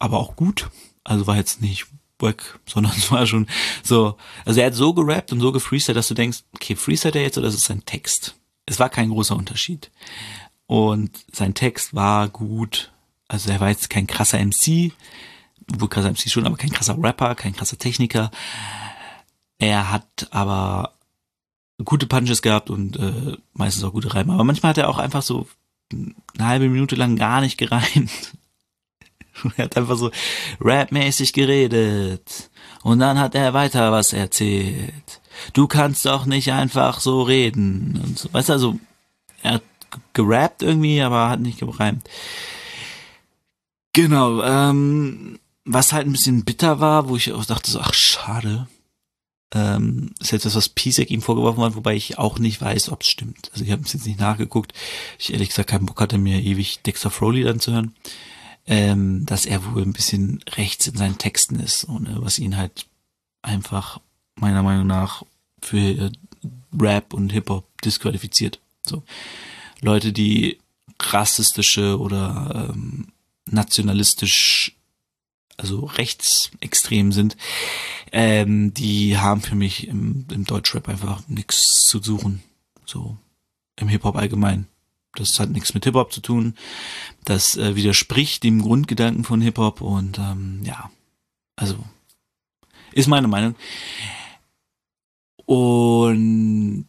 aber 0.03 0.19
auch 0.19 0.35
gut. 0.35 0.69
Also 1.05 1.27
war 1.27 1.37
jetzt 1.37 1.61
nicht 1.61 1.87
wack, 2.23 2.59
sondern 2.65 2.93
es 2.97 3.11
war 3.11 3.27
schon 3.27 3.45
so, 3.83 4.17
also 4.45 4.59
er 4.59 4.67
hat 4.67 4.73
so 4.73 4.93
gerappt 4.93 5.31
und 5.31 5.39
so 5.39 5.51
gefreestylt, 5.51 5.95
dass 5.95 6.07
du 6.07 6.15
denkst, 6.15 6.39
okay, 6.55 6.75
freestylt 6.75 7.15
er 7.15 7.21
jetzt 7.21 7.37
oder 7.37 7.47
ist 7.47 7.55
es 7.55 7.65
sein 7.65 7.85
Text? 7.85 8.35
Es 8.65 8.79
war 8.79 8.89
kein 8.89 9.09
großer 9.09 9.35
Unterschied. 9.35 9.91
Und 10.65 11.25
sein 11.31 11.53
Text 11.53 11.93
war 11.93 12.29
gut. 12.29 12.91
Also 13.27 13.51
er 13.51 13.59
war 13.59 13.69
jetzt 13.69 13.89
kein 13.89 14.07
krasser 14.07 14.39
MC, 14.43 14.91
wohl 15.67 15.89
krasser 15.89 16.11
MC 16.11 16.29
schon, 16.29 16.45
aber 16.45 16.57
kein 16.57 16.71
krasser 16.71 16.97
Rapper, 17.01 17.35
kein 17.35 17.53
krasser 17.53 17.77
Techniker. 17.77 18.31
Er 19.59 19.91
hat 19.91 20.27
aber 20.31 20.93
gute 21.83 22.07
Punches 22.07 22.41
gehabt 22.41 22.69
und 22.69 22.97
äh, 22.97 23.37
meistens 23.53 23.83
auch 23.83 23.93
gute 23.93 24.13
Reime. 24.13 24.33
Aber 24.33 24.43
manchmal 24.43 24.71
hat 24.71 24.77
er 24.77 24.89
auch 24.89 24.97
einfach 24.97 25.21
so 25.21 25.47
eine 25.93 26.47
halbe 26.47 26.69
Minute 26.69 26.95
lang 26.95 27.15
gar 27.15 27.41
nicht 27.41 27.57
gereimt. 27.57 28.33
er 29.57 29.65
hat 29.65 29.77
einfach 29.77 29.97
so 29.97 30.11
rapmäßig 30.59 31.33
geredet. 31.33 32.49
Und 32.83 32.99
dann 32.99 33.19
hat 33.19 33.35
er 33.35 33.53
weiter 33.53 33.91
was 33.91 34.13
erzählt. 34.13 35.21
Du 35.53 35.67
kannst 35.67 36.05
doch 36.05 36.25
nicht 36.25 36.51
einfach 36.51 36.99
so 36.99 37.23
reden. 37.23 37.99
Und 38.03 38.19
so. 38.19 38.31
Weißt 38.31 38.49
du, 38.49 38.53
also, 38.53 38.79
er 39.41 39.53
hat 39.53 39.63
gerappt 40.13 40.61
irgendwie, 40.61 41.01
aber 41.01 41.29
hat 41.29 41.39
nicht 41.39 41.59
gereimt. 41.59 42.07
Genau, 43.93 44.41
ähm, 44.41 45.39
was 45.65 45.93
halt 45.93 46.07
ein 46.07 46.13
bisschen 46.13 46.45
bitter 46.45 46.79
war, 46.79 47.09
wo 47.09 47.15
ich 47.15 47.31
auch 47.31 47.45
dachte 47.45 47.69
so, 47.69 47.79
ach, 47.79 47.93
schade. 47.93 48.67
Ähm, 49.53 50.15
ist 50.19 50.31
jetzt 50.31 50.45
das, 50.45 50.55
was 50.55 50.69
Pisek 50.69 51.11
ihm 51.11 51.21
vorgeworfen 51.21 51.63
hat, 51.63 51.75
wobei 51.75 51.95
ich 51.95 52.17
auch 52.17 52.39
nicht 52.39 52.59
weiß, 52.59 52.89
ob 52.89 53.03
es 53.03 53.07
stimmt. 53.07 53.51
Also 53.53 53.63
ich 53.63 53.71
habe 53.71 53.83
es 53.83 53.93
jetzt 53.93 54.07
nicht 54.07 54.19
nachgeguckt. 54.19 54.73
Ich 55.19 55.31
ehrlich 55.31 55.49
gesagt 55.49 55.69
keinen 55.69 55.85
Bock 55.85 56.01
hatte, 56.01 56.17
mir 56.17 56.41
ewig 56.41 56.81
Dexter 56.81 57.11
Froley 57.11 57.43
dann 57.43 57.59
zu 57.59 57.71
hören 57.71 57.93
ähm, 58.67 59.25
dass 59.25 59.45
er 59.45 59.73
wohl 59.73 59.81
ein 59.81 59.93
bisschen 59.93 60.43
rechts 60.55 60.87
in 60.87 60.97
seinen 60.97 61.17
Texten 61.17 61.59
ist 61.59 61.83
und 61.83 62.07
äh, 62.07 62.21
was 62.21 62.39
ihn 62.39 62.57
halt 62.57 62.87
einfach 63.41 63.99
meiner 64.35 64.63
Meinung 64.63 64.87
nach 64.87 65.23
für 65.61 65.77
äh, 65.77 66.11
Rap 66.79 67.13
und 67.13 67.31
Hip-Hop 67.31 67.65
disqualifiziert. 67.81 68.59
So 68.85 69.03
Leute, 69.81 70.13
die 70.13 70.59
rassistische 70.99 71.99
oder 71.99 72.69
ähm, 72.73 73.07
nationalistisch, 73.45 74.75
also 75.57 75.85
rechtsextrem 75.85 77.11
sind, 77.11 77.35
ähm, 78.11 78.73
die 78.73 79.17
haben 79.17 79.41
für 79.41 79.55
mich 79.55 79.87
im, 79.87 80.25
im 80.31 80.45
Deutschrap 80.45 80.87
einfach 80.87 81.27
nichts 81.27 81.85
zu 81.87 82.01
suchen. 82.01 82.41
So 82.85 83.17
im 83.75 83.87
Hip-Hop 83.87 84.15
allgemein. 84.15 84.67
Das 85.15 85.39
hat 85.39 85.49
nichts 85.49 85.73
mit 85.73 85.83
Hip-Hop 85.85 86.11
zu 86.11 86.21
tun. 86.21 86.55
Das 87.23 87.55
äh, 87.55 87.75
widerspricht 87.75 88.43
dem 88.43 88.61
Grundgedanken 88.61 89.23
von 89.23 89.41
Hip-Hop 89.41 89.81
und 89.81 90.17
ähm, 90.17 90.61
ja, 90.63 90.89
also 91.55 91.75
ist 92.91 93.07
meine 93.07 93.27
Meinung. 93.27 93.55
Und 95.45 96.85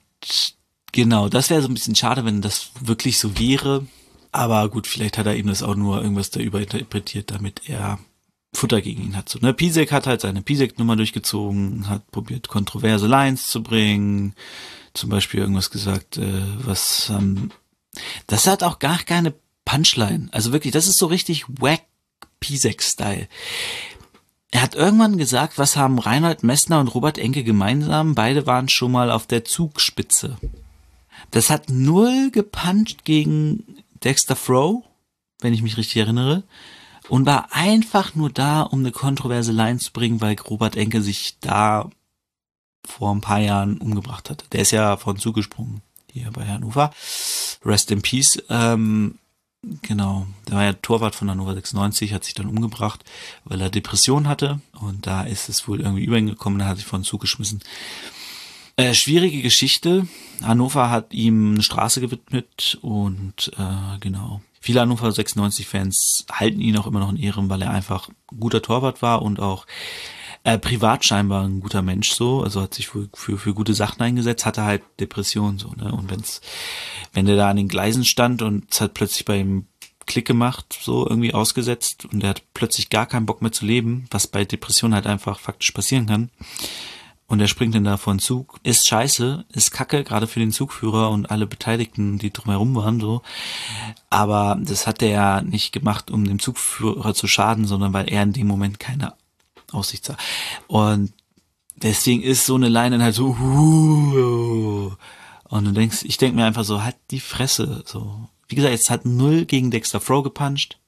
genau, 0.92 1.28
das 1.28 1.50
wäre 1.50 1.62
so 1.62 1.68
ein 1.68 1.74
bisschen 1.74 1.96
schade, 1.96 2.24
wenn 2.24 2.40
das 2.40 2.70
wirklich 2.80 3.18
so 3.18 3.38
wäre. 3.38 3.86
Aber 4.32 4.68
gut, 4.68 4.86
vielleicht 4.86 5.18
hat 5.18 5.26
er 5.26 5.36
eben 5.36 5.48
das 5.48 5.62
auch 5.62 5.76
nur 5.76 6.02
irgendwas 6.02 6.30
da 6.30 6.40
überinterpretiert, 6.40 7.30
damit 7.30 7.68
er 7.68 7.98
Futter 8.52 8.80
gegen 8.80 9.02
ihn 9.02 9.16
hat. 9.16 9.28
So, 9.28 9.38
ne? 9.40 9.52
Pisek 9.52 9.92
hat 9.92 10.06
halt 10.06 10.20
seine 10.20 10.42
Pisek-Nummer 10.42 10.96
durchgezogen, 10.96 11.88
hat 11.88 12.10
probiert, 12.10 12.48
kontroverse 12.48 13.06
Lines 13.06 13.48
zu 13.48 13.62
bringen. 13.62 14.34
Zum 14.92 15.10
Beispiel 15.10 15.40
irgendwas 15.40 15.70
gesagt, 15.70 16.18
äh, 16.18 16.42
was 16.58 17.10
ähm, 17.10 17.50
das 18.26 18.46
hat 18.46 18.62
auch 18.62 18.78
gar 18.78 18.98
keine 18.98 19.34
Punchline. 19.64 20.28
Also 20.32 20.52
wirklich, 20.52 20.72
das 20.72 20.86
ist 20.86 20.98
so 20.98 21.06
richtig 21.06 21.44
wack 21.60 21.82
Pisek-Style. 22.40 23.28
Er 24.50 24.62
hat 24.62 24.74
irgendwann 24.74 25.18
gesagt, 25.18 25.58
was 25.58 25.76
haben 25.76 25.98
Reinhard 25.98 26.44
Messner 26.44 26.78
und 26.78 26.88
Robert 26.88 27.18
Enke 27.18 27.42
gemeinsam? 27.42 28.14
Beide 28.14 28.46
waren 28.46 28.68
schon 28.68 28.92
mal 28.92 29.10
auf 29.10 29.26
der 29.26 29.44
Zugspitze. 29.44 30.36
Das 31.30 31.50
hat 31.50 31.70
null 31.70 32.30
gepuncht 32.30 33.04
gegen 33.04 33.82
Dexter 34.04 34.36
Froh, 34.36 34.84
wenn 35.40 35.54
ich 35.54 35.62
mich 35.62 35.76
richtig 35.76 35.96
erinnere 35.96 36.44
und 37.08 37.26
war 37.26 37.48
einfach 37.52 38.14
nur 38.14 38.30
da, 38.30 38.62
um 38.62 38.80
eine 38.80 38.92
kontroverse 38.92 39.52
Line 39.52 39.78
zu 39.78 39.92
bringen, 39.92 40.20
weil 40.20 40.36
Robert 40.38 40.76
Enke 40.76 41.02
sich 41.02 41.38
da 41.40 41.90
vor 42.86 43.14
ein 43.14 43.20
paar 43.20 43.40
Jahren 43.40 43.78
umgebracht 43.78 44.30
hat. 44.30 44.44
Der 44.52 44.60
ist 44.60 44.70
ja 44.70 44.96
von 44.96 45.18
zugesprungen 45.18 45.82
hier 46.14 46.30
bei 46.30 46.46
Hannover. 46.46 46.92
Rest 47.64 47.90
in 47.90 48.02
Peace. 48.02 48.42
Ähm, 48.48 49.18
genau, 49.82 50.26
der 50.48 50.56
war 50.56 50.64
ja 50.64 50.72
Torwart 50.74 51.14
von 51.14 51.28
Hannover 51.28 51.54
96, 51.54 52.12
hat 52.12 52.24
sich 52.24 52.34
dann 52.34 52.46
umgebracht, 52.46 53.04
weil 53.44 53.60
er 53.60 53.68
Depression 53.68 54.28
hatte 54.28 54.60
und 54.80 55.06
da 55.06 55.22
ist 55.24 55.48
es 55.48 55.66
wohl 55.66 55.80
irgendwie 55.80 56.04
über 56.04 56.16
ihn 56.16 56.26
gekommen, 56.26 56.58
da 56.58 56.66
hat 56.66 56.76
sich 56.76 56.86
von 56.86 57.04
zugeschmissen. 57.04 57.62
Äh, 58.76 58.94
schwierige 58.94 59.42
Geschichte. 59.42 60.08
Hannover 60.42 60.90
hat 60.90 61.12
ihm 61.14 61.54
eine 61.54 61.62
Straße 61.62 62.00
gewidmet 62.00 62.78
und 62.80 63.52
äh, 63.58 63.98
genau, 64.00 64.40
Viele 64.64 64.80
Hannover 64.80 65.08
96-Fans 65.08 66.24
halten 66.32 66.62
ihn 66.62 66.78
auch 66.78 66.86
immer 66.86 67.00
noch 67.00 67.10
in 67.10 67.18
Ehren, 67.18 67.50
weil 67.50 67.60
er 67.60 67.70
einfach 67.70 68.08
ein 68.08 68.40
guter 68.40 68.62
Torwart 68.62 69.02
war 69.02 69.20
und 69.20 69.38
auch 69.38 69.66
äh, 70.44 70.58
privat 70.58 71.04
scheinbar 71.04 71.44
ein 71.44 71.60
guter 71.60 71.82
Mensch 71.82 72.12
so, 72.12 72.42
also 72.42 72.60
hat 72.60 72.74
sich 72.74 72.88
für, 72.88 73.08
für, 73.14 73.38
für 73.38 73.54
gute 73.54 73.74
Sachen 73.74 74.02
eingesetzt, 74.02 74.46
hatte 74.46 74.62
halt 74.62 74.82
Depressionen 75.00 75.58
so, 75.58 75.72
ne? 75.72 75.90
Und 75.92 76.10
wenn's, 76.10 76.40
wenn 77.12 77.26
der 77.26 77.36
da 77.36 77.50
an 77.50 77.56
den 77.56 77.68
Gleisen 77.68 78.04
stand 78.04 78.42
und 78.42 78.66
es 78.70 78.80
hat 78.80 78.94
plötzlich 78.94 79.24
bei 79.24 79.38
ihm 79.38 79.66
Klick 80.06 80.26
gemacht, 80.26 80.78
so 80.82 81.08
irgendwie 81.08 81.32
ausgesetzt 81.32 82.04
und 82.04 82.22
er 82.22 82.30
hat 82.30 82.42
plötzlich 82.52 82.90
gar 82.90 83.06
keinen 83.06 83.24
Bock 83.24 83.40
mehr 83.40 83.52
zu 83.52 83.64
leben, 83.64 84.06
was 84.10 84.26
bei 84.26 84.44
Depressionen 84.44 84.94
halt 84.94 85.06
einfach 85.06 85.38
faktisch 85.40 85.70
passieren 85.70 86.06
kann, 86.06 86.30
und 87.26 87.40
er 87.40 87.48
springt 87.48 87.74
dann 87.74 87.84
da 87.84 87.96
vor 87.96 88.12
den 88.12 88.18
Zug. 88.18 88.60
Ist 88.64 88.86
scheiße, 88.86 89.46
ist 89.48 89.70
kacke, 89.70 90.04
gerade 90.04 90.26
für 90.26 90.40
den 90.40 90.52
Zugführer 90.52 91.10
und 91.10 91.30
alle 91.30 91.46
Beteiligten, 91.46 92.18
die 92.18 92.30
drumherum 92.30 92.74
waren, 92.74 93.00
so. 93.00 93.22
Aber 94.10 94.58
das 94.60 94.86
hat 94.86 95.00
er 95.00 95.08
ja 95.08 95.40
nicht 95.40 95.72
gemacht, 95.72 96.10
um 96.10 96.24
dem 96.24 96.38
Zugführer 96.38 97.14
zu 97.14 97.26
schaden, 97.26 97.64
sondern 97.64 97.94
weil 97.94 98.10
er 98.10 98.22
in 98.22 98.34
dem 98.34 98.46
Moment 98.46 98.78
keine 98.78 99.14
Aussicht 99.74 100.04
sah. 100.04 100.16
Und 100.66 101.12
deswegen 101.76 102.22
ist 102.22 102.46
so 102.46 102.54
eine 102.54 102.68
Line 102.68 102.90
dann 102.90 103.02
halt 103.02 103.14
so, 103.14 103.28
uh, 103.28 104.92
und 105.44 105.64
du 105.64 105.72
denkst, 105.72 105.98
ich 106.04 106.16
denk 106.16 106.34
mir 106.34 106.44
einfach 106.44 106.64
so, 106.64 106.82
halt 106.82 106.96
die 107.10 107.20
Fresse, 107.20 107.84
so. 107.86 108.28
Wie 108.48 108.56
gesagt, 108.56 108.74
es 108.74 108.90
hat 108.90 109.04
null 109.04 109.46
gegen 109.46 109.70
Dexter 109.70 110.00
Fro 110.00 110.22
gepuncht. 110.22 110.78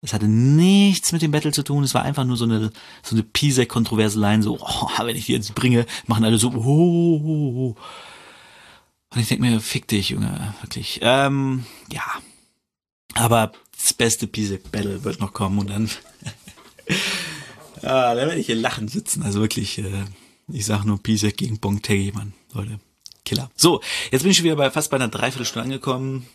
Es 0.00 0.12
hatte 0.12 0.28
nichts 0.28 1.10
mit 1.10 1.22
dem 1.22 1.32
Battle 1.32 1.50
zu 1.50 1.64
tun. 1.64 1.82
Es 1.82 1.94
war 1.94 2.02
einfach 2.02 2.24
nur 2.24 2.36
so 2.36 2.44
eine, 2.44 2.70
so 3.02 3.16
eine 3.16 3.24
Pisek-kontroverse 3.24 4.18
Line, 4.18 4.42
so, 4.42 4.58
oh, 4.60 4.88
wenn 4.98 5.16
ich 5.16 5.26
die 5.26 5.32
jetzt 5.32 5.54
bringe, 5.54 5.86
machen 6.06 6.24
alle 6.24 6.38
so, 6.38 6.50
oh. 6.52 7.74
Und 9.10 9.20
ich 9.20 9.26
denke 9.28 9.44
mir, 9.44 9.60
fick 9.60 9.88
dich, 9.88 10.10
Junge, 10.10 10.54
wirklich. 10.60 11.00
Ähm, 11.02 11.64
ja. 11.90 12.04
Aber 13.14 13.52
das 13.76 13.92
beste 13.92 14.26
Pisek-Battle 14.26 15.02
wird 15.02 15.20
noch 15.20 15.32
kommen 15.32 15.58
und 15.58 15.70
dann, 15.70 15.90
ah, 17.82 18.14
dann 18.14 18.28
werde 18.28 18.40
ich 18.40 18.46
hier 18.46 18.56
lachen 18.56 18.88
sitzen. 18.88 19.22
Also 19.22 19.40
wirklich, 19.40 19.78
äh, 19.78 20.04
ich 20.48 20.66
sag 20.66 20.84
nur 20.84 21.02
Pisek 21.02 21.36
gegen 21.36 21.58
Bonteggi, 21.58 22.12
Mann, 22.12 22.32
Leute. 22.52 22.80
Killer. 23.24 23.50
So, 23.56 23.82
jetzt 24.10 24.22
bin 24.22 24.30
ich 24.30 24.38
schon 24.38 24.44
wieder 24.44 24.56
bei 24.56 24.70
fast 24.70 24.90
bei 24.90 24.96
einer 24.96 25.08
Dreiviertelstunde 25.08 25.64
angekommen. 25.64 26.26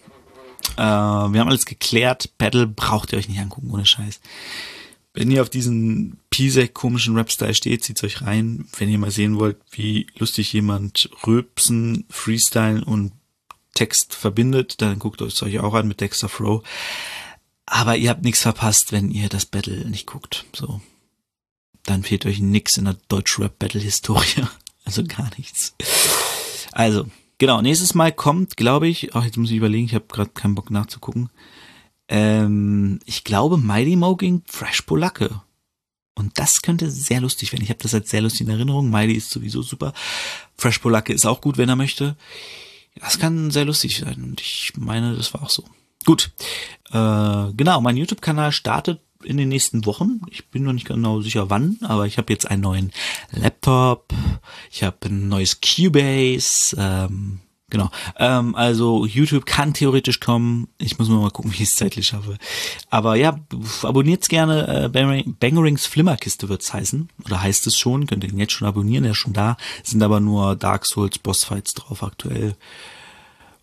Äh, 0.78 0.82
wir 0.82 1.40
haben 1.40 1.48
alles 1.48 1.66
geklärt. 1.66 2.38
Battle 2.38 2.68
braucht 2.68 3.12
ihr 3.12 3.18
euch 3.18 3.28
nicht 3.28 3.40
angucken, 3.40 3.72
ohne 3.72 3.86
Scheiß. 3.86 4.22
Wenn 5.14 5.30
ihr 5.30 5.42
auf 5.42 5.50
diesen 5.50 6.18
Pisek 6.30 6.74
komischen 6.74 7.16
Rap-Style 7.16 7.54
steht, 7.54 7.84
zieht's 7.84 8.04
euch 8.04 8.22
rein. 8.22 8.68
Wenn 8.78 8.90
ihr 8.90 8.98
mal 8.98 9.12
sehen 9.12 9.40
wollt, 9.40 9.58
wie 9.72 10.08
lustig 10.18 10.54
jemand 10.54 11.10
Röpsen, 11.26 12.06
Freestyle 12.10 12.84
und 12.84 13.12
Text 13.76 14.14
verbindet, 14.14 14.82
dann 14.82 15.00
guckt 15.00 15.22
euch 15.22 15.60
auch 15.60 15.74
an 15.74 15.88
mit 15.88 16.02
Dexter 16.02 16.30
Fro. 16.30 16.64
Aber 17.66 17.96
ihr 17.96 18.10
habt 18.10 18.24
nichts 18.24 18.42
verpasst, 18.42 18.92
wenn 18.92 19.10
ihr 19.12 19.30
das 19.30 19.46
Battle 19.46 19.90
nicht 19.90 20.08
guckt. 20.08 20.46
So. 20.54 20.82
Fehlt 22.04 22.26
euch 22.26 22.40
nix 22.40 22.78
in 22.78 22.86
der 22.86 22.98
Deutsch-Rap-Battle-Historie. 23.08 24.46
Also 24.86 25.02
gar 25.06 25.30
nichts. 25.38 25.74
Also, 26.74 27.06
Genau, 27.44 27.62
nächstes 27.62 27.94
Mal 27.94 28.14
kommt, 28.14 28.56
glaube 28.58 28.88
ich, 28.88 29.16
ach, 29.16 29.26
jetzt 29.26 29.36
muss 29.38 29.50
ich 29.50 29.58
überlegen, 29.58 29.86
ich 29.86 29.96
habe 29.96 30.06
gerade 30.08 30.30
keinen 30.30 30.56
Bock 30.56 30.72
nachzugucken. 30.72 31.30
Ähm, 32.08 33.00
ich 33.06 33.26
glaube, 33.26 33.58
Mighty 33.58 33.98
Mo 33.98 34.16
gegen 34.16 34.44
Fresh 34.48 34.84
Polacke. 34.84 35.42
Und 36.16 36.40
das 36.40 36.62
könnte 36.62 36.90
sehr 36.90 37.22
lustig 37.22 37.52
werden. 37.52 37.64
Ich 37.64 37.70
habe 37.70 37.82
das 37.82 37.94
als 37.94 38.12
sehr 38.12 38.22
lustig 38.22 38.48
in 38.48 38.50
Erinnerung. 38.50 38.90
Mighty 38.90 39.16
ist 39.16 39.32
sowieso 39.32 39.62
super. 39.62 39.92
Fresh 40.56 40.80
Polacke 40.80 41.12
ist 41.12 41.26
auch 41.26 41.42
gut, 41.42 41.58
wenn 41.58 41.68
er 41.68 41.76
möchte. 41.76 42.16
Das 42.96 43.20
kann 43.20 43.52
sehr 43.52 43.66
lustig 43.66 43.98
sein. 43.98 44.24
Und 44.24 44.40
ich 44.40 44.72
meine, 44.78 45.16
das 45.16 45.34
war 45.34 45.44
auch 45.44 45.50
so. 45.50 45.66
Gut. 46.06 46.32
Äh, 46.92 47.52
genau, 47.58 47.82
mein 47.82 47.98
YouTube-Kanal 47.98 48.52
startet 48.52 49.02
in 49.26 49.38
den 49.38 49.50
nächsten 49.50 49.86
Wochen. 49.86 50.22
Ich 50.30 50.48
bin 50.50 50.64
noch 50.64 50.74
nicht 50.74 50.88
genau 50.88 51.22
sicher 51.22 51.50
wann, 51.50 51.78
aber 51.82 52.06
ich 52.06 52.18
habe 52.18 52.32
jetzt 52.32 52.50
einen 52.50 52.62
neuen 52.62 52.92
Laptop, 53.32 54.14
ich 54.72 54.84
habe 54.84 54.98
ein 55.06 55.30
neues 55.30 55.60
Cubase, 55.62 56.76
ähm, 56.78 57.40
genau. 57.74 57.90
Ähm, 58.18 58.56
also 58.56 59.06
YouTube 59.06 59.46
kann 59.46 59.74
theoretisch 59.74 60.22
kommen. 60.22 60.70
Ich 60.78 60.98
muss 60.98 61.10
mal 61.10 61.30
gucken, 61.32 61.52
wie 61.58 61.64
ich 61.64 61.70
es 61.70 61.76
zeitlich 61.76 62.08
schaffe. 62.08 62.38
Aber 62.90 63.16
ja, 63.16 63.38
abonniert's 63.82 64.30
gerne. 64.30 64.92
Äh, 64.94 65.26
Bangerings 65.40 65.86
Flimmerkiste 65.86 66.48
wird's 66.48 66.72
heißen. 66.72 67.10
Oder 67.26 67.42
heißt 67.42 67.68
es 67.68 67.78
schon. 67.78 68.08
Könnt 68.08 68.24
ihr 68.24 68.30
ihn 68.30 68.40
jetzt 68.40 68.54
schon 68.54 68.68
abonnieren, 68.68 69.04
er 69.04 69.12
ist 69.12 69.18
schon 69.18 69.34
da. 69.34 69.58
Sind 69.84 70.02
aber 70.02 70.22
nur 70.22 70.56
Dark 70.56 70.86
Souls 70.86 71.18
Bossfights 71.18 71.74
drauf 71.74 72.04
aktuell. 72.04 72.56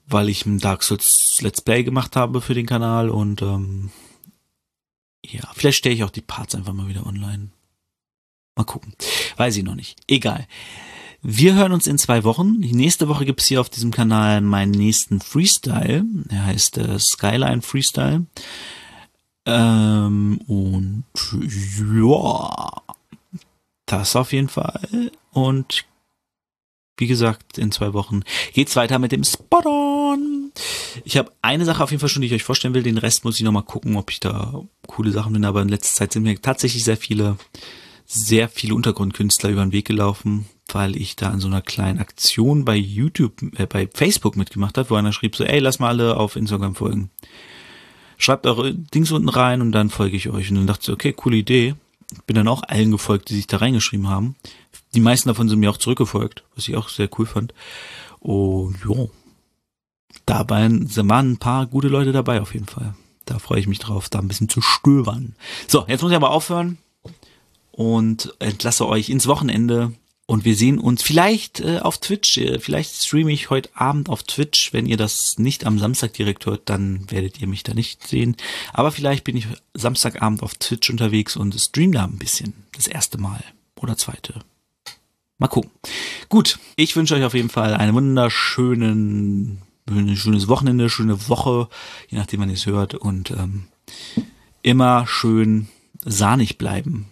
Weil 0.06 0.28
ich 0.28 0.44
ein 0.44 0.58
Dark 0.58 0.82
Souls 0.82 1.38
Let's 1.40 1.62
Play 1.62 1.84
gemacht 1.84 2.16
habe 2.16 2.40
für 2.40 2.54
den 2.54 2.66
Kanal 2.66 3.08
und 3.10 3.40
ähm, 3.42 3.90
ja, 5.24 5.42
vielleicht 5.54 5.78
stelle 5.78 5.94
ich 5.94 6.04
auch 6.04 6.10
die 6.10 6.20
Parts 6.20 6.54
einfach 6.54 6.72
mal 6.72 6.88
wieder 6.88 7.06
online. 7.06 7.50
Mal 8.56 8.64
gucken. 8.64 8.94
Weiß 9.36 9.56
ich 9.56 9.64
noch 9.64 9.74
nicht. 9.74 9.98
Egal. 10.06 10.46
Wir 11.22 11.54
hören 11.54 11.72
uns 11.72 11.86
in 11.86 11.98
zwei 11.98 12.24
Wochen. 12.24 12.62
Die 12.62 12.72
nächste 12.72 13.08
Woche 13.08 13.26
gibt's 13.26 13.46
hier 13.46 13.60
auf 13.60 13.68
diesem 13.68 13.90
Kanal 13.90 14.40
meinen 14.40 14.70
nächsten 14.70 15.20
Freestyle. 15.20 16.04
Der 16.06 16.46
heißt 16.46 16.78
äh, 16.78 16.98
Skyline 16.98 17.62
Freestyle. 17.62 18.26
Ähm, 19.44 20.40
und 20.46 21.04
ja, 22.02 22.82
das 23.86 24.16
auf 24.16 24.32
jeden 24.32 24.48
Fall. 24.48 25.10
Und 25.32 25.84
wie 27.00 27.06
gesagt, 27.06 27.58
in 27.58 27.72
zwei 27.72 27.92
Wochen 27.94 28.22
geht's 28.52 28.76
weiter 28.76 28.98
mit 28.98 29.12
dem 29.12 29.24
Spot-On. 29.24 30.52
Ich 31.04 31.16
habe 31.16 31.32
eine 31.42 31.64
Sache 31.64 31.82
auf 31.82 31.90
jeden 31.90 32.00
Fall 32.00 32.08
schon, 32.08 32.22
die 32.22 32.28
ich 32.28 32.34
euch 32.34 32.42
vorstellen 32.42 32.74
will. 32.74 32.82
Den 32.82 32.98
Rest 32.98 33.24
muss 33.24 33.36
ich 33.38 33.42
nochmal 33.42 33.62
gucken, 33.62 33.96
ob 33.96 34.10
ich 34.10 34.20
da 34.20 34.62
coole 34.86 35.10
Sachen 35.10 35.32
finde. 35.32 35.48
Aber 35.48 35.62
in 35.62 35.68
letzter 35.68 35.96
Zeit 35.96 36.12
sind 36.12 36.24
mir 36.24 36.40
tatsächlich 36.40 36.84
sehr 36.84 36.96
viele, 36.96 37.36
sehr 38.04 38.48
viele 38.48 38.74
Untergrundkünstler 38.74 39.50
über 39.50 39.62
den 39.62 39.72
Weg 39.72 39.86
gelaufen, 39.86 40.46
weil 40.72 40.96
ich 40.96 41.16
da 41.16 41.30
an 41.30 41.40
so 41.40 41.48
einer 41.48 41.62
kleinen 41.62 41.98
Aktion 41.98 42.64
bei 42.64 42.76
YouTube, 42.76 43.42
äh, 43.58 43.66
bei 43.66 43.88
Facebook 43.92 44.36
mitgemacht 44.36 44.76
habe, 44.76 44.90
wo 44.90 44.94
einer 44.94 45.12
schrieb 45.12 45.36
so, 45.36 45.44
ey, 45.44 45.58
lass 45.58 45.78
mal 45.78 45.88
alle 45.88 46.16
auf 46.16 46.36
Instagram 46.36 46.74
folgen. 46.74 47.10
Schreibt 48.18 48.46
eure 48.46 48.74
Dings 48.74 49.10
unten 49.12 49.30
rein 49.30 49.62
und 49.62 49.72
dann 49.72 49.88
folge 49.88 50.16
ich 50.16 50.28
euch. 50.28 50.50
Und 50.50 50.56
dann 50.56 50.66
dachte 50.66 50.82
ich, 50.82 50.90
okay, 50.90 51.14
coole 51.14 51.38
Idee. 51.38 51.74
Bin 52.26 52.36
dann 52.36 52.48
auch 52.48 52.62
allen 52.62 52.90
gefolgt, 52.90 53.30
die 53.30 53.36
sich 53.36 53.46
da 53.46 53.58
reingeschrieben 53.58 54.08
haben. 54.08 54.36
Die 54.94 55.00
meisten 55.00 55.28
davon 55.28 55.48
sind 55.48 55.60
mir 55.60 55.70
auch 55.70 55.76
zurückgefolgt, 55.76 56.44
was 56.54 56.68
ich 56.68 56.76
auch 56.76 56.88
sehr 56.88 57.08
cool 57.18 57.26
fand. 57.26 57.54
Und 58.18 58.76
ja, 58.88 59.06
dabei 60.26 60.68
waren 60.68 61.32
ein 61.32 61.38
paar 61.38 61.66
gute 61.66 61.88
Leute 61.88 62.12
dabei 62.12 62.40
auf 62.40 62.54
jeden 62.54 62.66
Fall. 62.66 62.94
Da 63.24 63.38
freue 63.38 63.60
ich 63.60 63.68
mich 63.68 63.78
drauf, 63.78 64.08
da 64.08 64.18
ein 64.18 64.28
bisschen 64.28 64.48
zu 64.48 64.60
stöbern. 64.60 65.36
So, 65.68 65.84
jetzt 65.86 66.02
muss 66.02 66.10
ich 66.10 66.16
aber 66.16 66.30
aufhören 66.30 66.78
und 67.70 68.34
entlasse 68.40 68.86
euch 68.86 69.08
ins 69.08 69.26
Wochenende. 69.26 69.92
Und 70.30 70.44
wir 70.44 70.54
sehen 70.54 70.78
uns 70.78 71.02
vielleicht 71.02 71.58
äh, 71.58 71.80
auf 71.80 71.98
Twitch. 71.98 72.38
Äh, 72.38 72.60
vielleicht 72.60 72.94
streame 72.94 73.32
ich 73.32 73.50
heute 73.50 73.68
Abend 73.74 74.08
auf 74.08 74.22
Twitch. 74.22 74.72
Wenn 74.72 74.86
ihr 74.86 74.96
das 74.96 75.38
nicht 75.38 75.66
am 75.66 75.80
Samstag 75.80 76.12
direkt 76.12 76.46
hört, 76.46 76.70
dann 76.70 77.10
werdet 77.10 77.40
ihr 77.40 77.48
mich 77.48 77.64
da 77.64 77.74
nicht 77.74 78.06
sehen. 78.06 78.36
Aber 78.72 78.92
vielleicht 78.92 79.24
bin 79.24 79.36
ich 79.36 79.48
Samstagabend 79.74 80.44
auf 80.44 80.54
Twitch 80.54 80.88
unterwegs 80.88 81.36
und 81.36 81.60
stream 81.60 81.90
da 81.90 82.04
ein 82.04 82.18
bisschen. 82.18 82.54
Das 82.76 82.86
erste 82.86 83.18
Mal 83.18 83.42
oder 83.74 83.96
zweite. 83.96 84.34
Mal 85.38 85.48
gucken. 85.48 85.72
Gut, 86.28 86.60
ich 86.76 86.94
wünsche 86.94 87.16
euch 87.16 87.24
auf 87.24 87.34
jeden 87.34 87.50
Fall 87.50 87.74
einen 87.74 87.94
wunderschönen, 87.94 89.62
ein 89.88 90.16
schönes 90.16 90.46
Wochenende, 90.46 90.90
schöne 90.90 91.28
Woche, 91.28 91.68
je 92.08 92.18
nachdem, 92.18 92.38
wann 92.38 92.50
ihr 92.50 92.54
es 92.54 92.66
hört. 92.66 92.94
Und 92.94 93.32
ähm, 93.32 93.64
immer 94.62 95.08
schön 95.08 95.66
sahnig 96.04 96.56
bleiben. 96.56 97.09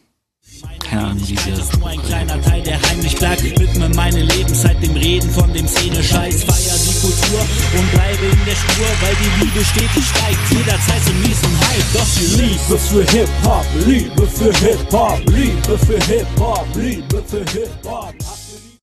Keine 0.79 1.05
Ahnung, 1.05 1.23
diese 1.27 1.51
ist 1.51 1.79
nur 1.79 1.89
ein 1.89 2.03
kleiner 2.03 2.41
Teil, 2.41 2.63
der 2.63 2.81
heimlich 2.81 3.17
bleibt. 3.17 3.43
Widme 3.43 3.89
meine 3.91 4.23
Lebenszeit 4.23 4.83
dem 4.83 4.97
Reden 4.97 5.31
von 5.31 5.53
dem 5.53 5.67
Szene-Scheiß. 5.69 6.45
Feier 6.45 6.79
die 6.79 7.01
Kultur 7.01 7.41
und 7.79 7.93
bleibe 7.93 8.27
in 8.27 8.45
der 8.47 8.57
Spur, 8.57 8.87
weil 9.01 9.15
die 9.17 9.45
Liebe 9.45 9.65
stetig 9.65 10.05
steigt. 10.05 10.39
Jederzeit 10.51 11.05
zum 11.05 11.21
nächsten 11.23 11.61
Hype. 11.61 11.93
Doch 11.93 12.07
die 12.19 12.43
Liebe 12.43 12.79
für 12.79 13.05
Hip-Hop, 13.13 13.67
Liebe 13.87 14.27
für 14.27 14.53
Hip-Hop, 14.53 15.21
Liebe 15.31 15.79
für 15.79 16.05
Hip-Hop, 16.07 16.67
Liebe 16.75 17.23
für 17.27 17.45
Hip-Hop. 17.53 18.15